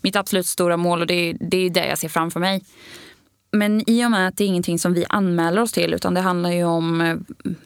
mitt 0.00 0.16
absolut 0.16 0.46
stora 0.46 0.76
mål 0.76 1.00
och 1.00 1.06
det, 1.06 1.36
det 1.40 1.56
är 1.56 1.70
det 1.70 1.86
jag 1.86 1.98
ser 1.98 2.08
framför 2.08 2.40
mig. 2.40 2.64
Men 3.52 3.90
i 3.90 4.04
och 4.06 4.10
med 4.10 4.28
att 4.28 4.36
det 4.36 4.44
är 4.44 4.48
ingenting 4.48 4.78
som 4.78 4.94
vi 4.94 5.04
anmäler 5.08 5.62
oss 5.62 5.72
till 5.72 5.94
utan 5.94 6.14
det 6.14 6.20
handlar 6.20 6.50
ju 6.50 6.64
om 6.64 7.00
eh, 7.00 7.16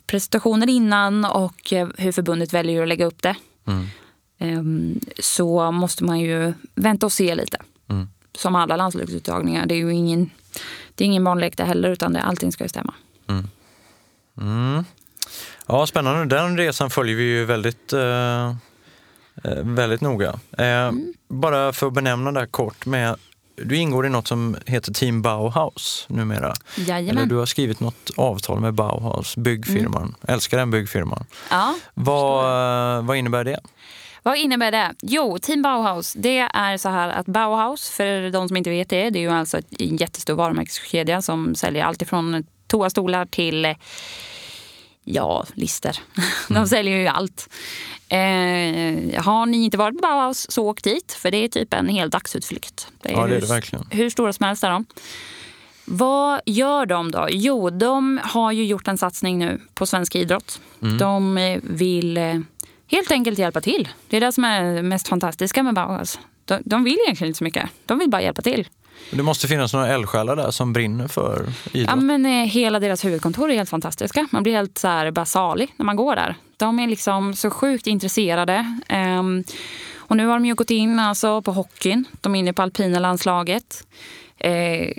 prestationer 0.06 0.68
innan 0.70 1.24
och 1.24 1.72
eh, 1.72 1.88
hur 1.96 2.12
förbundet 2.12 2.52
väljer 2.52 2.82
att 2.82 2.88
lägga 2.88 3.06
upp 3.06 3.22
det. 3.22 3.36
Mm. 3.66 3.86
Ehm, 4.40 5.00
så 5.18 5.70
måste 5.70 6.04
man 6.04 6.20
ju 6.20 6.52
vänta 6.74 7.06
och 7.06 7.12
se 7.12 7.34
lite. 7.34 7.58
Mm. 7.88 8.08
Som 8.34 8.54
alla 8.54 8.76
landslagsuttagningar. 8.76 9.66
Det 9.66 9.74
är 9.74 9.78
ju 9.78 9.92
ingen, 9.94 10.30
det 10.94 11.04
är 11.04 11.06
ingen 11.06 11.24
barnlek 11.24 11.56
det 11.56 11.64
heller 11.64 11.90
utan 11.90 12.12
det, 12.12 12.22
allting 12.22 12.52
ska 12.52 12.64
ju 12.64 12.68
stämma. 12.68 12.94
Mm. 14.40 14.84
Ja, 15.66 15.86
spännande. 15.86 16.36
Den 16.36 16.56
resan 16.58 16.90
följer 16.90 17.16
vi 17.16 17.22
ju 17.22 17.44
väldigt, 17.44 17.92
eh, 17.92 18.48
eh, 19.44 19.62
väldigt 19.62 20.00
noga. 20.00 20.38
Eh, 20.58 20.66
Mm. 20.66 21.14
Bara 21.28 21.72
för 21.72 21.86
att 21.86 21.92
benämna 21.92 22.32
det 22.32 22.40
här 22.40 22.46
kort. 22.46 22.86
Med, 22.86 23.16
du 23.56 23.76
ingår 23.76 24.06
i 24.06 24.08
något 24.08 24.28
som 24.28 24.56
heter 24.66 24.92
Team 24.92 25.22
Bauhaus 25.22 26.06
numera. 26.08 26.54
Eller 26.88 27.26
du 27.26 27.34
har 27.36 27.46
skrivit 27.46 27.80
något 27.80 28.10
avtal 28.16 28.60
med 28.60 28.74
Bauhaus, 28.74 29.36
byggfirman. 29.36 30.02
Mm. 30.02 30.14
Älskar 30.34 30.58
den 30.58 30.70
byggfirman. 30.70 31.24
Ja. 31.50 31.74
Vad, 31.94 32.44
eh, 32.98 33.04
vad 33.04 33.16
innebär 33.16 33.44
det? 33.44 33.60
Vad 34.22 34.38
innebär 34.38 34.70
det? 34.70 34.94
Jo, 35.02 35.38
Team 35.38 35.62
Bauhaus, 35.62 36.12
det 36.12 36.38
är 36.38 36.76
så 36.76 36.88
här 36.88 37.08
att 37.08 37.26
Bauhaus, 37.26 37.90
för 37.90 38.30
de 38.30 38.48
som 38.48 38.56
inte 38.56 38.70
vet 38.70 38.88
det, 38.88 39.10
det 39.10 39.18
är 39.18 39.20
ju 39.20 39.30
alltså 39.30 39.58
en 39.78 39.96
jättestor 39.96 40.34
varumärkeskedja 40.34 41.22
som 41.22 41.54
säljer 41.54 41.84
allt 41.84 42.02
ifrån 42.02 42.44
toastolar 42.66 43.26
till 43.26 43.74
ja, 45.04 45.44
lister. 45.54 45.98
De 46.48 46.66
säljer 46.66 46.96
ju 46.96 47.06
allt. 47.06 47.48
Eh, 48.08 49.22
har 49.22 49.46
ni 49.46 49.64
inte 49.64 49.76
varit 49.76 49.96
på 49.96 50.02
Bauhaus 50.02 50.50
så 50.50 50.68
åk 50.68 50.82
dit, 50.82 51.12
för 51.12 51.30
det 51.30 51.36
är 51.36 51.48
typ 51.48 51.74
en 51.74 51.88
hel 51.88 52.10
dagsutflykt. 52.10 52.88
Det 53.02 53.10
Ja, 53.10 53.26
det 53.26 53.36
är 53.36 53.40
det 53.40 53.46
verkligen. 53.46 53.86
hur 53.90 54.10
stora 54.10 54.32
som 54.32 54.46
helst 54.46 54.64
är 54.64 54.70
de. 54.70 54.86
Vad 55.84 56.40
gör 56.46 56.86
de 56.86 57.10
då? 57.10 57.26
Jo, 57.30 57.70
de 57.70 58.20
har 58.24 58.52
ju 58.52 58.64
gjort 58.64 58.88
en 58.88 58.98
satsning 58.98 59.38
nu 59.38 59.60
på 59.74 59.86
svensk 59.86 60.16
idrott. 60.16 60.60
Mm. 60.82 60.98
De 60.98 61.38
eh, 61.38 61.60
vill 61.62 62.16
eh, 62.16 62.38
helt 62.90 63.10
enkelt 63.10 63.38
hjälpa 63.38 63.60
till. 63.60 63.88
Det 64.08 64.16
är 64.16 64.20
det 64.20 64.32
som 64.32 64.44
är 64.44 64.82
mest 64.82 65.08
fantastiska 65.08 65.62
med 65.62 65.74
Bauhaus. 65.74 66.18
De, 66.44 66.58
de 66.64 66.84
vill 66.84 66.98
egentligen 67.04 67.28
inte 67.28 67.38
så 67.38 67.44
mycket. 67.44 67.70
De 67.86 67.98
vill 67.98 68.10
bara 68.10 68.22
hjälpa 68.22 68.42
till. 68.42 68.68
Det 69.10 69.22
måste 69.22 69.48
finnas 69.48 69.72
några 69.72 69.88
eldsjälar 69.88 70.36
där 70.36 70.50
som 70.50 70.72
brinner 70.72 71.08
för 71.08 71.52
idrott. 71.72 71.90
Ja, 71.90 71.96
men, 71.96 72.26
eh, 72.26 72.46
hela 72.46 72.80
deras 72.80 73.04
huvudkontor 73.04 73.50
är 73.50 73.54
helt 73.54 73.70
fantastiska. 73.70 74.28
Man 74.30 74.42
blir 74.42 74.52
helt 74.52 74.78
så 74.78 74.88
här, 74.88 75.10
bara 75.10 75.24
salig 75.24 75.74
när 75.76 75.86
man 75.86 75.96
går 75.96 76.16
där. 76.16 76.34
De 76.56 76.78
är 76.78 76.86
liksom 76.86 77.34
så 77.34 77.50
sjukt 77.50 77.86
intresserade. 77.86 78.78
Ehm, 78.88 79.44
och 79.96 80.16
nu 80.16 80.26
har 80.26 80.34
de 80.34 80.46
ju 80.46 80.54
gått 80.54 80.70
in 80.70 80.98
alltså, 80.98 81.42
på 81.42 81.52
hockeyn. 81.52 82.04
De 82.20 82.34
är 82.34 82.38
inne 82.38 82.52
på 82.52 82.62
alpina 82.62 82.98
landslaget. 82.98 83.86
Eh, 84.38 84.92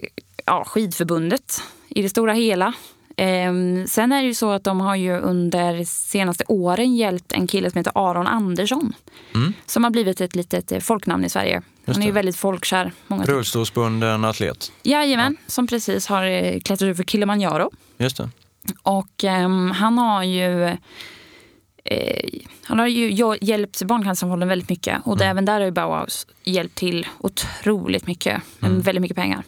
ja, 0.45 0.63
skidförbundet 0.65 1.63
i 1.89 2.01
det 2.01 2.09
stora 2.09 2.33
hela. 2.33 2.73
Ehm, 3.17 3.87
sen 3.87 4.11
är 4.11 4.21
det 4.21 4.27
ju 4.27 4.33
så 4.33 4.51
att 4.51 4.63
de 4.63 4.81
har 4.81 4.95
ju 4.95 5.17
under 5.17 5.83
senaste 5.83 6.43
åren 6.47 6.95
hjälpt 6.95 7.31
en 7.31 7.47
kille 7.47 7.71
som 7.71 7.77
heter 7.77 7.91
Aron 7.95 8.27
Andersson. 8.27 8.93
Mm. 9.35 9.53
Som 9.65 9.83
har 9.83 9.91
blivit 9.91 10.21
ett 10.21 10.35
litet 10.35 10.71
eh, 10.71 10.79
folknamn 10.79 11.25
i 11.25 11.29
Sverige. 11.29 11.61
Han 11.85 12.01
är 12.01 12.05
ju 12.05 12.11
väldigt 12.11 12.35
folkkär. 12.35 12.91
Rullstolsbunden 13.07 14.25
atlet. 14.25 14.71
Jajamän, 14.83 15.37
som 15.47 15.67
precis 15.67 16.07
har 16.07 16.23
eh, 16.23 16.59
klättrat 16.59 16.91
upp 16.91 16.97
för 16.97 17.03
Kilimanjaro. 17.03 17.71
Just 17.97 18.17
det. 18.17 18.29
Och 18.83 19.23
ehm, 19.23 19.71
han 19.71 19.97
har 19.97 20.23
ju 20.23 20.63
eh, 21.83 22.39
han 22.63 22.79
har 22.79 22.87
ju 22.87 23.37
hjälpt 23.41 23.83
Barncancerfonden 23.83 24.49
väldigt 24.49 24.69
mycket. 24.69 25.01
Och 25.05 25.21
även 25.21 25.45
där 25.45 25.53
har 25.53 25.65
ju 25.65 25.71
Bauhaus 25.71 26.27
hjälpt 26.43 26.75
till 26.75 27.07
otroligt 27.17 28.07
mycket. 28.07 28.41
med 28.59 28.71
Väldigt 28.71 29.01
mycket 29.01 29.17
pengar. 29.17 29.43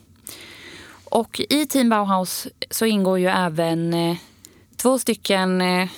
Och 1.13 1.41
i 1.49 1.65
Team 1.65 1.89
Bauhaus 1.89 2.47
så 2.69 2.86
ingår 2.86 3.19
ju 3.19 3.28
även 3.28 3.93
eh, 3.93 4.17
två 4.76 4.99
stycken 4.99 5.62
eh, 5.62 5.89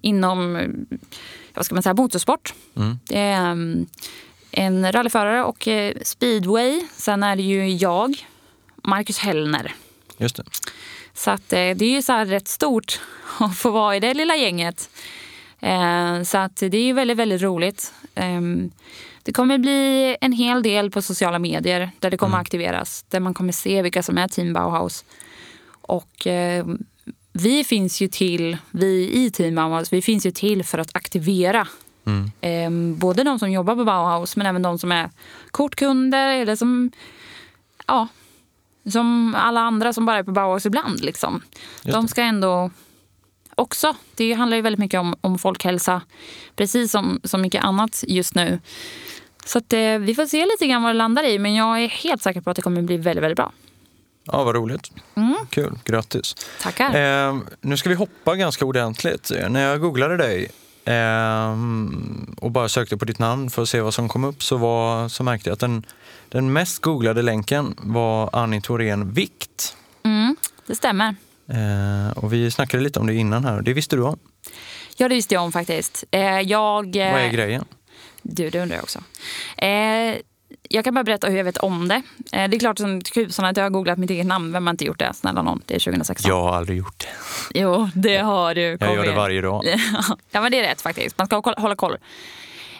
inom 0.00 0.56
eh, 0.56 0.68
vad 1.54 1.66
ska 1.66 1.74
man 1.74 1.82
säga, 1.82 1.94
motorsport. 1.94 2.54
Mm. 2.76 2.98
Det 3.06 3.18
är 3.18 3.50
ehm, 3.50 3.86
en 4.50 4.92
rallyförare 4.92 5.44
och 5.44 5.68
eh, 5.68 5.94
speedway. 6.02 6.80
Sen 6.96 7.22
är 7.22 7.36
det 7.36 7.42
ju 7.42 7.68
jag, 7.68 8.26
Marcus 8.76 9.18
Hellner. 9.18 9.74
Just 10.16 10.36
det. 10.36 10.44
Så 11.12 11.30
att, 11.30 11.52
eh, 11.52 11.70
det 11.76 11.84
är 11.84 11.90
ju 11.90 12.02
så 12.02 12.12
här 12.12 12.26
rätt 12.26 12.48
stort 12.48 13.00
att 13.38 13.56
få 13.56 13.70
vara 13.70 13.96
i 13.96 14.00
det 14.00 14.14
lilla 14.14 14.36
gänget. 14.36 14.90
Eh, 15.60 16.22
så 16.22 16.38
att 16.38 16.56
det 16.56 16.76
är 16.76 16.84
ju 16.84 16.92
väldigt, 16.92 17.16
väldigt 17.16 17.42
roligt. 17.42 17.92
Det 19.24 19.32
kommer 19.32 19.58
bli 19.58 20.16
en 20.20 20.32
hel 20.32 20.62
del 20.62 20.90
på 20.90 21.02
sociala 21.02 21.38
medier 21.38 21.90
där 22.00 22.10
det 22.10 22.16
kommer 22.16 22.38
aktiveras. 22.38 23.04
Där 23.08 23.20
man 23.20 23.34
kommer 23.34 23.52
se 23.52 23.82
vilka 23.82 24.02
som 24.02 24.18
är 24.18 24.28
Team 24.28 24.52
Bauhaus. 24.52 25.04
Och 25.80 26.26
eh, 26.26 26.66
vi 27.32 27.64
finns 27.64 28.00
ju 28.00 28.08
till, 28.08 28.56
vi 28.70 29.10
i 29.12 29.30
Team 29.30 29.54
Bauhaus, 29.54 29.92
vi 29.92 30.02
finns 30.02 30.26
ju 30.26 30.30
till 30.30 30.64
för 30.64 30.78
att 30.78 30.96
aktivera 30.96 31.68
Mm. 32.06 32.30
eh, 32.40 32.96
både 32.98 33.22
de 33.24 33.38
som 33.38 33.50
jobbar 33.52 33.76
på 33.76 33.84
Bauhaus 33.84 34.36
men 34.36 34.46
även 34.46 34.62
de 34.62 34.78
som 34.78 34.92
är 34.92 35.10
kortkunder 35.50 36.28
eller 36.28 36.56
som, 36.56 36.90
ja, 37.86 38.08
som 38.92 39.34
alla 39.34 39.60
andra 39.60 39.92
som 39.92 40.06
bara 40.06 40.18
är 40.18 40.22
på 40.22 40.32
Bauhaus 40.32 40.66
ibland. 40.66 41.04
Liksom. 41.04 41.42
De 41.82 42.08
ska 42.08 42.22
ändå 42.22 42.70
också, 43.54 43.96
det 44.14 44.32
handlar 44.32 44.56
ju 44.56 44.62
väldigt 44.62 44.80
mycket 44.80 45.00
om, 45.00 45.16
om 45.20 45.38
folkhälsa, 45.38 46.00
precis 46.56 46.90
som 46.90 47.20
så 47.24 47.38
mycket 47.38 47.64
annat 47.64 48.04
just 48.06 48.34
nu. 48.34 48.60
Så 49.44 49.58
att, 49.58 49.72
eh, 49.72 49.98
vi 49.98 50.14
får 50.14 50.26
se 50.26 50.46
lite 50.46 50.66
grann 50.66 50.82
vad 50.82 50.94
det 50.94 50.98
landar 50.98 51.24
i, 51.24 51.38
men 51.38 51.54
jag 51.54 51.82
är 51.82 51.88
helt 51.88 52.22
säker 52.22 52.40
på 52.40 52.50
att 52.50 52.56
det 52.56 52.62
kommer 52.62 52.82
bli 52.82 52.96
väldigt, 52.96 53.22
väldigt 53.22 53.36
bra. 53.36 53.52
Ja, 54.24 54.44
vad 54.44 54.54
roligt. 54.54 54.92
Mm. 55.14 55.34
Kul. 55.50 55.78
Grattis. 55.84 56.34
Tackar. 56.60 57.28
Eh, 57.28 57.36
nu 57.60 57.76
ska 57.76 57.88
vi 57.88 57.94
hoppa 57.94 58.34
ganska 58.34 58.64
ordentligt. 58.64 59.32
När 59.48 59.60
jag 59.60 59.80
googlade 59.80 60.16
dig 60.16 60.50
eh, 60.84 61.56
och 62.36 62.50
bara 62.50 62.68
sökte 62.68 62.96
på 62.96 63.04
ditt 63.04 63.18
namn 63.18 63.50
för 63.50 63.62
att 63.62 63.68
se 63.68 63.80
vad 63.80 63.94
som 63.94 64.08
kom 64.08 64.24
upp 64.24 64.42
så, 64.42 64.56
var, 64.56 65.08
så 65.08 65.22
märkte 65.22 65.48
jag 65.48 65.54
att 65.54 65.60
den, 65.60 65.86
den 66.28 66.52
mest 66.52 66.82
googlade 66.82 67.22
länken 67.22 67.74
var 67.78 68.30
Annie 68.32 68.60
Thorén 68.60 69.12
vikt. 69.12 69.76
Mm, 70.02 70.36
det 70.66 70.74
stämmer. 70.74 71.16
Eh, 71.48 72.18
och 72.18 72.32
vi 72.32 72.50
snackade 72.50 72.82
lite 72.82 73.00
om 73.00 73.06
det 73.06 73.14
innan 73.14 73.44
här. 73.44 73.62
Det 73.62 73.72
visste 73.72 73.96
du 73.96 74.02
om. 74.02 74.18
Ja, 74.96 75.08
det 75.08 75.14
visste 75.14 75.34
jag 75.34 75.44
om 75.44 75.52
faktiskt. 75.52 76.04
Eh, 76.10 76.40
jag, 76.40 76.96
eh, 76.96 77.12
Vad 77.12 77.20
är 77.20 77.28
grejen? 77.28 77.64
Du, 78.22 78.50
det 78.50 78.60
undrar 78.62 78.76
jag 78.76 78.82
också. 78.82 78.98
Eh, 79.56 80.16
jag 80.68 80.84
kan 80.84 80.94
bara 80.94 81.04
berätta 81.04 81.26
hur 81.26 81.36
jag 81.36 81.44
vet 81.44 81.56
om 81.56 81.88
det. 81.88 82.02
Eh, 82.32 82.48
det 82.48 82.56
är 82.56 82.58
klart 82.58 82.78
som 82.78 83.00
tusan 83.00 83.44
att 83.44 83.56
jag 83.56 83.64
har 83.64 83.70
googlat 83.70 83.98
mitt 83.98 84.10
eget 84.10 84.26
namn. 84.26 84.52
Vem 84.52 84.66
har 84.66 84.70
inte 84.70 84.84
gjort 84.84 84.98
det? 84.98 85.12
Snälla 85.14 85.42
någon, 85.42 85.62
det 85.66 85.74
är 85.74 85.78
2016. 85.78 86.28
Jag 86.28 86.42
har 86.42 86.56
aldrig 86.56 86.78
gjort 86.78 86.98
det. 86.98 87.60
Jo, 87.60 87.90
det 87.94 88.16
har 88.16 88.54
du. 88.54 88.62
Jag 88.62 88.80
Kom 88.80 88.94
gör 88.94 89.04
det 89.04 89.12
varje 89.12 89.40
dag. 89.40 89.64
ja, 90.30 90.40
men 90.40 90.52
det 90.52 90.60
är 90.60 90.68
rätt 90.68 90.80
faktiskt. 90.80 91.18
Man 91.18 91.26
ska 91.26 91.54
hålla 91.56 91.76
koll. 91.76 91.96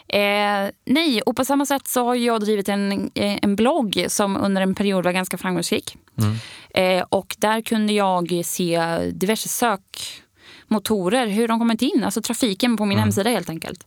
Eh, 0.08 0.70
nej, 0.84 1.22
och 1.22 1.36
på 1.36 1.44
samma 1.44 1.66
sätt 1.66 1.88
så 1.88 2.04
har 2.04 2.14
jag 2.14 2.40
drivit 2.40 2.68
en, 2.68 2.92
eh, 3.14 3.38
en 3.42 3.56
blogg 3.56 4.06
som 4.08 4.36
under 4.36 4.62
en 4.62 4.74
period 4.74 5.04
var 5.04 5.12
ganska 5.12 5.38
framgångsrik. 5.38 5.96
Mm. 6.18 6.36
Eh, 6.70 7.04
och 7.08 7.36
där 7.38 7.60
kunde 7.60 7.92
jag 7.92 8.42
se 8.44 8.98
diverse 9.12 9.48
sökmotorer, 9.48 11.26
hur 11.26 11.48
de 11.48 11.58
kommit 11.58 11.82
in, 11.82 12.04
alltså 12.04 12.22
trafiken 12.22 12.76
på 12.76 12.84
min 12.84 12.98
hemsida 12.98 13.30
helt 13.30 13.50
enkelt. 13.50 13.86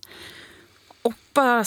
Och 1.02 1.14
bara 1.34 1.64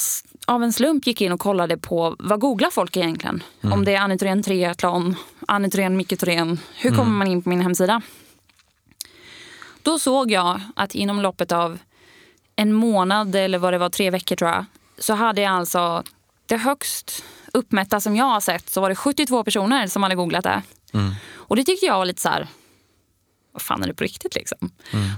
av 0.46 0.62
en 0.62 0.72
slump 0.72 1.06
gick 1.06 1.20
in 1.20 1.32
och 1.32 1.40
kollade 1.40 1.76
på 1.76 2.16
vad 2.18 2.40
googlar 2.40 2.70
folk 2.70 2.96
egentligen? 2.96 3.42
Om 3.62 3.84
det 3.84 3.94
är 3.94 4.00
Annie 4.00 4.18
Thorén 4.18 4.42
triathlon, 4.42 5.16
Annie 5.48 5.70
Thorén 5.70 5.96
Micke 5.96 6.18
Thorén. 6.18 6.58
Hur 6.74 6.90
kommer 6.90 7.12
man 7.12 7.26
in 7.26 7.42
på 7.42 7.48
min 7.48 7.60
hemsida? 7.60 8.02
Då 9.82 9.98
såg 9.98 10.30
jag 10.30 10.60
att 10.76 10.94
inom 10.94 11.20
loppet 11.20 11.52
av 11.52 11.78
en 12.60 12.72
månad 12.72 13.34
eller 13.34 13.58
vad 13.58 13.72
det 13.72 13.78
var, 13.78 13.88
tre 13.88 14.10
veckor 14.10 14.36
tror 14.36 14.50
jag, 14.50 14.64
så 14.98 15.14
hade 15.14 15.40
jag 15.40 15.52
alltså 15.52 16.02
det 16.46 16.56
högst 16.56 17.24
uppmätta 17.52 18.00
som 18.00 18.16
jag 18.16 18.24
har 18.24 18.40
sett 18.40 18.70
så 18.70 18.80
var 18.80 18.88
det 18.88 18.94
72 18.94 19.44
personer 19.44 19.86
som 19.86 20.02
hade 20.02 20.14
googlat 20.14 20.44
det. 20.44 20.62
Mm. 20.92 21.14
Och 21.34 21.56
det 21.56 21.64
tyckte 21.64 21.86
jag 21.86 21.98
var 21.98 22.04
lite 22.04 22.20
så 22.20 22.28
här, 22.28 22.48
vad 23.52 23.62
fan 23.62 23.82
är 23.82 23.86
det 23.86 23.94
på 23.94 24.04
riktigt 24.04 24.34
liksom? 24.34 24.70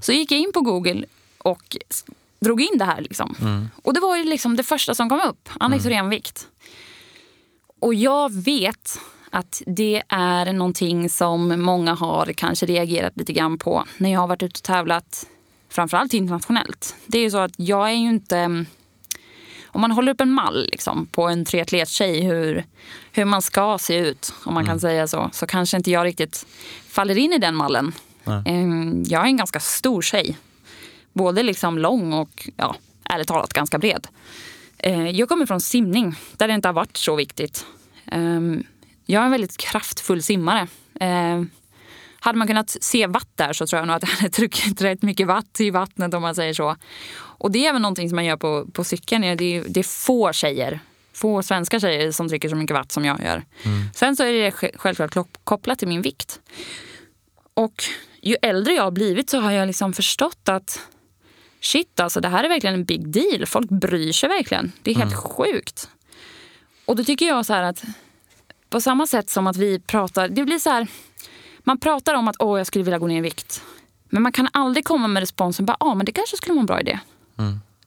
Så 0.02 0.12
gick 0.12 0.32
jag 0.32 0.40
in 0.40 0.52
på 0.54 0.60
Google 0.60 1.04
och 1.38 1.76
drog 2.40 2.60
in 2.60 2.78
det 2.78 2.84
här. 2.84 3.00
Liksom. 3.00 3.36
Och 3.82 3.94
det 3.94 4.00
var 4.00 4.16
ju 4.16 4.24
liksom 4.24 4.56
det 4.56 4.62
första 4.62 4.94
som 4.94 5.08
kom 5.08 5.20
upp, 5.20 5.48
anektorenvikt. 5.60 6.48
Och 7.80 7.94
jag 7.94 8.32
vet 8.32 9.00
att 9.30 9.62
det 9.66 10.02
är 10.08 10.52
någonting 10.52 11.10
som 11.10 11.62
många 11.62 11.94
har 11.94 12.32
kanske 12.32 12.66
reagerat 12.66 13.16
lite 13.16 13.32
grann 13.32 13.58
på 13.58 13.84
när 13.98 14.12
jag 14.12 14.20
har 14.20 14.26
varit 14.26 14.42
ute 14.42 14.58
och 14.58 14.62
tävlat, 14.62 15.26
framförallt 15.72 16.14
internationellt. 16.14 16.96
Det 17.06 17.18
är 17.18 17.22
ju 17.22 17.30
så 17.30 17.38
att 17.38 17.52
jag 17.56 17.88
är 17.88 17.94
ju 17.94 18.08
inte... 18.08 18.64
Om 19.74 19.80
man 19.80 19.90
håller 19.90 20.12
upp 20.12 20.20
en 20.20 20.32
mall 20.32 20.68
liksom, 20.72 21.06
på 21.06 21.28
en 21.28 21.44
triatlettjej 21.44 22.20
hur, 22.20 22.64
hur 23.12 23.24
man 23.24 23.42
ska 23.42 23.78
se 23.78 23.96
ut, 23.96 24.32
om 24.44 24.54
man 24.54 24.66
kan 24.66 24.80
säga 24.80 25.06
så, 25.08 25.30
så 25.32 25.46
kanske 25.46 25.76
inte 25.76 25.90
jag 25.90 26.04
riktigt 26.04 26.46
faller 26.88 27.18
in 27.18 27.32
i 27.32 27.38
den 27.38 27.54
mallen. 27.56 27.92
Ehm, 28.46 29.02
Jag 29.06 29.22
är 29.22 29.26
en 29.26 29.36
ganska 29.36 29.60
stor 29.60 30.02
tjej. 30.02 30.36
Både 31.12 31.42
liksom 31.42 31.78
lång 31.78 32.12
och 32.12 32.48
ja, 32.56 32.76
ärligt 33.04 33.28
talat 33.28 33.52
ganska 33.52 33.78
bred. 33.78 34.06
Eh, 34.78 35.10
Jag 35.10 35.28
kommer 35.28 35.46
från 35.46 35.60
simning 35.60 36.14
där 36.36 36.48
det 36.48 36.54
inte 36.54 36.68
har 36.68 36.72
varit 36.72 36.96
så 36.96 37.16
viktigt. 37.16 37.66
Ehm, 38.06 38.64
Jag 39.06 39.20
är 39.20 39.24
en 39.24 39.30
väldigt 39.32 39.56
kraftfull 39.56 40.22
simmare. 40.22 40.68
Hade 42.24 42.38
man 42.38 42.46
kunnat 42.48 42.76
se 42.80 43.06
vatt 43.06 43.28
där 43.34 43.52
så 43.52 43.66
tror 43.66 43.78
jag 43.80 43.86
nog 43.86 43.96
att 43.96 44.02
jag 44.02 44.08
hade 44.10 44.28
druckit 44.28 44.80
rätt 44.82 45.02
mycket 45.02 45.26
vatt 45.26 45.60
i 45.60 45.70
vattnet 45.70 46.14
om 46.14 46.22
man 46.22 46.34
säger 46.34 46.54
så. 46.54 46.76
Och 47.14 47.50
det 47.50 47.64
är 47.66 47.68
även 47.70 47.82
någonting 47.82 48.08
som 48.08 48.16
man 48.16 48.24
gör 48.24 48.36
på, 48.36 48.66
på 48.72 48.84
cykeln. 48.84 49.22
Det 49.22 49.28
är, 49.28 49.64
det 49.68 49.80
är 49.80 49.84
få 49.84 50.32
tjejer, 50.32 50.80
få 51.12 51.42
svenska 51.42 51.80
tjejer 51.80 52.12
som 52.12 52.28
dricker 52.28 52.48
så 52.48 52.56
mycket 52.56 52.74
vatt 52.76 52.92
som 52.92 53.04
jag 53.04 53.20
gör. 53.20 53.42
Sen 53.94 54.16
så 54.16 54.22
är 54.24 54.32
det 54.32 54.50
sj- 54.50 54.70
självklart 54.78 55.14
kop- 55.14 55.38
kopplat 55.44 55.78
till 55.78 55.88
min 55.88 56.02
vikt. 56.02 56.40
Och 57.54 57.84
ju 58.20 58.36
äldre 58.42 58.72
jag 58.74 58.82
har 58.82 58.90
blivit 58.90 59.30
så 59.30 59.40
har 59.40 59.50
jag 59.52 59.66
liksom 59.66 59.92
förstått 59.92 60.48
att 60.48 60.80
shit 61.60 62.00
alltså 62.00 62.20
det 62.20 62.28
här 62.28 62.44
är 62.44 62.48
verkligen 62.48 62.74
en 62.74 62.84
big 62.84 63.08
deal. 63.12 63.46
Folk 63.46 63.68
bryr 63.70 64.12
sig 64.12 64.28
verkligen. 64.28 64.72
Det 64.82 64.90
är 64.90 64.94
helt 64.94 65.14
sjukt. 65.16 65.88
Och 66.84 66.96
då 66.96 67.04
tycker 67.04 67.26
jag 67.26 67.46
så 67.46 67.52
här 67.52 67.62
att 67.62 67.82
på 68.70 68.80
samma 68.80 69.06
sätt 69.06 69.30
som 69.30 69.46
att 69.46 69.56
vi 69.56 69.80
pratar, 69.80 70.28
det 70.28 70.44
blir 70.44 70.58
så 70.58 70.70
här, 70.70 70.86
man 71.64 71.78
pratar 71.78 72.14
om 72.14 72.28
att 72.28 72.36
åh 72.38 72.58
jag 72.58 72.66
skulle 72.66 72.84
vilja 72.84 72.98
gå 72.98 73.06
ner 73.06 73.18
i 73.18 73.20
vikt. 73.20 73.62
Men 74.04 74.22
man 74.22 74.32
kan 74.32 74.48
aldrig 74.52 74.84
komma 74.84 75.08
med 75.08 75.20
responsen 75.20 75.66
bara, 75.66 75.76
ja 75.80 75.94
men 75.94 76.06
det 76.06 76.12
kanske 76.12 76.36
skulle 76.36 76.52
vara 76.54 76.60
en 76.60 76.66
bra 76.66 76.80
idé. 76.80 76.98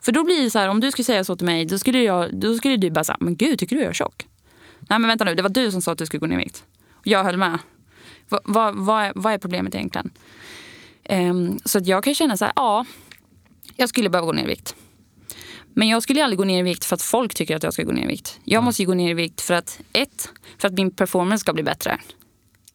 För 0.01 0.11
då 0.11 0.23
blir 0.23 0.43
det 0.43 0.49
så 0.49 0.59
här, 0.59 0.67
om 0.67 0.79
du 0.79 0.91
skulle 0.91 1.05
säga 1.05 1.23
så 1.23 1.35
till 1.35 1.45
mig, 1.45 1.65
då 1.65 1.79
skulle, 1.79 1.99
jag, 2.03 2.35
då 2.35 2.55
skulle 2.55 2.77
du 2.77 2.89
bara 2.89 3.03
säga, 3.03 3.17
men 3.19 3.35
gud 3.35 3.59
tycker 3.59 3.75
du 3.75 3.81
jag 3.81 3.89
är 3.89 3.93
tjock? 3.93 4.27
Nej 4.79 4.99
men 4.99 5.07
vänta 5.07 5.25
nu, 5.25 5.35
det 5.35 5.41
var 5.41 5.49
du 5.49 5.71
som 5.71 5.81
sa 5.81 5.91
att 5.91 5.97
du 5.97 6.05
skulle 6.05 6.19
gå 6.19 6.27
ner 6.27 6.35
i 6.35 6.43
vikt. 6.43 6.63
Jag 7.03 7.23
höll 7.23 7.37
med. 7.37 7.59
Va, 8.29 8.39
va, 8.45 8.71
vad, 8.71 9.03
är, 9.03 9.11
vad 9.15 9.41
problemet 9.41 9.75
egentligen? 9.75 10.11
Ehm, 11.03 11.59
så 11.65 11.77
att 11.77 11.87
jag 11.87 12.03
kan 12.03 12.15
känna 12.15 12.37
så 12.37 12.45
här, 12.45 12.53
ja, 12.55 12.85
jag 13.75 13.89
skulle 13.89 14.09
behöva 14.09 14.25
gå 14.25 14.33
ner 14.33 14.43
i 14.43 14.47
vikt. 14.47 14.75
Men 15.73 15.87
jag 15.87 16.03
skulle 16.03 16.23
aldrig 16.23 16.37
gå 16.37 16.43
ner 16.43 16.59
i 16.59 16.63
vikt 16.63 16.85
för 16.85 16.95
att 16.95 17.01
folk 17.01 17.33
tycker 17.33 17.55
att 17.55 17.63
jag 17.63 17.73
ska 17.73 17.83
gå 17.83 17.91
ner 17.91 18.03
i 18.03 18.07
vikt. 18.07 18.39
Jag 18.43 18.63
måste 18.63 18.81
ju 18.81 18.85
gå 18.85 18.93
ner 18.93 19.09
i 19.09 19.13
vikt 19.13 19.41
för 19.41 19.53
att, 19.53 19.79
ett, 19.93 20.29
för 20.57 20.67
att 20.67 20.73
min 20.73 20.91
performance 20.91 21.41
ska 21.41 21.53
bli 21.53 21.63
bättre. 21.63 21.99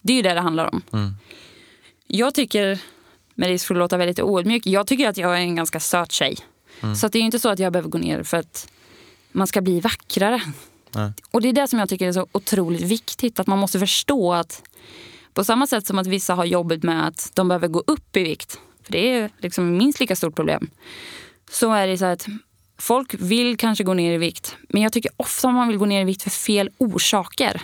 Det 0.01 0.13
är 0.13 0.17
ju 0.17 0.23
det 0.23 0.35
det 0.35 0.41
handlar 0.41 0.75
om. 0.75 0.83
Jag 2.07 2.35
tycker, 2.35 2.79
med 3.35 3.49
risk 3.49 3.67
för 3.67 3.75
att 3.75 3.79
låta 3.79 3.97
väldigt 3.97 4.21
oödmjuk, 4.21 4.67
jag 4.67 4.87
tycker 4.87 5.09
att 5.09 5.17
jag 5.17 5.37
är 5.37 5.41
en 5.41 5.57
ganska 5.57 5.81
söt 5.81 6.13
tjej. 6.13 6.37
Så 6.97 7.07
att 7.07 7.13
det 7.13 7.19
är 7.19 7.21
ju 7.21 7.27
inte 7.27 7.39
så 7.39 7.49
att 7.49 7.59
jag 7.59 7.73
behöver 7.73 7.89
gå 7.89 7.99
ner 7.99 8.23
för 8.23 8.37
att 8.37 8.73
man 9.33 9.47
ska 9.47 9.61
bli 9.61 9.81
vackrare. 9.81 10.43
Nej. 10.93 11.13
Och 11.31 11.41
det 11.43 11.49
är 11.49 11.53
det 11.53 11.69
som 11.69 11.79
jag 11.79 11.89
tycker 11.89 12.09
är 12.09 12.13
så 12.13 12.27
otroligt 12.33 12.83
viktigt. 12.83 13.41
Att 13.41 13.47
man 13.47 13.59
måste 13.59 13.79
förstå 13.79 14.33
att 14.33 14.63
på 15.35 15.45
samma 15.45 15.67
sätt 15.67 15.87
som 15.87 15.99
att 15.99 16.07
vissa 16.07 16.35
har 16.35 16.45
jobbet 16.45 16.83
med 16.83 17.07
att 17.07 17.31
de 17.35 17.49
behöver 17.49 17.69
gå 17.69 17.83
upp 17.87 18.17
i 18.17 18.23
vikt. 18.23 18.61
För 18.83 18.93
det 18.93 19.11
är 19.11 19.31
liksom 19.39 19.77
minst 19.77 20.01
lika 20.01 20.17
stort 20.17 20.35
problem. 20.35 20.71
Så 21.51 21.73
är 21.73 21.87
det 21.87 21.99
så 21.99 22.05
att 22.05 22.27
folk 22.79 23.15
vill 23.15 23.57
kanske 23.57 23.85
gå 23.85 23.95
ner 23.95 24.13
i 24.15 24.19
vikt. 24.19 24.57
Men 24.69 24.83
jag 24.83 24.93
tycker 24.93 25.11
ofta 25.17 25.51
man 25.51 25.69
vill 25.69 25.77
gå 25.77 25.87
ner 25.87 26.01
i 26.01 26.05
vikt 26.05 26.23
för 26.23 26.31
fel 26.31 26.71
orsaker. 26.79 27.63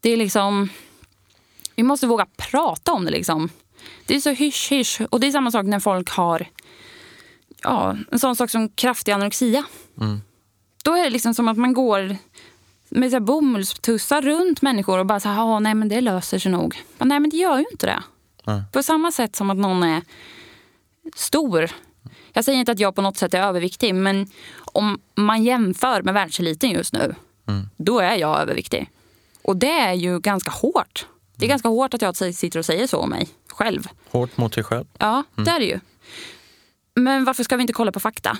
Det 0.00 0.10
är 0.10 0.16
liksom... 0.16 0.68
Vi 1.80 1.84
måste 1.84 2.06
våga 2.06 2.26
prata 2.36 2.92
om 2.92 3.04
det 3.04 3.10
liksom. 3.10 3.48
Det 4.06 4.16
är 4.16 4.20
så 4.20 4.30
hysch 4.30 4.72
hysch. 4.72 5.00
Och 5.10 5.20
det 5.20 5.26
är 5.26 5.30
samma 5.32 5.50
sak 5.50 5.66
när 5.66 5.80
folk 5.80 6.10
har 6.10 6.46
ja, 7.62 7.96
en 8.12 8.18
sån 8.18 8.36
sak 8.36 8.50
som 8.50 8.68
kraftig 8.68 9.12
anorexia. 9.12 9.64
Då 10.84 10.94
är 10.94 11.04
det 11.04 11.10
liksom 11.10 11.34
som 11.34 11.48
att 11.48 11.56
man 11.56 11.72
går 11.72 12.16
med 12.88 13.10
så 13.10 13.20
bomullstussar 13.20 14.22
runt 14.22 14.62
människor 14.62 14.98
och 14.98 15.06
bara 15.06 15.20
så 15.20 15.28
här, 15.28 15.36
"Ja, 15.36 15.58
nej 15.58 15.74
men 15.74 15.88
det 15.88 16.00
löser 16.00 16.38
sig 16.38 16.52
nog. 16.52 16.82
Men 16.98 17.08
nej 17.08 17.20
men 17.20 17.30
det 17.30 17.36
gör 17.36 17.58
ju 17.58 17.64
inte 17.72 17.86
det. 17.86 18.02
Nej. 18.44 18.62
På 18.72 18.82
samma 18.82 19.12
sätt 19.12 19.36
som 19.36 19.50
att 19.50 19.56
någon 19.58 19.82
är 19.82 20.02
stor. 21.14 21.70
Jag 22.32 22.44
säger 22.44 22.58
inte 22.58 22.72
att 22.72 22.80
jag 22.80 22.94
på 22.94 23.02
något 23.02 23.16
sätt 23.16 23.34
är 23.34 23.42
överviktig 23.42 23.94
men 23.94 24.26
om 24.72 25.00
man 25.14 25.44
jämför 25.44 26.02
med 26.02 26.14
världseliten 26.14 26.70
just 26.70 26.92
nu, 26.92 27.14
då 27.76 27.98
är 28.00 28.16
jag 28.16 28.40
överviktig. 28.40 28.90
Och 29.42 29.56
det 29.56 29.78
är 29.80 29.92
ju 29.92 30.20
ganska 30.20 30.50
hårt. 30.50 31.06
Det 31.40 31.46
är 31.46 31.48
ganska 31.48 31.68
hårt 31.68 31.94
att 31.94 32.02
jag 32.02 32.34
sitter 32.34 32.58
och 32.58 32.66
säger 32.66 32.86
så 32.86 32.98
om 32.98 33.10
mig 33.10 33.28
själv. 33.48 33.88
Hårt 34.10 34.36
mot 34.36 34.52
dig 34.52 34.64
själv. 34.64 34.84
Ja, 34.98 35.24
det 35.36 35.50
är 35.50 35.58
det 35.58 35.64
ju. 35.64 35.80
Men 36.94 37.24
varför 37.24 37.44
ska 37.44 37.56
vi 37.56 37.60
inte 37.60 37.72
kolla 37.72 37.92
på 37.92 38.00
fakta? 38.00 38.38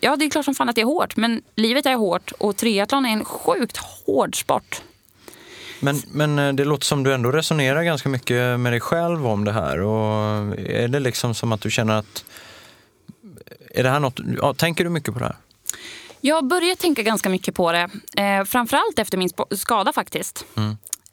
Ja, 0.00 0.16
det 0.16 0.24
är 0.24 0.30
klart 0.30 0.44
som 0.44 0.54
fan 0.54 0.68
att 0.68 0.74
det 0.74 0.80
är 0.80 0.86
hårt. 0.86 1.16
Men 1.16 1.42
livet 1.54 1.86
är 1.86 1.94
hårt 1.94 2.32
och 2.38 2.56
triathlon 2.56 3.06
är 3.06 3.12
en 3.12 3.24
sjukt 3.24 3.76
hård 3.76 4.40
sport. 4.40 4.82
Men, 5.80 6.02
men 6.12 6.38
eh, 6.38 6.52
det 6.52 6.64
låter 6.64 6.84
som 6.84 7.02
du 7.02 7.14
ändå 7.14 7.32
resonerar 7.32 7.82
ganska 7.82 8.08
mycket 8.08 8.60
med 8.60 8.72
dig 8.72 8.80
själv 8.80 9.26
om 9.26 9.44
det 9.44 9.52
här. 9.52 9.80
Och 9.80 10.58
är 10.58 10.88
det 10.88 11.00
liksom 11.00 11.34
som 11.34 11.52
att 11.52 11.60
du 11.60 11.70
känner 11.70 11.94
att... 11.94 12.24
Är 13.70 13.82
det 13.82 13.90
här 13.90 14.00
något, 14.00 14.20
ja, 14.38 14.54
tänker 14.54 14.84
du 14.84 14.90
mycket 14.90 15.14
på 15.14 15.20
det 15.20 15.26
här? 15.26 15.36
Jag 16.20 16.34
har 16.34 16.42
börjat 16.42 16.78
tänka 16.78 17.02
ganska 17.02 17.28
mycket 17.28 17.54
på 17.54 17.72
det. 17.72 17.88
Eh, 18.16 18.44
framförallt 18.44 18.98
efter 18.98 19.18
min 19.18 19.30
skada 19.50 19.92
faktiskt. 19.92 20.46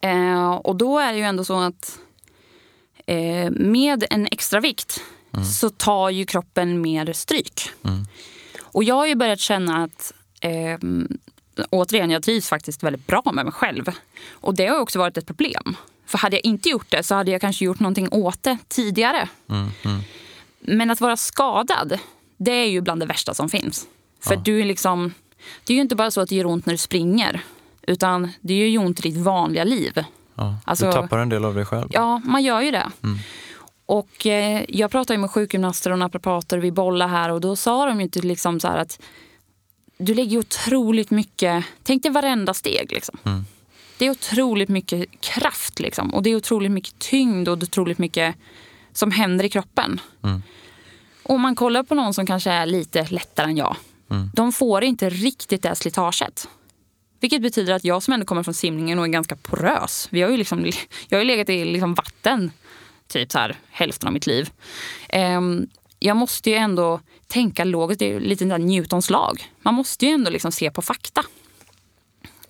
Eh, 0.01 0.51
och 0.51 0.75
då 0.75 0.99
är 0.99 1.13
det 1.13 1.19
ju 1.19 1.25
ändå 1.25 1.45
så 1.45 1.59
att 1.59 1.99
eh, 3.05 3.51
med 3.51 4.05
en 4.09 4.27
extra 4.31 4.59
vikt 4.59 5.01
så 5.59 5.69
tar 5.69 6.09
ju 6.09 6.25
kroppen 6.25 6.81
mer 6.81 7.13
stryk. 7.13 7.69
Och 8.61 8.83
jag 8.83 8.95
har 8.95 9.05
ju 9.05 9.15
börjat 9.15 9.39
känna 9.39 9.83
att 9.83 10.13
eh, 10.39 10.79
återigen, 11.69 12.09
jag 12.11 12.23
trivs 12.23 12.49
faktiskt 12.49 12.83
väldigt 12.83 13.07
bra 13.07 13.21
med 13.33 13.45
mig 13.45 13.53
själv. 13.53 13.91
Och 14.31 14.55
det 14.55 14.67
har 14.67 14.79
också 14.79 14.99
varit 14.99 15.17
ett 15.17 15.27
problem. 15.27 15.77
För 16.05 16.17
hade 16.17 16.35
jag 16.35 16.45
inte 16.45 16.69
gjort 16.69 16.91
det 16.91 17.03
så 17.03 17.15
hade 17.15 17.31
jag 17.31 17.41
kanske 17.41 17.65
gjort 17.65 17.79
någonting 17.79 18.07
åt 18.11 18.43
det 18.43 18.57
tidigare. 18.67 19.29
Men 20.59 20.91
att 20.91 21.01
vara 21.01 21.17
skadad, 21.17 21.99
det 22.37 22.51
är 22.51 22.65
ju 22.65 22.81
bland 22.81 23.01
det 23.01 23.05
värsta 23.05 23.33
som 23.33 23.49
finns. 23.49 23.87
För 24.19 24.35
du 24.35 24.61
är 24.61 24.65
liksom, 24.65 25.13
det 25.63 25.73
är 25.73 25.75
ju 25.75 25.81
inte 25.81 25.95
bara 25.95 26.11
så 26.11 26.21
att 26.21 26.29
det 26.29 26.35
gör 26.35 26.45
ont 26.45 26.65
när 26.65 26.73
du 26.73 26.77
springer. 26.77 27.41
Utan 27.87 28.31
det 28.41 28.53
gör 28.53 28.67
ju 28.67 28.77
ont 28.77 28.99
i 28.99 29.09
ditt 29.09 29.17
vanliga 29.17 29.63
liv. 29.63 30.03
Ja, 30.35 30.55
Alltså- 30.65 30.85
du 30.85 30.91
tappar 30.91 31.17
en 31.17 31.29
del 31.29 31.45
av 31.45 31.55
dig 31.55 31.65
själv. 31.65 31.87
Ja, 31.91 32.21
man 32.25 32.43
gör 32.43 32.61
ju 32.61 32.71
det. 32.71 32.91
Och 33.85 34.25
eh, 34.27 34.65
jag 34.69 34.91
pratade 34.91 35.19
med 35.19 35.31
sjukgymnaster 35.31 35.91
och 35.91 35.99
naprapater, 35.99 36.57
vi 36.57 36.71
bollade 36.71 37.11
här 37.11 37.31
och 37.31 37.41
då 37.41 37.55
sa 37.55 37.85
de 37.85 37.97
ju 37.97 38.03
inte 38.03 38.19
liksom 38.19 38.59
så 38.59 38.67
här 38.67 38.77
att 38.77 38.99
du 39.97 40.13
lägger 40.13 40.37
otroligt 40.37 41.11
mycket, 41.11 41.65
tänk 41.83 42.03
dig 42.03 42.11
varenda 42.11 42.53
steg 42.53 42.91
liksom. 42.91 43.45
Det 43.97 44.05
är 44.05 44.09
otroligt 44.11 44.69
mycket 44.69 45.21
kraft 45.21 45.79
liksom 45.79 46.13
och 46.13 46.23
det 46.23 46.29
är 46.29 46.35
otroligt 46.35 46.71
mycket 46.71 46.99
tyngd 46.99 47.47
och 47.49 47.57
otroligt 47.57 47.97
mycket 47.97 48.35
som 48.93 49.11
händer 49.11 49.45
i 49.45 49.49
kroppen. 49.49 50.01
Och 51.23 51.35
om 51.35 51.41
man 51.41 51.55
kollar 51.55 51.83
på 51.83 51.95
någon 51.95 52.13
som 52.13 52.25
kanske 52.25 52.51
är 52.51 52.65
lite 52.65 53.07
lättare 53.09 53.45
än 53.45 53.57
jag, 53.57 53.75
de 54.33 54.51
får 54.51 54.83
inte 54.83 55.09
riktigt 55.09 55.61
det 55.63 55.75
slitaget. 55.75 56.47
Vilket 57.25 57.41
betyder 57.41 57.73
att 57.73 57.83
jag 57.83 58.03
som 58.03 58.13
ändå 58.13 58.25
kommer 58.25 58.43
från 58.43 58.53
simningen 58.53 58.99
och 58.99 59.05
är 59.05 59.09
ganska 59.09 59.35
porös. 59.35 60.07
Vi 60.11 60.21
har 60.21 60.29
ju 60.29 60.37
liksom, 60.37 60.65
jag 61.07 61.17
har 61.17 61.23
ju 61.23 61.27
legat 61.27 61.49
i 61.49 61.65
liksom 61.65 61.93
vatten 61.93 62.51
typ 63.07 63.31
så 63.31 63.39
här, 63.39 63.55
hälften 63.69 64.07
av 64.07 64.13
mitt 64.13 64.27
liv. 64.27 64.49
Ehm, 65.09 65.67
jag 65.99 66.17
måste 66.17 66.49
ju 66.49 66.55
ändå 66.55 66.99
tänka 67.27 67.63
logiskt. 67.63 67.99
Det 67.99 68.13
är 68.13 68.19
lite 68.19 68.45
där 68.45 68.57
Newtons 68.57 69.09
lag. 69.09 69.51
Man 69.61 69.73
måste 69.73 70.05
ju 70.05 70.11
ändå 70.11 70.29
liksom 70.31 70.51
se 70.51 70.71
på 70.71 70.81
fakta. 70.81 71.23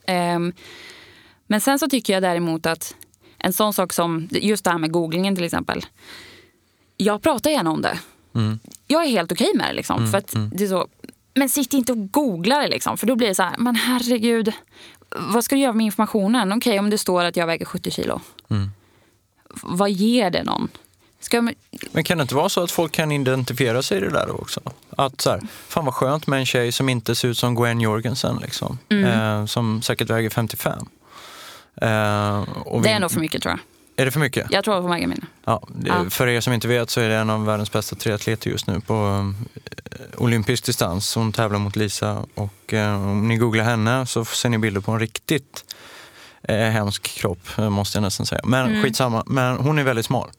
Ehm, 0.05 0.53
men 1.47 1.61
sen 1.61 1.80
så 1.80 1.88
tycker 1.88 2.13
jag 2.13 2.23
däremot 2.23 2.65
att 2.65 2.95
en 3.38 3.53
sån 3.53 3.73
sak 3.73 3.93
som 3.93 4.28
just 4.32 4.63
det 4.63 4.71
här 4.71 4.78
med 4.78 4.91
googlingen 4.91 5.36
till 5.36 5.45
exempel. 5.45 5.86
Jag 6.97 7.21
pratar 7.21 7.49
gärna 7.49 7.71
om 7.71 7.82
det. 7.82 7.99
Jag 8.88 9.05
är 9.05 9.09
helt 9.09 9.32
okej 9.32 9.51
med 9.55 9.69
det. 9.69 9.73
Liksom, 9.73 10.11
för 10.11 10.17
att 10.17 10.36
det 10.51 10.63
är 10.63 10.67
så, 10.67 10.88
men 11.36 11.49
sitt 11.49 11.73
inte 11.73 11.91
och 11.91 12.11
googla 12.11 12.59
det. 12.59 12.67
Liksom, 12.67 12.97
för 12.97 13.07
då 13.07 13.15
blir 13.15 13.27
det 13.27 13.36
så 13.36 13.43
här, 13.43 13.55
men 13.57 13.75
herregud. 13.75 14.51
Vad 15.09 15.43
ska 15.43 15.55
du 15.55 15.61
göra 15.61 15.73
med 15.73 15.86
informationen? 15.86 16.53
Okej, 16.53 16.79
om 16.79 16.89
det 16.89 16.97
står 16.97 17.23
att 17.23 17.36
jag 17.38 17.47
väger 17.47 17.65
70 17.65 17.91
kilo. 17.91 18.21
Vad 19.61 19.91
ger 19.91 20.29
det 20.29 20.43
någon? 20.43 20.69
Jag, 21.31 21.53
Men 21.91 22.03
kan 22.03 22.17
det 22.17 22.21
inte 22.21 22.36
vara 22.36 22.49
så 22.49 22.63
att 22.63 22.71
folk 22.71 22.91
kan 22.91 23.11
identifiera 23.11 23.81
sig 23.83 23.97
i 23.97 24.01
det 24.01 24.09
där 24.09 24.41
också? 24.41 24.61
Att 24.97 25.21
så 25.21 25.29
här, 25.29 25.41
fan 25.67 25.86
vad 25.86 25.93
skönt 25.93 26.27
med 26.27 26.39
en 26.39 26.45
tjej 26.45 26.71
som 26.71 26.89
inte 26.89 27.15
ser 27.15 27.27
ut 27.27 27.38
som 27.38 27.55
Gwen 27.55 27.81
Jorgensen, 27.81 28.39
liksom. 28.41 28.77
Mm. 28.89 29.05
eh, 29.05 29.45
som 29.45 29.81
säkert 29.81 30.09
väger 30.09 30.29
55. 30.29 30.77
Eh, 30.79 30.86
det 31.81 32.45
vi- 32.83 32.89
är 32.89 32.99
nog 32.99 33.11
för 33.11 33.19
mycket 33.19 33.41
tror 33.41 33.51
jag. 33.51 33.59
Är 33.98 34.06
det 34.06 34.12
för 34.12 34.20
mycket? 34.20 34.48
Jag 34.52 34.64
tror 34.64 34.82
får 34.82 34.89
vägarminne. 34.89 35.26
Ja, 35.46 35.68
Ja. 35.86 36.10
För 36.10 36.28
er 36.28 36.41
som 36.41 36.54
inte 36.54 36.68
vet 36.68 36.89
så 36.89 37.02
är 37.02 37.10
det 37.10 37.16
en 37.16 37.30
av 37.30 37.46
världens 37.46 37.72
bästa 37.72 37.96
triatleter 37.96 38.50
just 38.50 38.68
nu 38.68 38.80
på 38.82 38.93
eh, 39.91 40.22
olympisk 40.24 40.66
distans. 40.66 41.16
Hon 41.16 41.32
tävlar 41.34 41.60
mot 41.60 41.76
Lisa 41.76 42.26
och 42.36 42.74
eh, 42.74 43.10
om 43.10 43.28
ni 43.28 43.38
googlar 43.38 43.64
henne 43.64 44.06
så 44.06 44.26
ser 44.26 44.50
ni 44.50 44.58
bilder 44.58 44.82
på 44.82 44.91
en 44.91 45.00
riktigt 45.00 45.76
eh, 46.43 46.58
hemsk 46.58 47.04
kropp, 47.04 47.48
eh, 47.58 47.70
måste 47.70 47.98
jag 47.98 48.02
nästan 48.04 48.26
säga. 48.26 48.41
Men 48.43 48.68
Mm. 48.70 48.84
skitsamma, 48.84 49.24
men 49.26 49.58
hon 49.58 49.80
är 49.80 49.84
väldigt 49.84 50.06
smal. 50.06 50.30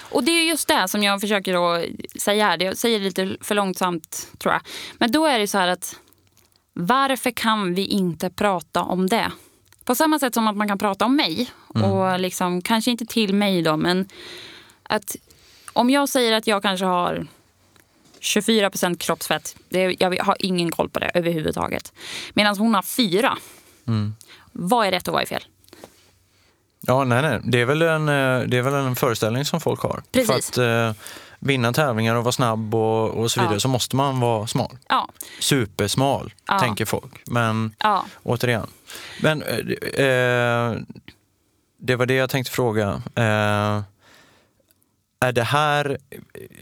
Och 0.00 0.24
det 0.24 0.30
är 0.30 0.44
just 0.48 0.68
det 0.68 0.88
som 0.88 1.02
jag 1.02 1.20
försöker 1.20 1.86
säga 2.18 2.46
här. 2.46 2.62
Jag 2.62 2.76
säger 2.76 2.98
det 2.98 3.04
lite 3.04 3.36
för 3.40 3.54
långsamt 3.54 4.28
tror 4.38 4.52
jag. 4.54 4.62
Men 4.98 5.12
då 5.12 5.26
är 5.26 5.38
det 5.38 5.46
så 5.46 5.58
här 5.58 5.68
att 5.68 5.96
varför 6.72 7.30
kan 7.30 7.74
vi 7.74 7.86
inte 7.86 8.30
prata 8.30 8.82
om 8.82 9.06
det? 9.06 9.30
På 9.86 9.94
samma 9.94 10.18
sätt 10.18 10.34
som 10.34 10.48
att 10.48 10.56
man 10.56 10.68
kan 10.68 10.78
prata 10.78 11.04
om 11.04 11.16
mig. 11.16 11.50
Och 11.68 12.20
liksom, 12.20 12.62
kanske 12.62 12.90
inte 12.90 13.06
till 13.06 13.34
mig 13.34 13.62
då, 13.62 13.76
men 13.76 14.08
att 14.82 15.16
om 15.72 15.90
jag 15.90 16.08
säger 16.08 16.32
att 16.32 16.46
jag 16.46 16.62
kanske 16.62 16.86
har 16.86 17.26
24 18.20 18.70
kroppsfett. 18.98 19.56
Det, 19.68 19.96
jag 19.98 20.24
har 20.24 20.36
ingen 20.38 20.70
koll 20.70 20.88
på 20.88 20.98
det 20.98 21.10
överhuvudtaget. 21.14 21.92
Medan 22.34 22.58
hon 22.58 22.74
har 22.74 22.82
fyra. 22.82 23.38
Vad 24.52 24.86
är 24.86 24.90
rätt 24.90 25.08
och 25.08 25.14
vad 25.14 25.22
är 25.22 25.26
fel? 25.26 25.44
Ja, 26.80 27.04
nej, 27.04 27.22
nej. 27.22 27.40
Det 27.44 27.60
är 27.60 27.64
väl 27.64 27.82
en, 27.82 28.08
eh, 28.08 28.40
det 28.48 28.56
är 28.58 28.62
väl 28.62 28.74
en 28.74 28.96
föreställning 28.96 29.44
som 29.44 29.60
folk 29.60 29.80
har. 29.80 30.02
Precis. 30.12 30.50
För 30.50 30.88
att 30.88 30.94
eh, 30.96 31.02
vinna 31.38 31.72
tävlingar 31.72 32.14
och 32.14 32.24
vara 32.24 32.32
snabb 32.32 32.74
och, 32.74 33.10
och 33.10 33.30
så 33.30 33.40
vidare 33.40 33.54
Ja. 33.56 33.60
så 33.60 33.68
måste 33.68 33.96
man 33.96 34.20
vara 34.20 34.46
smal. 34.46 34.78
Ja, 34.88 35.08
Supersmal, 35.40 36.34
Ja. 36.46 36.58
tänker 36.58 36.84
folk. 36.84 37.22
Men 37.26 37.74
ja. 37.78 38.06
återigen. 38.22 38.66
Men 39.22 39.42
eh, 39.42 39.58
eh, 40.06 40.76
det 41.78 41.96
var 41.96 42.06
det 42.06 42.14
jag 42.14 42.30
tänkte 42.30 42.52
fråga. 42.52 43.02
Eh, 43.14 43.82
är 45.20 45.32
det 45.32 45.42
här, 45.42 45.98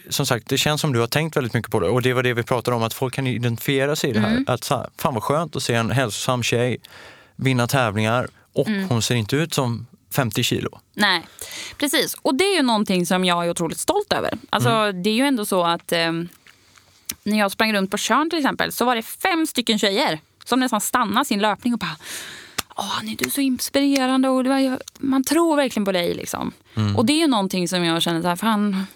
som 0.09 0.27
sagt, 0.27 0.49
det 0.49 0.59
känns 0.59 0.81
som 0.81 0.93
du 0.93 1.01
har 1.01 1.07
tänkt 1.07 1.37
väldigt 1.37 1.55
mycket 1.55 1.71
på 1.71 1.81
det 1.81 1.89
och 1.89 2.03
det 2.03 2.13
var 2.13 2.23
det 2.23 2.35
vi 2.35 2.43
pratade 2.43 2.77
om, 2.77 2.83
att 2.83 2.95
folk 2.95 3.15
kan 3.15 3.27
identifiera 3.27 3.97
sig 3.97 4.11
i 4.11 4.13
det 4.13 4.21
här. 4.21 4.31
Mm. 4.31 4.45
Att 4.49 4.65
så 4.65 4.77
här, 4.77 4.89
fan 4.99 5.15
vad 5.15 5.23
skönt 5.23 5.57
att 5.57 5.63
se 5.63 5.75
en 5.75 5.91
hälsosam 5.91 6.43
tjej 6.43 6.81
vinna 7.37 7.67
tävlingar 7.67 8.29
och 8.53 8.69
Mm. 8.69 8.89
hon 8.89 9.03
ser 9.03 9.15
inte 9.15 9.37
ut 9.37 9.55
som 9.55 9.87
50 10.13 10.43
kilo. 10.43 10.81
Nej, 10.95 11.23
precis. 11.79 12.15
Och 12.23 12.35
det 12.35 12.45
är 12.45 12.57
ju 12.57 12.63
någonting 12.63 13.07
som 13.07 13.25
jag 13.25 13.45
är 13.47 13.51
otroligt 13.51 13.81
stolt 13.81 14.13
över. 14.13 14.39
Alltså, 14.51 14.93
Det 14.93 15.11
är 15.11 15.15
ju 15.15 15.25
ändå 15.27 15.45
så 15.45 15.65
att 15.65 15.93
eh, 15.93 16.13
när 17.23 17.39
jag 17.39 17.51
sprang 17.53 17.73
runt 17.73 17.91
på 17.91 17.97
Tjörn 17.99 18.31
till 18.31 18.39
exempel 18.39 18.73
så 18.73 18.85
var 18.85 18.97
det 18.97 19.03
fem 19.03 19.47
stycken 19.47 19.79
tjejer 19.79 20.21
som 20.45 20.61
nästan 20.61 20.81
stannade 20.81 21.25
sin 21.25 21.41
löpning 21.41 21.73
och 21.73 21.79
bara 21.79 21.97
Åh, 22.77 23.01
du 23.03 23.27
är 23.27 23.31
så 23.31 23.41
inspirerande 23.41 24.29
och 24.29 24.47
var, 24.47 24.79
man 24.99 25.25
tror 25.25 25.57
verkligen 25.57 25.85
på 25.85 25.93
dig. 25.93 26.15
Liksom. 26.15 26.53
Och 26.97 27.07
det 27.07 27.13
är 27.13 27.19
ju 27.19 27.27
någonting 27.27 27.69
som 27.69 27.85
jag 27.85 28.03
känner 28.03 28.23
så 28.23 28.29
här, 28.29 28.37
fan, 28.37 28.87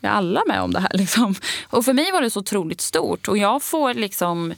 är 0.00 0.08
alla 0.08 0.42
med 0.46 0.62
om 0.62 0.72
det 0.72 0.80
här? 0.80 0.90
Liksom. 0.94 1.34
Och 1.70 1.84
för 1.84 1.92
mig 1.92 2.12
var 2.12 2.22
det 2.22 2.30
så 2.30 2.40
otroligt 2.40 2.80
stort. 2.80 3.28
Och 3.28 3.38
jag 3.38 3.62
får 3.62 3.94
liksom, 3.94 4.54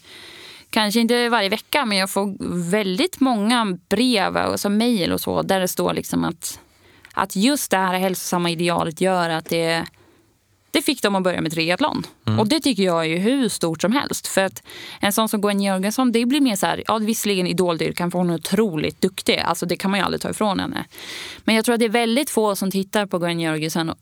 kanske 0.71 1.01
inte 1.01 1.29
varje 1.29 1.49
vecka, 1.49 1.85
men 1.85 1.99
jag 1.99 2.11
får 2.11 2.35
väldigt 2.71 3.21
många 3.21 3.79
brev 3.89 4.37
och 4.37 4.61
så 4.61 4.69
mejl 4.69 5.13
och 5.13 5.21
så 5.21 5.43
där 5.43 5.61
det 5.61 5.69
står 5.69 5.95
liksom 5.95 6.25
att, 6.25 6.61
att 7.13 7.37
just 7.37 7.71
det 7.71 7.77
här 7.77 7.99
hälsosamma 7.99 8.51
idealet 8.51 9.01
gör 9.01 9.31
att 9.31 9.45
det 9.45 9.87
det 10.71 10.83
fick 10.83 11.03
dem 11.03 11.15
att 11.15 11.23
börja 11.23 11.41
med 11.41 11.53
triathlon. 11.53 12.07
Och 12.39 12.49
det 12.49 12.61
tycker 12.61 12.83
jag 12.83 13.01
är 13.01 13.09
ju 13.09 13.17
hur 13.17 13.49
stort 13.49 13.81
som 13.81 13.93
helst. 13.93 14.27
För 14.27 14.45
att 14.45 14.63
en 15.01 15.13
sån 15.13 15.29
som 15.29 15.41
Gwen 15.41 15.61
Jörgensson, 15.61 16.13
det 16.13 16.27
blir 16.27 16.41
mer 16.41 16.57
så 16.57 16.67
här, 16.67 16.83
ja 16.87 16.99
visserligen 16.99 17.47
idoldyrkan 17.47 18.11
för 18.11 18.19
hon 18.19 18.31
är 18.31 18.35
otroligt 18.35 19.01
duktig. 19.01 19.39
Alltså 19.39 19.67
det 19.67 19.77
kan 19.77 19.91
man 19.91 20.01
ju 20.01 20.05
aldrig 20.05 20.21
ta 20.21 20.31
ifrån 20.31 20.61
henne. 20.61 20.85
Men 21.45 21.55
jag 21.55 21.65
tror 21.65 21.75
att 21.75 21.79
det 21.79 21.85
är 21.85 21.89
väldigt 21.89 22.31
få 22.31 22.57
som 22.57 22.71
tittar 22.71 23.07
på 23.07 23.19
Gwen 23.19 23.41
Jörgensen, 23.41 23.95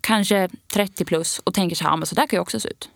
kanske 0.00 0.48
30 0.72 1.04
plus, 1.04 1.40
och 1.44 1.54
tänker 1.54 1.76
så 1.76 1.84
här, 1.84 1.90
ja, 1.90 1.96
men 1.96 2.06
så 2.06 2.14
där 2.14 2.26
kan 2.26 2.36
jag 2.36 2.42
också 2.42 2.60
se 2.60 2.68
ut. 2.68 2.88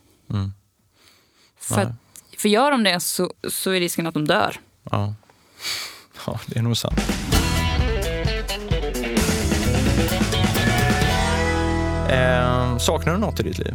För, 1.60 1.76
Nej. 1.76 1.84
att, 1.84 1.92
för 2.40 2.48
gör 2.48 2.70
de 2.70 2.84
det 2.84 3.00
så, 3.00 3.32
så 3.48 3.70
är 3.70 3.80
risken 3.80 4.06
att 4.06 4.14
de 4.14 4.24
dör. 4.26 4.60
Ja. 4.90 5.14
ja, 6.26 6.40
det 6.46 6.58
är 6.58 6.62
nog 6.62 6.76
sant. 6.76 7.00
Eh, 12.08 12.78
saknar 12.78 13.12
du 13.12 13.18
något 13.18 13.40
i 13.40 13.42
ditt 13.42 13.58
liv? 13.58 13.74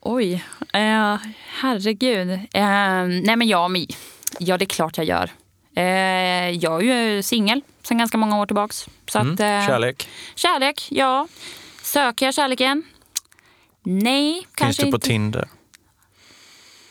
Oj, 0.00 0.44
eh, 0.72 1.16
herregud. 1.60 2.30
Eh, 2.30 3.04
nej 3.24 3.36
men 3.36 3.48
ja, 3.48 3.68
men 3.68 3.86
ja, 4.38 4.58
det 4.58 4.64
är 4.64 4.66
klart 4.66 4.96
jag 4.96 5.06
gör. 5.06 5.30
Eh, 5.76 6.50
jag 6.50 6.86
är 6.86 7.02
ju 7.10 7.22
singel 7.22 7.60
sedan 7.82 7.98
ganska 7.98 8.18
många 8.18 8.38
år 8.40 8.46
tillbaks. 8.46 8.88
Så 9.10 9.18
Mm. 9.18 9.34
att, 9.34 9.40
eh, 9.40 9.66
Kärlek? 9.66 10.08
Kärlek, 10.34 10.88
ja. 10.90 11.28
Söker 11.82 12.26
jag 12.26 12.34
kärleken? 12.34 12.82
Nej, 13.82 14.32
Finns 14.34 14.46
kanske 14.54 14.82
du 14.84 14.90
på 14.90 14.96
inte. 14.96 15.06
Tinder? 15.08 15.48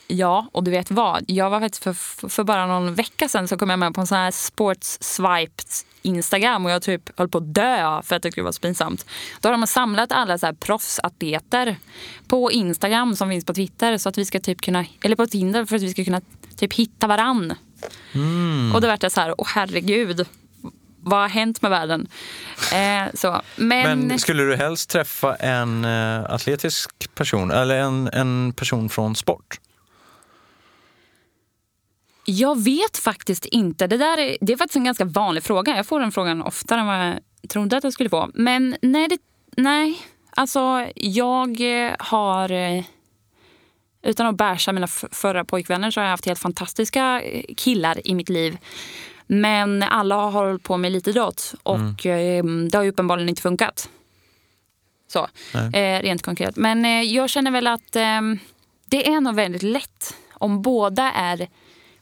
Ja, 0.07 0.49
och 0.51 0.64
du 0.64 0.72
vet 0.72 0.91
vad? 0.91 1.24
Jag 1.28 1.49
var 1.49 1.60
faktiskt 1.60 1.84
för, 1.84 1.93
för 2.30 2.43
bara 2.43 2.68
någon 2.68 2.93
vecka 2.95 3.30
sedan 3.30 3.47
så 3.47 3.57
kom 3.57 3.70
jag 3.70 3.80
med 3.80 3.93
på 3.93 4.01
en 4.01 4.07
sån 4.07 4.18
här 4.18 4.32
sports 4.32 4.97
swipe 5.01 5.64
Instagram 6.01 6.65
och 6.65 6.71
jag 6.71 6.81
typ 6.81 7.19
höll 7.19 7.29
på 7.29 7.37
att 7.37 7.53
dö 7.53 8.01
för 8.03 8.15
att 8.15 8.23
det 8.23 8.31
skulle 8.31 8.43
vara 8.43 8.53
så 8.53 8.61
pinsamt. 8.61 9.05
Då 9.41 9.49
har 9.49 9.57
de 9.57 9.67
samlat 9.67 10.11
alla 10.11 10.37
så 10.37 10.45
här 10.45 10.53
proffsatleter 10.53 11.75
på 12.27 12.51
Instagram 12.51 13.15
som 13.15 13.29
finns 13.29 13.45
på 13.45 13.53
Twitter 13.53 13.97
så 13.97 14.09
att 14.09 14.17
vi 14.17 14.25
ska 14.25 14.39
typ 14.39 14.61
kunna, 14.61 14.85
eller 15.03 15.15
på 15.15 15.25
Tinder 15.25 15.65
för 15.65 15.75
att 15.75 15.81
vi 15.81 15.89
ska 15.91 16.05
kunna 16.05 16.21
typ 16.57 16.73
hitta 16.73 17.07
varann. 17.07 17.53
Och 18.73 18.81
då 18.81 18.87
vart 18.87 19.03
jag 19.03 19.11
så 19.11 19.21
här, 19.21 19.35
åh 19.37 19.47
herregud. 19.55 20.27
Vad 21.01 21.19
har 21.19 21.29
hänt 21.29 21.61
med 21.61 21.71
världen? 21.71 22.07
Eh, 22.73 23.13
så. 23.13 23.41
Men, 23.55 23.99
Men 23.99 24.19
skulle 24.19 24.43
du 24.43 24.55
helst 24.55 24.89
träffa 24.89 25.35
en 25.35 25.85
eh, 25.85 26.23
atletisk 26.23 27.15
person 27.15 27.51
eller 27.51 27.75
en, 27.75 28.09
en 28.13 28.53
person 28.53 28.89
från 28.89 29.15
sport? 29.15 29.59
Jag 32.30 32.63
vet 32.63 32.97
faktiskt 32.97 33.45
inte. 33.45 33.88
Det, 33.88 33.97
där 33.97 34.17
är, 34.17 34.38
det 34.41 34.53
är 34.53 34.57
faktiskt 34.57 34.75
en 34.75 34.84
ganska 34.84 35.05
vanlig 35.05 35.43
fråga. 35.43 35.75
Jag 35.75 35.86
får 35.86 35.99
den 35.99 36.11
frågan 36.11 36.41
oftare 36.41 36.80
än 36.80 36.88
vad 36.88 37.07
jag 37.07 37.19
trodde 37.49 37.77
att 37.77 37.84
jag 37.84 37.93
skulle 37.93 38.09
få. 38.09 38.30
Men 38.34 38.75
nej, 38.82 39.07
det, 39.07 39.17
nej. 39.57 40.01
Alltså 40.32 40.88
jag 40.95 41.61
eh, 41.86 41.95
har... 41.99 42.51
eh, 42.51 42.84
Utan 44.01 44.25
att 44.27 44.36
bärsa 44.36 44.71
mina 44.71 44.88
förra 44.88 45.45
pojkvänner 45.45 45.91
så 45.91 45.99
har 45.99 46.05
jag 46.05 46.11
haft 46.11 46.25
helt 46.25 46.39
fantastiska 46.39 47.21
eh, 47.21 47.43
killar 47.57 48.07
i 48.07 48.15
mitt 48.15 48.30
liv. 48.30 48.57
Men 49.27 49.84
alla 49.84 50.15
har 50.15 50.32
hållit 50.32 50.63
på 50.63 50.77
med 50.77 50.89
elitidrott 50.89 51.53
och 51.63 52.05
eh, 52.05 52.43
det 52.43 52.77
har 52.77 52.84
ju 52.84 52.89
uppenbarligen 52.89 53.30
inte 53.30 53.41
funkat. 53.41 53.89
Så, 55.07 55.27
eh, 55.73 56.01
rent 56.01 56.21
konkret. 56.21 56.55
Men 56.55 57.11
jag 57.13 57.30
känner 57.30 57.51
väl 57.51 57.67
att 57.67 57.95
eh, 57.95 58.21
det 58.86 59.07
är 59.07 59.21
nog 59.21 59.36
väldigt 59.36 59.63
lätt 59.63 60.15
om 60.34 60.61
båda 60.61 61.11
är 61.11 61.47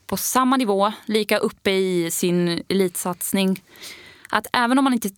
på 0.08 0.18
samma 0.18 0.58
nivå, 0.58 0.92
lika 1.06 1.38
uppe 1.38 1.72
i 1.72 2.12
sin 2.12 2.64
elitsatsning. 2.68 3.64
Att 4.30 4.48
även 4.54 4.78
om 4.78 4.84
man 4.84 4.94
inte 4.94 5.10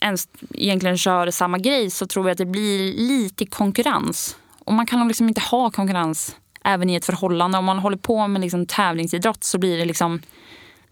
ens 0.00 0.28
egentligen 0.54 0.98
kör 0.98 1.30
samma 1.30 1.58
grej 1.58 1.90
så 1.90 2.06
tror 2.06 2.26
jag 2.26 2.32
att 2.32 2.38
det 2.38 2.46
blir 2.46 2.92
lite 2.92 3.46
konkurrens. 3.46 4.36
Och 4.58 4.72
man 4.72 4.86
kan 4.86 4.98
nog 4.98 5.08
liksom 5.08 5.28
inte 5.28 5.40
ha 5.40 5.70
konkurrens 5.70 6.36
även 6.64 6.90
i 6.90 6.94
ett 6.94 7.04
förhållande. 7.04 7.58
Om 7.58 7.64
man 7.64 7.78
håller 7.78 7.96
på 7.96 8.28
med 8.28 8.40
liksom 8.40 8.66
tävlingsidrott 8.66 9.44
så 9.44 9.58
blir 9.58 9.78
det 9.78 9.84
liksom 9.84 10.22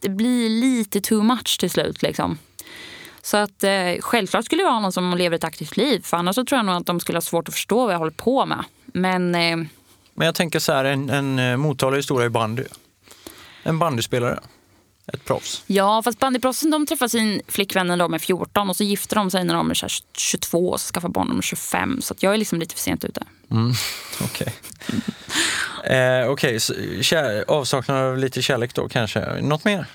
det 0.00 0.08
blir 0.08 0.48
lite 0.48 1.00
too 1.00 1.22
much 1.22 1.58
till 1.60 1.70
slut. 1.70 2.02
Liksom. 2.02 2.38
Så 3.22 3.36
att 3.36 3.64
eh, 3.64 4.00
självklart 4.00 4.44
skulle 4.44 4.62
jag 4.62 4.72
ha 4.72 4.80
någon 4.80 4.92
som 4.92 5.14
lever 5.14 5.36
ett 5.36 5.44
aktivt 5.44 5.76
liv. 5.76 6.00
För 6.04 6.16
annars 6.16 6.34
så 6.34 6.44
tror 6.44 6.58
jag 6.58 6.66
nog 6.66 6.74
att 6.74 6.86
de 6.86 7.00
skulle 7.00 7.16
ha 7.16 7.20
svårt 7.20 7.48
att 7.48 7.54
förstå 7.54 7.84
vad 7.84 7.94
jag 7.94 7.98
håller 7.98 8.12
på 8.12 8.46
med. 8.46 8.64
Men 8.84 9.34
eh, 9.34 9.56
Men 10.14 10.26
jag 10.26 10.34
tänker 10.34 10.58
så 10.58 10.72
här, 10.72 10.84
en, 10.84 11.10
en 11.10 11.26
mottalare 11.34 11.56
Motala 11.56 11.96
historia 11.96 12.26
i 12.26 12.30
bandy. 12.30 12.64
En 13.62 13.78
bandyspelare. 13.78 14.40
Ett 15.12 15.24
proffs. 15.24 15.62
Ja, 15.66 16.02
fast 16.02 16.18
bandyproffsen 16.18 16.70
de 16.70 16.86
träffade 16.86 17.08
sin 17.08 17.42
flickvän 17.48 17.86
när 17.86 17.96
de 17.96 18.14
är 18.14 18.18
14 18.18 18.68
och 18.70 18.76
så 18.76 18.84
gifter 18.84 19.16
de 19.16 19.30
sig 19.30 19.44
när 19.44 19.54
de 19.54 19.70
är 19.70 19.74
så 19.74 19.86
här 19.86 19.92
22 20.16 20.70
och 20.70 20.80
så 20.80 20.92
skaffar 20.92 21.08
barn 21.08 21.26
när 21.26 21.32
de 21.34 21.38
är 21.38 21.42
25. 21.42 22.00
Så 22.02 22.14
jag 22.18 22.34
är 22.34 22.38
liksom 22.38 22.58
lite 22.60 22.74
för 22.74 22.82
sent 22.82 23.04
ute. 23.04 23.22
Okej. 24.24 24.54
eh, 25.84 26.30
Okej, 26.30 26.60
kär, 27.02 27.44
avsaknad 27.48 27.96
av 28.04 28.18
lite 28.18 28.42
kärlek 28.42 28.74
då 28.74 28.88
kanske. 28.88 29.40
Något 29.40 29.64
mer? 29.64 29.86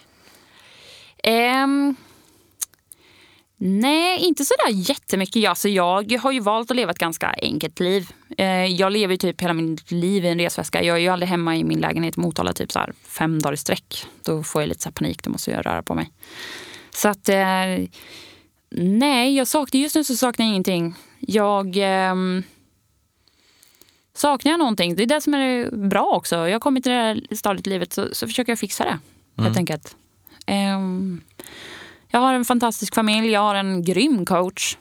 Ehm, 1.24 1.96
nej, 3.58 4.20
inte 4.20 4.46
sådär 4.46 4.70
jättemycket. 4.70 5.36
Ja, 5.36 5.56
så 5.56 5.70
jag 5.70 6.12
har 6.20 6.32
ju 6.32 6.40
valt 6.40 6.72
att 6.72 6.78
leva 6.78 6.92
ett 6.92 6.98
ganska 6.98 7.36
enkelt 7.42 7.80
liv. 7.80 8.10
Eh, 8.38 8.66
jag 8.66 8.92
lever 8.92 9.14
ju 9.14 9.18
typ 9.18 9.42
hela 9.42 9.54
mitt 9.54 9.92
liv 9.92 10.26
i 10.26 10.28
en 10.28 10.40
resväska. 10.40 10.84
Jag 10.84 10.98
är 10.98 11.02
ju 11.02 11.08
aldrig 11.08 11.30
hemma 11.30 11.56
i 11.56 11.64
min 11.64 11.80
lägenhet 11.80 12.18
i 12.18 12.20
Motala 12.20 12.54
typ 12.54 12.72
så 12.72 12.80
här 12.80 12.94
fem 13.08 13.42
dagar 13.42 13.54
i 13.54 13.58
sträck. 13.58 14.06
Då 14.24 14.44
får 14.44 14.62
jag 14.62 14.70
lite 14.70 14.82
så 14.82 14.92
panik, 14.92 15.24
då 15.24 15.30
måste 15.30 15.52
jag 15.52 15.66
röra 15.66 15.84
på 15.84 15.96
mig. 15.96 16.12
Så 16.92 17.08
att 17.08 17.30
eh, 17.30 17.86
nej, 18.70 19.36
jag 19.36 19.48
saknar, 19.48 19.82
just 19.82 19.96
nu 19.96 20.04
så 20.04 20.16
saknar 20.16 20.46
jag 20.46 20.52
ingenting. 20.52 20.96
Jag 21.20 21.78
ehm, 21.78 22.44
saknar 24.14 24.52
jag 24.52 24.60
någonting. 24.60 24.96
Det 24.96 25.04
är 25.04 25.08
det 25.08 25.22
som 25.22 25.34
är 25.34 25.72
bra 25.72 26.06
också. 26.06 26.36
Jag 26.36 26.52
har 26.52 26.60
kommit 26.60 26.84
till 26.84 26.92
det 26.92 26.98
här 26.98 27.36
stadiet 27.36 27.68
i 27.68 27.70
livet 27.70 27.94
så, 27.94 28.08
så 28.12 28.28
försöker 28.28 28.52
jag 28.52 28.60
fixa 28.60 28.86
det. 28.86 29.00
Helt 29.44 29.58
enkelt. 29.58 29.96
Ehm, 30.46 31.22
Jag 32.16 32.22
har 32.22 32.34
en 32.34 32.46
fantastisk 32.46 32.96
familj. 32.96 33.32
Jag 33.32 33.42
har 33.42 33.56
en 33.56 33.84
grym 33.84 34.26
coach 34.26 34.78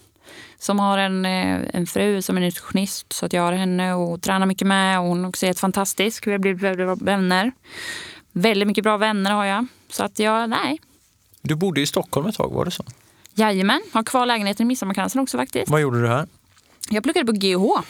som 0.58 0.78
har 0.78 0.98
en, 0.98 1.26
eh, 1.26 1.60
en 1.72 1.86
fru 1.86 2.22
som 2.22 2.36
är 2.36 2.40
nutritionist. 2.40 3.12
Så 3.12 3.26
att 3.26 3.32
jag 3.32 3.42
har 3.42 3.52
henne 3.52 3.94
och 3.94 4.22
tränar 4.22 4.46
mycket 4.46 4.66
med. 4.66 5.00
Och 5.00 5.06
hon 5.06 5.24
också 5.24 5.46
är 5.46 5.48
helt 5.48 5.60
fantastisk. 5.60 6.26
Vi 6.26 6.30
har 6.32 6.38
blivit 6.38 6.62
väldigt 6.62 6.86
bra 6.86 6.94
vänner. 6.94 7.52
Väldigt 8.32 8.68
mycket 8.68 8.84
bra 8.84 8.96
vänner 8.96 9.30
har 9.30 9.44
jag. 9.44 9.66
Så 9.88 10.04
att 10.04 10.18
jag, 10.18 10.50
nej. 10.50 10.80
Du 11.42 11.54
bodde 11.54 11.80
i 11.80 11.86
Stockholm 11.86 12.26
ett 12.26 12.34
tag, 12.34 12.50
var 12.52 12.64
det 12.64 12.70
så? 12.70 12.84
Jajamän, 13.34 13.82
har 13.92 14.02
kvar 14.02 14.26
lägenheten 14.26 14.66
i 14.66 14.68
Midsommarkransen 14.68 15.20
också 15.20 15.38
faktiskt. 15.38 15.70
Vad 15.70 15.80
gjorde 15.80 16.02
du 16.02 16.08
här? 16.08 16.26
Jag 16.90 17.02
pluggade 17.02 17.26
på 17.26 17.32
GH. 17.32 17.82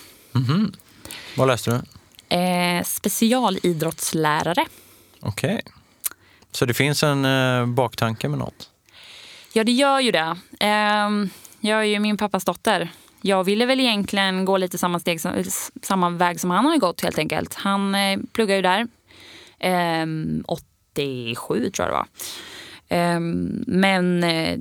Vad 1.36 1.48
läste 1.48 1.70
du? 1.70 2.36
Eh, 2.36 2.82
specialidrottslärare. 2.82 4.66
Okej. 5.20 5.62
Så 6.52 6.64
det 6.66 6.74
finns 6.74 7.02
en 7.02 7.24
eh, 7.24 7.66
baktanke 7.66 8.28
med 8.28 8.38
något? 8.38 8.70
Ja, 9.56 9.64
det 9.64 9.72
gör 9.72 10.00
ju 10.00 10.10
det. 10.10 10.36
Ehm, 10.60 11.30
jag 11.60 11.80
är 11.80 11.84
ju 11.84 11.98
min 11.98 12.16
pappas 12.16 12.44
dotter. 12.44 12.88
Jag 13.20 13.44
ville 13.44 13.66
väl 13.66 13.80
egentligen 13.80 14.44
gå 14.44 14.56
lite 14.56 14.78
samma, 14.78 14.98
steg 15.00 15.20
samma 15.82 16.10
väg 16.10 16.40
som 16.40 16.50
han 16.50 16.64
har 16.64 16.76
gått 16.76 17.00
helt 17.00 17.18
enkelt. 17.18 17.54
Han 17.54 17.94
eh, 17.94 18.18
pluggar 18.32 18.56
ju 18.56 18.62
där. 18.62 18.86
Ehm, 19.58 20.44
87 20.48 21.70
tror 21.70 21.88
jag 21.88 21.88
det 21.88 21.92
var. 21.92 22.06
Ehm, 22.88 23.64
men 23.66 24.24
eh, 24.24 24.58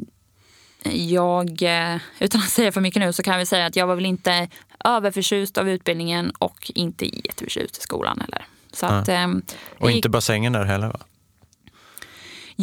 jag, 0.94 1.62
eh, 1.62 1.98
utan 2.20 2.41
att 2.41 2.50
säga 2.50 2.72
för 2.72 2.82
mycket 2.82 3.02
nu, 3.02 3.14
så 3.14 3.24
kan 3.24 3.39
vi 3.39 3.46
säga 3.46 3.66
att 3.66 3.76
jag 3.76 3.88
var 3.88 3.96
väl 3.96 4.06
inte 4.06 4.48
överförtjust 4.86 5.58
av 5.58 5.70
utbildningen 5.70 6.30
och 6.30 6.72
inte 6.76 7.06
jätteförtjust 7.06 7.78
i 7.78 7.82
skolan 7.82 8.20
heller. 8.22 8.46
Så 8.72 8.86
att, 8.86 9.10
ehm, 9.10 9.41
Och 9.80 9.91
inte 9.91 10.10
bassängen 10.10 10.54
där 10.54 10.64
heller 10.64 10.88
va? 10.88 11.00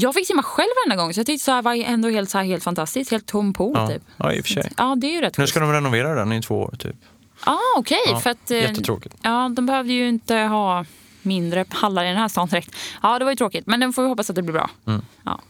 Jag 0.00 0.14
fick 0.14 0.26
simma 0.26 0.42
själv 0.42 0.68
varenda 0.84 1.02
gång 1.02 1.14
så 1.14 1.20
jag 1.20 1.26
tyckte 1.26 1.44
så 1.44 1.52
här 1.52 1.62
var 1.62 1.74
ändå 1.74 2.08
helt, 2.08 2.30
så 2.30 2.38
här, 2.38 2.44
helt 2.44 2.64
fantastiskt. 2.64 3.10
Helt 3.10 3.26
tom 3.26 3.52
pool 3.52 3.72
Ja, 3.74 3.88
typ. 3.88 4.02
ja 4.16 4.32
i 4.32 4.40
och 4.40 4.44
för 4.44 4.52
sig. 4.52 4.72
Ja, 4.76 4.96
det 5.00 5.06
är 5.06 5.12
ju 5.12 5.20
rätt 5.20 5.38
Nu 5.38 5.46
ska 5.46 5.60
de 5.60 5.72
renovera 5.72 6.14
den 6.14 6.32
i 6.32 6.42
två 6.42 6.60
år 6.60 6.74
typ. 6.78 6.96
Ah, 7.44 7.56
okej. 7.76 7.98
Ja, 8.06 8.20
för 8.20 8.30
att, 8.30 8.50
eh, 8.50 8.58
jättetråkigt. 8.58 9.14
Ja, 9.22 9.50
de 9.56 9.66
behövde 9.66 9.92
ju 9.92 10.08
inte 10.08 10.36
ha 10.36 10.84
mindre 11.22 11.64
hallar 11.68 12.04
i 12.04 12.08
den 12.08 12.16
här 12.16 12.28
stan 12.28 12.48
direkt. 12.48 12.76
Ja, 13.02 13.18
det 13.18 13.24
var 13.24 13.32
ju 13.32 13.36
tråkigt. 13.36 13.66
Men 13.66 13.80
den 13.80 13.92
får 13.92 14.02
vi 14.02 14.08
hoppas 14.08 14.30
att 14.30 14.36
det 14.36 14.42
blir 14.42 14.52
bra. 14.52 14.70
Mm. 14.86 15.02
Ja. 15.24 15.40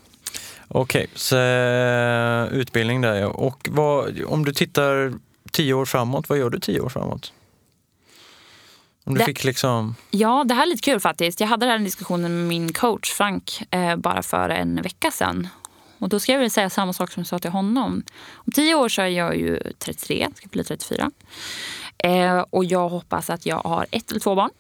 Okej, 0.68 1.07
så 1.14 1.36
eh, 1.36 2.44
utbildning 2.53 3.01
där 3.01 3.14
ja. 3.14 3.26
Och 3.26 3.68
vad, 3.72 4.20
om 4.26 4.44
du 4.44 4.53
tittar 4.53 5.12
tio 5.51 5.74
år 5.74 5.84
framåt, 5.84 6.28
vad 6.28 6.38
gör 6.38 6.51
du 6.51 6.61
tio 6.61 6.80
år 6.80 6.88
framåt? 6.88 7.32
Om 9.11 9.15
du 9.15 9.19
Det- 9.19 9.25
fick 9.25 9.45
liksom... 9.45 9.95
ja, 10.11 10.45
det 10.45 10.55
här 10.55 10.63
är 10.63 10.67
lite 10.67 10.83
kul 10.83 11.01
faktiskt. 11.01 11.41
Jag 11.41 11.49
hade 11.49 11.67
den 11.67 11.79
här 11.79 11.85
diskussionen 11.85 12.39
med 12.39 12.49
min 12.49 12.73
coach 12.73 13.11
Frank 13.13 13.63
eh, 13.71 13.97
bara 13.97 14.23
för 14.23 14.49
en 14.49 14.83
vecka 14.83 15.11
sedan. 15.11 15.49
Och 15.99 16.09
då 16.09 16.21
ska 16.21 16.33
jag 16.33 16.39
väl 16.41 16.51
säga 16.51 16.71
samma 16.71 16.93
sak 16.93 17.13
som 17.13 17.21
jag 17.21 17.27
sa 17.27 17.39
till 17.39 17.51
honom. 17.51 18.03
Om 18.33 18.53
tio 18.53 18.75
år 18.75 18.89
så 18.89 19.03
är 19.03 19.07
jag 19.07 19.37
ju 19.37 19.61
33, 19.79 20.29
ska 20.35 20.47
bli 20.49 20.65
34. 20.65 21.11
Eh, 21.99 22.45
och 22.51 22.65
jag 22.65 22.89
hoppas 22.89 23.31
att 23.31 23.47
jag 23.47 23.57
har 23.57 23.87
ett 23.91 24.11
eller 24.11 24.21
två 24.21 24.35
barn. 24.35 24.51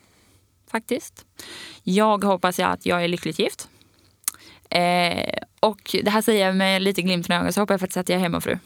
Faktiskt. 0.70 1.24
Jag 1.82 2.24
hoppas 2.24 2.58
att 2.58 2.86
jag 2.86 3.04
är 3.04 3.08
lyckligt 3.08 3.38
gift. 3.38 3.68
Eh, 4.70 5.34
och 5.60 5.96
det 6.04 6.10
här 6.10 6.22
säger 6.22 6.46
jag 6.46 6.56
med 6.56 6.82
lite 6.82 7.02
glimten 7.02 7.36
i 7.36 7.40
ögat 7.40 7.54
så 7.54 7.60
hoppas 7.60 7.72
jag 7.72 7.80
faktiskt 7.80 7.96
att 7.96 8.08
jag 8.08 8.16
är 8.16 8.22
hemmafru. 8.22 8.58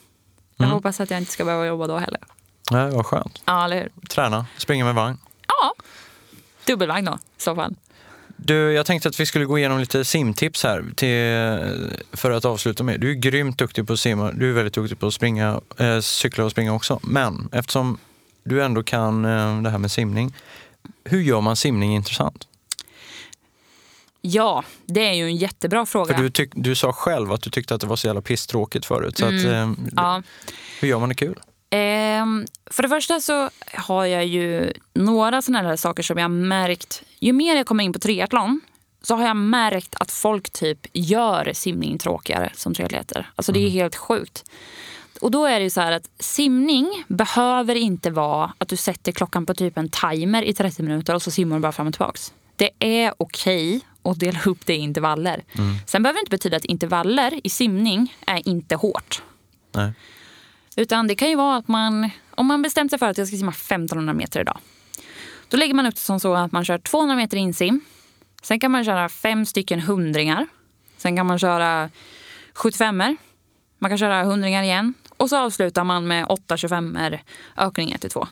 Jag 0.56 0.64
Mm. 0.64 0.74
hoppas 0.74 1.00
att 1.00 1.10
jag 1.10 1.20
inte 1.20 1.32
ska 1.32 1.44
behöva 1.44 1.66
jobba 1.66 1.86
då 1.86 1.98
heller. 1.98 2.20
Nej, 2.70 2.90
vad 2.90 3.06
skönt. 3.06 3.42
Ja, 3.44 3.64
eller 3.64 3.76
hur? 3.76 3.92
Träna, 4.08 4.46
springa 4.58 4.84
med 4.84 4.94
vagn. 4.94 5.18
Ja. 5.64 5.74
Dubbelvagn 6.66 7.04
då, 7.04 7.18
i 7.38 7.42
så 7.42 7.54
fall. 7.54 7.74
Du, 8.36 8.72
jag 8.72 8.86
tänkte 8.86 9.08
att 9.08 9.20
vi 9.20 9.26
skulle 9.26 9.44
gå 9.44 9.58
igenom 9.58 9.78
lite 9.78 10.04
simtips 10.04 10.64
här 10.64 10.84
till, 10.96 12.16
för 12.16 12.30
att 12.30 12.44
avsluta 12.44 12.84
med. 12.84 13.00
Du 13.00 13.10
är 13.10 13.14
grymt 13.14 13.58
duktig 13.58 13.86
på 13.86 13.92
att 13.92 14.00
simma. 14.00 14.32
Du 14.32 14.50
är 14.50 14.52
väldigt 14.52 14.74
duktig 14.74 14.98
på 14.98 15.06
att 15.06 15.14
springa, 15.14 15.60
eh, 15.78 16.00
cykla 16.00 16.44
och 16.44 16.50
springa 16.50 16.74
också. 16.74 17.00
Men 17.02 17.48
eftersom 17.52 17.98
du 18.44 18.64
ändå 18.64 18.82
kan 18.82 19.24
eh, 19.24 19.62
det 19.62 19.70
här 19.70 19.78
med 19.78 19.90
simning. 19.90 20.34
Hur 21.04 21.20
gör 21.20 21.40
man 21.40 21.56
simning 21.56 21.94
intressant? 21.94 22.48
Ja, 24.20 24.64
det 24.86 25.08
är 25.08 25.12
ju 25.12 25.24
en 25.24 25.36
jättebra 25.36 25.86
fråga. 25.86 26.14
För 26.14 26.22
du, 26.22 26.30
tyck, 26.30 26.50
du 26.54 26.74
sa 26.74 26.92
själv 26.92 27.32
att 27.32 27.42
du 27.42 27.50
tyckte 27.50 27.74
att 27.74 27.80
det 27.80 27.86
var 27.86 27.96
så 27.96 28.06
jävla 28.06 28.22
pisstråkigt 28.22 28.86
förut. 28.86 29.18
Så 29.18 29.26
att, 29.26 29.44
eh, 29.44 29.72
ja. 29.96 30.22
hur 30.80 30.88
gör 30.88 30.98
man 30.98 31.08
det 31.08 31.14
kul? 31.14 31.40
Ehm, 31.76 32.46
för 32.66 32.82
det 32.82 32.88
första 32.88 33.20
så 33.20 33.50
har 33.74 34.04
jag 34.04 34.26
ju 34.26 34.72
några 34.94 35.42
sådana 35.42 35.68
här 35.68 35.76
saker 35.76 36.02
som 36.02 36.18
jag 36.18 36.24
har 36.24 36.28
märkt. 36.28 37.02
Ju 37.18 37.32
mer 37.32 37.56
jag 37.56 37.66
kommer 37.66 37.84
in 37.84 37.92
på 37.92 37.98
triathlon 37.98 38.60
så 39.02 39.14
har 39.14 39.26
jag 39.26 39.36
märkt 39.36 39.94
att 40.00 40.10
folk 40.10 40.50
typ 40.50 40.86
gör 40.92 41.52
simning 41.54 41.98
tråkigare 41.98 42.52
som 42.54 42.74
triatleter. 42.74 43.30
Alltså 43.36 43.52
det 43.52 43.66
är 43.66 43.70
helt 43.70 43.96
sjukt. 43.96 44.50
Och 45.20 45.30
då 45.30 45.46
är 45.46 45.58
det 45.58 45.64
ju 45.64 45.70
så 45.70 45.80
här 45.80 45.92
att 45.92 46.10
simning 46.18 47.04
behöver 47.08 47.74
inte 47.74 48.10
vara 48.10 48.52
att 48.58 48.68
du 48.68 48.76
sätter 48.76 49.12
klockan 49.12 49.46
på 49.46 49.54
typ 49.54 49.78
en 49.78 49.88
timer 49.88 50.42
i 50.42 50.54
30 50.54 50.82
minuter 50.82 51.14
och 51.14 51.22
så 51.22 51.30
simmar 51.30 51.56
du 51.56 51.62
bara 51.62 51.72
fram 51.72 51.86
och 51.86 51.94
tillbaks. 51.94 52.32
Det 52.56 52.70
är 52.78 53.14
okej 53.16 53.80
att 54.02 54.20
dela 54.20 54.38
upp 54.46 54.66
det 54.66 54.74
i 54.74 54.78
intervaller. 54.78 55.42
Sen 55.86 56.02
behöver 56.02 56.18
det 56.18 56.20
inte 56.20 56.30
betyda 56.30 56.56
att 56.56 56.64
intervaller 56.64 57.40
i 57.44 57.48
simning 57.48 58.16
är 58.26 58.48
inte 58.48 58.76
hårt. 58.76 59.22
Nej. 59.72 59.92
Utan 60.76 61.06
det 61.06 61.14
kan 61.14 61.28
ju 61.28 61.36
vara 61.36 61.56
att 61.56 61.68
man, 61.68 62.10
om 62.30 62.46
man 62.46 62.62
bestämt 62.62 62.90
sig 62.90 62.98
för 62.98 63.06
att 63.08 63.18
jag 63.18 63.28
ska 63.28 63.36
simma 63.36 63.52
1500 63.52 64.14
meter 64.14 64.40
idag. 64.40 64.58
Då 65.48 65.56
lägger 65.56 65.74
man 65.74 65.86
upp 65.86 65.94
det 65.94 66.00
som 66.00 66.20
så 66.20 66.34
att 66.34 66.52
man 66.52 66.64
kör 66.64 66.78
200 66.78 67.16
meter 67.16 67.36
insim. 67.36 67.80
Sen 68.42 68.60
kan 68.60 68.70
man 68.70 68.84
köra 68.84 69.08
fem 69.08 69.46
stycken 69.46 69.80
hundringar. 69.80 70.46
Sen 70.96 71.16
kan 71.16 71.26
man 71.26 71.38
köra 71.38 71.90
75 72.54 72.96
Man 73.78 73.90
kan 73.90 73.98
köra 73.98 74.24
hundringar 74.24 74.62
igen. 74.62 74.94
Och 75.16 75.28
så 75.28 75.36
avslutar 75.38 75.84
man 75.84 76.06
med 76.06 76.26
8 76.28 76.56
25 76.56 76.98
ökning 77.56 77.92
1 77.92 78.00
till 78.00 78.10
2. 78.10 78.26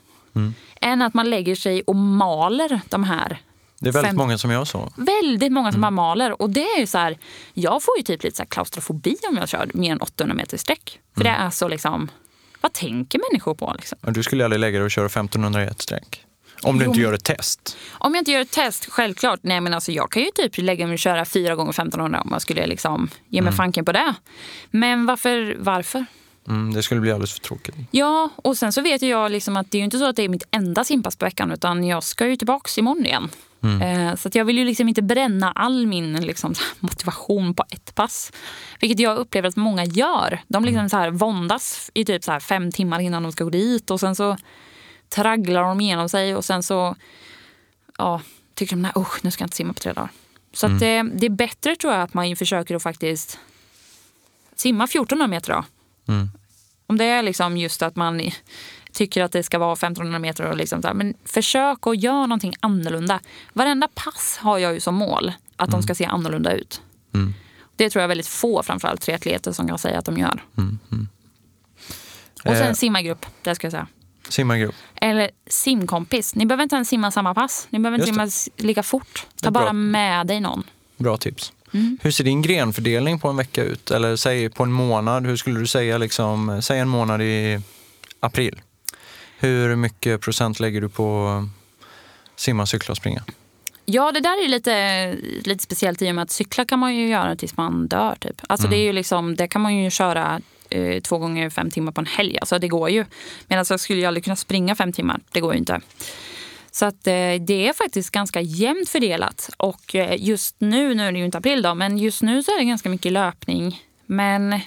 Än 0.81 1.03
att 1.03 1.15
man 1.15 1.31
lägger 1.31 1.55
sig 1.57 1.83
och 1.83 1.97
maler 1.97 2.81
de 2.89 3.05
här. 3.05 3.39
Det 3.81 3.89
är 3.89 3.93
väldigt 3.93 4.09
Fem- 4.11 4.17
många 4.17 4.39
som 4.39 4.51
gör 4.51 4.65
så. 4.65 4.93
Väldigt 4.97 5.53
många 5.53 5.73
som 5.73 5.81
bara 5.81 5.91
maler. 5.91 6.43
Och 6.43 6.51
det 6.51 6.65
är 6.65 6.81
ju 6.81 6.87
så 6.87 6.99
här, 6.99 7.19
jag 7.55 7.83
får 7.83 7.97
ju 7.97 8.03
typ 8.03 8.23
lite 8.23 8.37
så 8.37 8.43
här 8.43 8.49
klaustrofobi 8.49 9.17
om 9.29 9.37
jag 9.37 9.49
kör 9.49 9.71
mer 9.75 9.93
än 9.93 10.01
800 10.01 10.35
meter 10.37 10.57
sträck. 10.57 11.01
För 11.17 11.25
det 11.25 11.31
är 11.31 11.51
så 11.51 11.69
liksom, 11.69 12.11
vad 12.63 12.73
tänker 12.73 13.21
människor 13.31 13.55
på 13.55 13.75
liksom? 13.77 13.99
Du 14.03 14.23
skulle 14.23 14.45
aldrig 14.45 14.61
lägga 14.61 14.79
dig 14.79 14.85
och 14.85 14.91
köra 14.91 15.07
1500 15.07 15.65
i 15.65 15.67
ett 15.67 15.83
streck. 15.83 16.25
Om 16.63 16.79
du 16.79 16.85
Jo, 16.85 16.91
inte 16.91 17.01
gör 17.01 17.13
ett 17.13 17.25
test. 17.25 17.77
Om 17.93 18.15
jag 18.15 18.21
inte 18.21 18.31
gör 18.31 18.41
ett 18.41 18.51
test, 18.51 18.87
självklart. 18.91 19.41
Nej, 19.43 19.61
men 19.61 19.75
alltså, 19.75 19.93
jag 19.93 20.11
kan 20.11 20.23
ju 20.23 20.31
typ 20.35 20.59
lägga 20.59 20.87
mig 20.87 20.93
och 20.93 20.99
köra 20.99 21.25
fyra 21.25 21.55
gånger 21.55 21.71
1500 21.71 22.21
om 22.21 22.29
jag 22.33 22.43
skulle 22.43 22.67
liksom 22.67 23.11
ge 23.29 23.43
mig 23.43 23.53
fanken 23.53 23.85
på 23.85 23.93
det. 23.93 24.15
Men 24.71 25.07
varför? 25.07 25.57
varför? 25.59 26.07
Mm, 26.49 26.75
det 26.75 26.83
skulle 26.83 27.01
bli 27.01 27.13
alldeles 27.13 27.33
för 27.33 27.41
tråkigt. 27.41 27.75
Ja, 27.91 28.29
och 28.37 28.57
sen 28.57 28.73
så 28.73 28.81
vet 28.83 29.03
jag 29.03 29.31
liksom 29.31 29.57
att 29.57 29.71
det 29.71 29.79
är 29.79 29.83
inte 29.83 29.99
så 29.99 30.05
att 30.09 30.17
det 30.17 30.23
är 30.23 30.29
mitt 30.29 30.47
enda 30.51 30.85
simpass 30.85 31.17
på 31.17 31.25
veckan 31.25 31.53
utan 31.53 31.85
jag 31.85 32.03
ska 32.03 32.27
ju 32.27 32.37
tillbaks 32.37 32.79
imorgon 32.79 33.07
igen. 33.07 33.31
Eh, 33.63 34.15
Så 34.15 34.29
att 34.29 34.35
jag 34.35 34.45
vill 34.45 34.59
ju 34.59 34.65
liksom 34.65 34.89
inte 34.89 35.03
bränna 35.03 35.53
all 35.53 35.87
min 35.87 36.17
liksom, 36.17 36.55
motivation 36.81 37.55
på 37.55 37.65
ett 37.71 37.95
pass. 37.95 38.33
Vilket 38.81 39.01
jag 39.01 39.17
upplever 39.19 39.49
att 39.49 39.57
många 39.57 39.85
gör. 39.85 40.41
De 40.49 40.65
liksom 40.65 40.89
så 40.89 40.97
här 40.97 41.11
våndas 41.11 41.91
i 41.95 42.05
typ 42.05 42.25
så 42.25 42.41
fem 42.41 42.73
timmar 42.73 43.01
innan 43.01 43.23
de 43.23 43.33
ska 43.33 43.45
gå 43.45 43.51
dit 43.51 43.91
och 43.91 44.01
sen 44.01 44.17
så 44.17 44.37
tragglar 45.09 45.63
de 45.63 45.81
igenom 45.81 46.09
sig 46.09 46.37
och 46.37 46.45
sen 46.45 46.63
så 46.63 46.97
ja, 47.99 48.21
tycker 48.55 48.77
de 48.77 48.83
nej, 48.83 48.93
usch, 48.97 49.25
nu 49.25 49.31
ska 49.31 49.43
jag 49.43 49.47
inte 49.47 49.57
simma 49.57 49.73
på 49.73 49.81
tre 49.81 49.93
dagar. 49.93 50.11
Så 50.53 50.67
att 50.67 50.81
det, 50.81 51.03
det 51.03 51.27
är 51.27 51.31
bättre 51.31 51.77
tror 51.77 51.93
jag 51.93 52.03
att 52.03 52.15
man 52.15 52.37
försöker 52.37 52.75
att 52.75 52.83
faktiskt 52.83 53.39
simma 54.57 54.85
1400 54.85 55.27
meter 55.27 55.53
då. 55.53 55.65
Mm. 56.13 56.29
Om 56.87 56.99
det 56.99 57.05
är 57.05 57.23
liksom 57.23 57.57
just 57.57 57.83
att 57.83 57.97
man 57.97 58.31
tycker 58.93 59.23
att 59.23 59.33
det 59.33 59.43
ska 59.43 59.59
vara 59.59 59.73
1500 59.73 60.19
meter. 60.19 60.45
Och 60.45 60.57
liksom 60.57 60.83
så 60.83 60.89
här, 60.89 60.95
men 60.95 61.15
försök 61.25 61.87
att 61.87 62.03
göra 62.03 62.27
någonting 62.27 62.55
annorlunda. 62.61 63.21
Varenda 63.53 63.89
pass 63.95 64.37
har 64.41 64.59
jag 64.59 64.75
ju 64.75 64.81
som 64.81 64.95
mål 64.95 65.33
att 65.57 65.71
de 65.71 65.83
ska 65.83 65.95
se 65.95 66.05
annorlunda 66.05 66.53
ut. 66.53 66.83
Mm. 67.15 67.35
Det 67.77 67.91
tror 67.91 68.01
jag 68.01 68.09
väldigt 68.09 68.27
få, 68.27 68.63
framförallt 68.63 69.01
triatleter, 69.01 69.53
som 69.53 69.69
kan 69.69 69.79
säga 69.79 69.99
att 69.99 70.05
de 70.05 70.19
gör. 70.19 70.43
Och 72.45 72.57
sen 72.57 72.67
Eh. 72.67 72.73
simmargrupp, 72.75 73.27
det 73.43 73.55
ska 73.55 73.65
jag 73.67 73.73
säga. 73.73 73.87
Simmargrupp. 74.29 74.75
Eller 74.95 75.31
simkompis. 75.47 76.35
Ni 76.35 76.47
behöver 76.47 76.63
inte 76.63 76.77
ens 76.77 76.89
simma 76.89 77.11
samma 77.11 77.35
pass. 77.35 77.67
Ni 77.71 77.79
behöver 77.79 77.99
inte 77.99 78.07
simma 78.07 78.53
lika 78.67 78.83
fort. 78.83 79.27
Ta 79.43 79.51
bara 79.51 79.65
bra. 79.65 79.73
med 79.73 80.27
dig 80.27 80.41
någon. 80.41 80.63
Bra 80.97 81.17
tips. 81.17 81.53
Mm. 81.75 81.99
Hur 82.03 82.11
ser 82.11 82.25
din 82.25 82.43
grenfördelning 82.43 83.19
på 83.21 83.29
en 83.29 83.37
vecka 83.37 83.63
ut? 83.65 83.91
Eller 83.91 84.17
säg 84.17 84.49
på 84.51 84.63
en 84.63 84.73
månad. 84.73 85.27
Hur 85.27 85.37
skulle 85.37 85.61
du 85.61 85.67
säga, 85.67 85.99
liksom, 85.99 86.63
säg 86.63 86.79
en 86.79 86.89
månad 86.89 87.23
i 87.23 87.61
april. 88.21 88.61
Hur 89.43 89.77
mycket 89.77 90.21
procent 90.21 90.61
lägger 90.61 90.81
du 90.81 90.89
på 90.89 91.49
simma, 92.37 92.67
cykla 92.67 92.93
och 92.93 92.97
springa? 92.97 93.23
Ja, 93.85 94.13
det 94.13 94.21
där 94.21 94.45
är 94.45 94.49
lite, 94.49 95.17
lite 95.45 95.63
speciellt 95.63 96.03
i 96.03 96.11
och 96.11 96.15
med 96.15 96.23
att 96.23 96.31
cykla 96.31 96.65
kan 96.65 96.79
man 96.79 96.95
ju 96.95 97.09
göra 97.09 97.37
tills 97.37 97.57
man 97.57 97.87
dör. 97.87 98.17
Typ. 98.21 98.41
Alltså 98.49 98.69
det, 98.69 98.77
är 98.77 98.83
ju 98.83 98.93
liksom, 98.93 99.37
det 99.37 99.49
kan 99.49 99.61
man 99.61 99.77
ju 99.77 99.91
köra 99.91 100.41
eh, 100.71 101.01
två 101.01 101.19
gånger 101.19 101.51
fem 101.51 101.71
timmar 101.71 101.93
på 101.93 102.01
en 102.01 102.07
helg. 102.07 102.39
Alltså 102.39 102.59
det 102.59 102.69
går 102.69 102.91
ju. 102.91 103.05
Medan 103.47 103.65
jag 103.69 103.81
skulle 103.81 104.01
ju 104.01 104.07
aldrig 104.07 104.25
kunna 104.25 104.37
springa 104.37 104.75
fem 104.75 104.93
timmar. 104.93 105.21
Det 105.33 105.41
går 105.41 105.53
ju 105.53 105.59
inte. 105.59 105.81
Så 106.71 106.87
att, 106.87 107.07
eh, 107.07 107.35
det 107.41 107.69
är 107.69 107.73
faktiskt 107.73 108.11
ganska 108.11 108.41
jämnt 108.41 108.89
fördelat. 108.89 109.51
Och 109.57 109.95
eh, 109.95 110.15
just 110.19 110.57
nu, 110.59 110.95
nu 110.95 111.09
är 111.09 111.13
det 111.13 111.19
ju 111.19 111.25
inte 111.25 111.39
april 111.39 111.63
då, 111.63 111.75
men 111.75 111.99
just 111.99 112.23
nu 112.23 112.43
så 112.43 112.51
är 112.51 112.59
det 112.59 112.65
ganska 112.65 112.89
mycket 112.89 113.13
löpning. 113.13 113.83
Men 114.07 114.61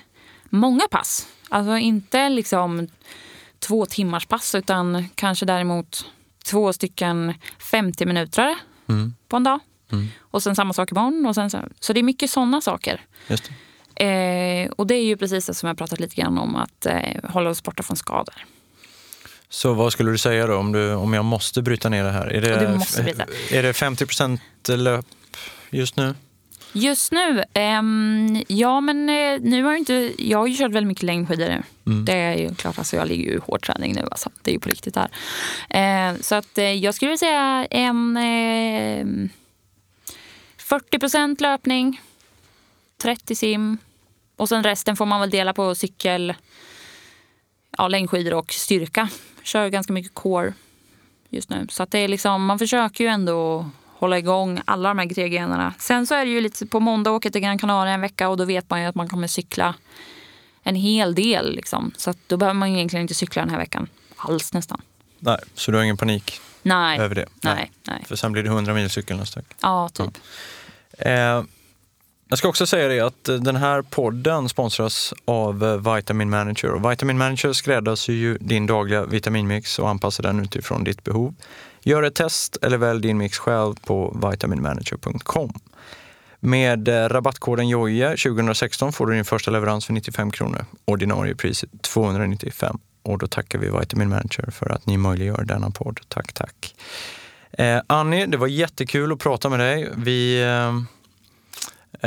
många 0.49 0.87
pass. 0.91 1.27
Alltså 1.49 1.77
inte 1.77 2.29
liksom 2.29 2.87
två 3.67 3.85
timmars 3.85 4.25
pass 4.25 4.55
utan 4.55 5.09
kanske 5.15 5.45
däremot 5.45 6.05
två 6.45 6.73
stycken 6.73 7.33
50 7.59 8.05
minuter 8.05 8.55
mm. 8.89 9.13
på 9.27 9.35
en 9.35 9.43
dag. 9.43 9.59
Mm. 9.91 10.07
Och 10.19 10.43
sen 10.43 10.55
samma 10.55 10.73
sak 10.73 10.91
imorgon. 10.91 11.25
Och 11.25 11.35
sen 11.35 11.49
så, 11.49 11.59
så 11.79 11.93
det 11.93 11.99
är 11.99 12.03
mycket 12.03 12.29
sådana 12.29 12.61
saker. 12.61 13.01
Just 13.27 13.51
eh, 13.95 14.71
och 14.75 14.87
det 14.87 14.95
är 14.95 15.03
ju 15.03 15.17
precis 15.17 15.45
det 15.45 15.53
som 15.53 15.67
jag 15.67 15.77
pratat 15.77 15.99
lite 15.99 16.15
grann 16.15 16.37
om, 16.37 16.55
att 16.55 16.85
eh, 16.85 16.99
hålla 17.23 17.49
oss 17.49 17.63
borta 17.63 17.83
från 17.83 17.97
skador. 17.97 18.45
Så 19.49 19.73
vad 19.73 19.93
skulle 19.93 20.11
du 20.11 20.17
säga 20.17 20.47
då 20.47 20.55
om, 20.55 20.71
du, 20.71 20.93
om 20.93 21.13
jag 21.13 21.25
måste 21.25 21.61
bryta 21.61 21.89
ner 21.89 22.03
det 22.03 22.11
här? 22.11 22.27
Är 22.27 22.41
det, 22.41 22.49
är 23.57 23.63
det 23.63 23.71
50% 23.71 24.77
löp 24.77 25.05
just 25.69 25.95
nu? 25.95 26.15
Just 26.75 27.11
nu? 27.11 27.43
Um, 27.53 28.43
ja, 28.47 28.81
men 28.81 29.09
uh, 29.09 29.41
nu 29.41 29.63
har 29.63 29.71
jag 29.71 29.79
inte... 29.79 30.13
Jag 30.17 30.37
har 30.37 30.47
ju 30.47 30.55
kört 30.55 30.71
väldigt 30.71 30.87
mycket 30.87 31.03
längdskidor 31.03 31.45
nu. 31.45 31.63
Mm. 31.85 32.05
Det 32.05 32.13
är 32.13 32.37
ju 32.37 32.55
klart, 32.55 32.77
alltså, 32.77 32.95
jag 32.95 33.07
ligger 33.07 33.23
ju 33.23 33.37
i 33.37 33.39
hård 33.39 33.65
träning 33.65 33.93
nu. 33.95 34.07
Alltså. 34.11 34.29
Det 34.41 34.51
är 34.51 34.53
ju 34.53 34.59
på 34.59 34.69
riktigt 34.69 34.95
här. 34.95 35.09
Uh, 36.13 36.19
så 36.21 36.35
att 36.35 36.57
uh, 36.57 36.63
jag 36.63 36.95
skulle 36.95 37.17
säga 37.17 37.67
en... 37.71 38.19
40 40.57 40.99
procent 40.99 41.41
löpning, 41.41 42.01
30 42.97 43.35
sim 43.35 43.77
och 44.35 44.49
sen 44.49 44.63
resten 44.63 44.95
får 44.95 45.05
man 45.05 45.19
väl 45.19 45.29
dela 45.29 45.53
på 45.53 45.75
cykel, 45.75 46.33
ja, 47.77 47.87
längdskidor 47.87 48.33
och 48.33 48.53
styrka. 48.53 49.09
Kör 49.43 49.69
ganska 49.69 49.93
mycket 49.93 50.13
core 50.13 50.53
just 51.29 51.49
nu. 51.49 51.67
Så 51.69 51.83
att 51.83 51.91
det 51.91 51.99
är 51.99 52.07
liksom, 52.07 52.45
man 52.45 52.59
försöker 52.59 53.03
ju 53.03 53.09
ändå 53.09 53.69
hålla 54.05 54.17
igång 54.17 54.61
alla 54.65 54.89
de 54.89 54.99
här 54.99 55.09
tre 55.09 55.29
grenarna. 55.29 55.73
Sen 55.79 56.07
så 56.07 56.15
är 56.15 56.25
det 56.25 56.31
ju 56.31 56.41
lite 56.41 56.65
på 56.65 56.79
måndag 56.79 57.11
åker 57.11 57.29
till 57.29 57.41
Gran 57.41 57.57
Canaria 57.57 57.93
en 57.93 58.01
vecka 58.01 58.29
och 58.29 58.37
då 58.37 58.45
vet 58.45 58.69
man 58.69 58.81
ju 58.81 58.87
att 58.87 58.95
man 58.95 59.09
kommer 59.09 59.27
cykla 59.27 59.75
en 60.63 60.75
hel 60.75 61.15
del. 61.15 61.55
Liksom. 61.55 61.91
Så 61.97 62.13
då 62.27 62.37
behöver 62.37 62.53
man 62.53 62.69
egentligen 62.69 63.01
inte 63.01 63.13
cykla 63.13 63.41
den 63.41 63.49
här 63.49 63.57
veckan 63.57 63.87
alls 64.15 64.53
nästan. 64.53 64.81
Nej, 65.19 65.37
så 65.53 65.71
du 65.71 65.77
har 65.77 65.83
ingen 65.83 65.97
panik 65.97 66.41
nej, 66.63 66.99
över 66.99 67.15
det? 67.15 67.25
Nej, 67.41 67.71
nej. 67.87 68.03
För 68.07 68.15
sen 68.15 68.31
blir 68.31 68.43
det 68.43 68.49
100 68.49 68.73
mil 68.73 68.89
cykel 68.89 69.17
nästa 69.17 69.39
vecka? 69.39 69.55
Ja, 69.61 69.89
typ. 69.89 70.17
Ja. 70.97 71.05
Eh, 71.05 71.43
jag 72.29 72.37
ska 72.37 72.47
också 72.47 72.67
säga 72.67 72.87
det 72.87 72.99
att 72.99 73.23
den 73.23 73.55
här 73.55 73.81
podden 73.81 74.49
sponsras 74.49 75.13
av 75.25 75.63
eh, 75.63 75.95
Vitamin 75.95 76.29
Manager. 76.29 76.71
Och 76.71 76.91
Vitamin 76.91 77.17
Manager 77.17 77.53
skräddarsyr 77.53 78.13
ju 78.13 78.37
din 78.37 78.67
dagliga 78.67 79.05
vitaminmix 79.05 79.79
och 79.79 79.89
anpassar 79.89 80.23
den 80.23 80.39
utifrån 80.39 80.83
ditt 80.83 81.03
behov. 81.03 81.35
Gör 81.87 82.03
ett 82.03 82.15
test 82.15 82.57
eller 82.61 82.77
välj 82.77 83.01
din 83.01 83.17
mix 83.17 83.37
själv 83.37 83.75
på 83.85 84.17
vitaminmanager.com. 84.31 85.53
Med 86.39 86.87
eh, 86.87 87.09
rabattkoden 87.09 87.69
JOJE 87.69 88.09
2016 88.09 88.93
får 88.93 89.07
du 89.07 89.13
din 89.13 89.25
första 89.25 89.51
leverans 89.51 89.85
för 89.85 89.93
95 89.93 90.31
kronor. 90.31 90.65
Ordinarie 90.85 91.35
pris 91.35 91.65
295. 91.81 92.77
Och 93.03 93.17
då 93.17 93.27
tackar 93.27 93.59
vi 93.59 93.79
Vitamin 93.79 94.09
Manager 94.09 94.51
för 94.51 94.71
att 94.71 94.85
ni 94.85 94.97
möjliggör 94.97 95.43
denna 95.43 95.69
podd. 95.69 95.99
Tack, 96.07 96.33
tack. 96.33 96.75
Eh, 97.51 97.81
Annie, 97.87 98.25
det 98.25 98.37
var 98.37 98.47
jättekul 98.47 99.11
att 99.11 99.19
prata 99.19 99.49
med 99.49 99.59
dig. 99.59 99.89
Vi 99.95 100.41
eh, 100.41 100.67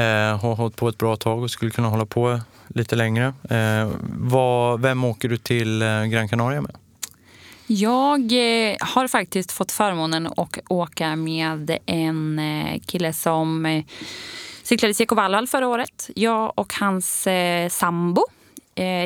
eh, 0.05 0.39
har 0.39 0.55
hållit 0.55 0.76
på 0.76 0.89
ett 0.89 0.99
bra 0.99 1.16
tag 1.16 1.43
och 1.43 1.51
skulle 1.51 1.70
kunna 1.70 1.89
hålla 1.89 2.07
på 2.07 2.41
lite 2.68 2.97
längre. 2.97 3.35
Eh, 3.51 3.91
vad, 4.16 4.81
vem 4.81 5.05
åker 5.05 5.29
du 5.29 5.37
till 5.37 5.83
eh, 5.83 6.05
Gran 6.05 6.29
Canaria 6.29 6.61
med? 6.61 6.76
Jag 7.70 8.20
eh, 8.32 8.76
har 8.80 9.08
faktiskt 9.08 9.52
fått 9.52 9.72
förmånen 9.72 10.26
att 10.26 10.58
åka 10.68 11.16
med 11.16 11.78
en 11.86 12.38
eh, 12.38 12.80
kille 12.86 13.12
som 13.12 13.66
eh, 13.66 13.84
cyklade 14.62 14.94
Seko 14.94 15.14
Vallal 15.14 15.46
förra 15.46 15.68
året. 15.68 16.10
Jag 16.14 16.52
och 16.54 16.74
hans 16.74 17.28
sambo 17.70 18.24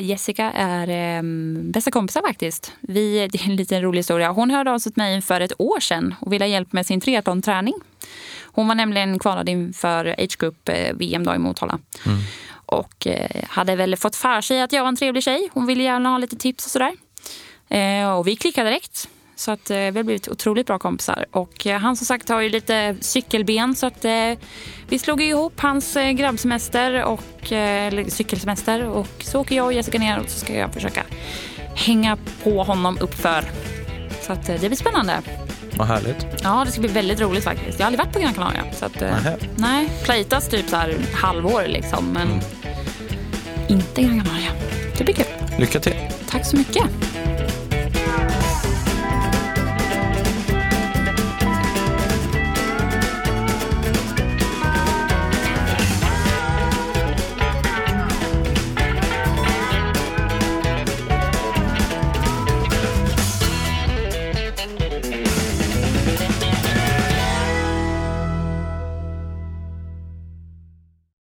Jessica 0.01 0.51
är 0.51 1.23
bästa 1.73 1.91
kompisar 1.91 2.23
faktiskt. 2.27 2.73
Vi, 2.81 3.29
det 3.33 3.39
är 3.39 3.51
en 3.51 3.57
liten 3.57 3.83
rolig 3.83 3.99
historia. 3.99 4.31
Hon 4.31 4.51
hörde 4.51 4.71
av 4.71 4.79
sig 4.79 4.93
till 4.93 5.03
mig 5.03 5.23
för 5.23 5.41
ett 5.41 5.53
år 5.59 5.81
sedan 5.81 6.15
och 6.21 6.33
ville 6.33 6.45
ha 6.45 6.49
hjälp 6.49 6.73
med 6.73 6.87
sin 6.87 7.01
triathlonträning. 7.01 7.75
Hon 8.43 8.69
var 8.69 8.75
nämligen 8.75 9.19
kvalad 9.19 9.49
inför 9.49 10.15
H-Group 10.19 10.69
VM 10.95 11.35
i 11.35 11.39
Motala. 11.39 11.79
Mm. 12.07 12.19
Och 12.67 13.07
hade 13.49 13.77
väl 13.77 13.97
fått 13.97 14.17
för 14.17 14.41
sig 14.41 14.63
att 14.63 14.73
jag 14.73 14.83
var 14.83 14.89
en 14.89 14.97
trevlig 14.97 15.23
tjej. 15.23 15.49
Hon 15.53 15.67
ville 15.67 15.83
gärna 15.83 16.09
ha 16.09 16.19
lite 16.19 16.37
tips 16.37 16.65
och 16.65 16.71
sådär. 16.71 16.93
Eh, 17.73 18.11
och 18.11 18.27
vi 18.27 18.37
klickade 18.37 18.71
direkt. 18.71 19.09
Så 19.37 19.51
att, 19.51 19.71
eh, 19.71 19.77
vi 19.77 19.97
har 19.97 20.03
blivit 20.03 20.29
otroligt 20.29 20.67
bra 20.67 20.79
kompisar. 20.79 21.27
Och 21.31 21.67
eh, 21.67 21.79
han 21.79 21.97
som 21.97 22.07
sagt 22.07 22.29
har 22.29 22.41
ju 22.41 22.49
lite 22.49 22.97
cykelben 23.01 23.77
så 23.77 23.87
att 23.87 24.05
eh, 24.05 24.33
vi 24.89 24.99
slog 24.99 25.23
ihop 25.23 25.61
hans 25.61 25.97
grabbsemester 26.15 27.03
och 27.03 27.53
eh, 27.53 28.07
cykelsemester 28.07 28.89
och 28.89 29.09
så 29.21 29.41
åker 29.41 29.57
jag 29.57 29.67
och 29.67 29.73
Jessica 29.73 29.99
ner 29.99 30.19
och 30.19 30.31
så 30.31 30.39
ska 30.39 30.55
jag 30.55 30.75
försöka 30.75 31.05
hänga 31.75 32.19
på 32.43 32.63
honom 32.63 32.99
uppför. 33.01 33.45
Så 34.23 34.33
att, 34.33 34.47
det 34.47 34.59
blir 34.69 34.77
spännande. 34.77 35.23
Vad 35.77 35.89
härligt. 35.89 36.27
Ja, 36.43 36.63
det 36.67 36.73
ska 36.73 36.81
bli 36.81 36.91
väldigt 36.91 37.21
roligt 37.21 37.45
faktiskt. 37.45 37.79
Jag 37.79 37.87
har 37.87 37.87
aldrig 37.87 38.07
varit 38.07 38.13
på 38.13 38.21
Gran 38.21 38.35
Canaria. 38.35 38.65
Så 38.73 38.85
att, 38.85 39.03
nej, 39.57 39.89
Playtas 40.05 40.49
typ 40.49 40.69
så 40.69 40.77
här 40.77 40.97
halvår 41.15 41.65
liksom, 41.69 42.05
men 42.13 42.29
mm. 42.29 42.41
inte 43.69 44.03
Gran 44.03 44.25
Canaria. 44.25 44.51
Det 44.99 45.05
blir 45.05 45.15
kul. 45.15 45.27
Lycka 45.59 45.81
till. 45.81 45.95
Tack 46.29 46.47
så 46.47 46.57
mycket. 46.57 46.85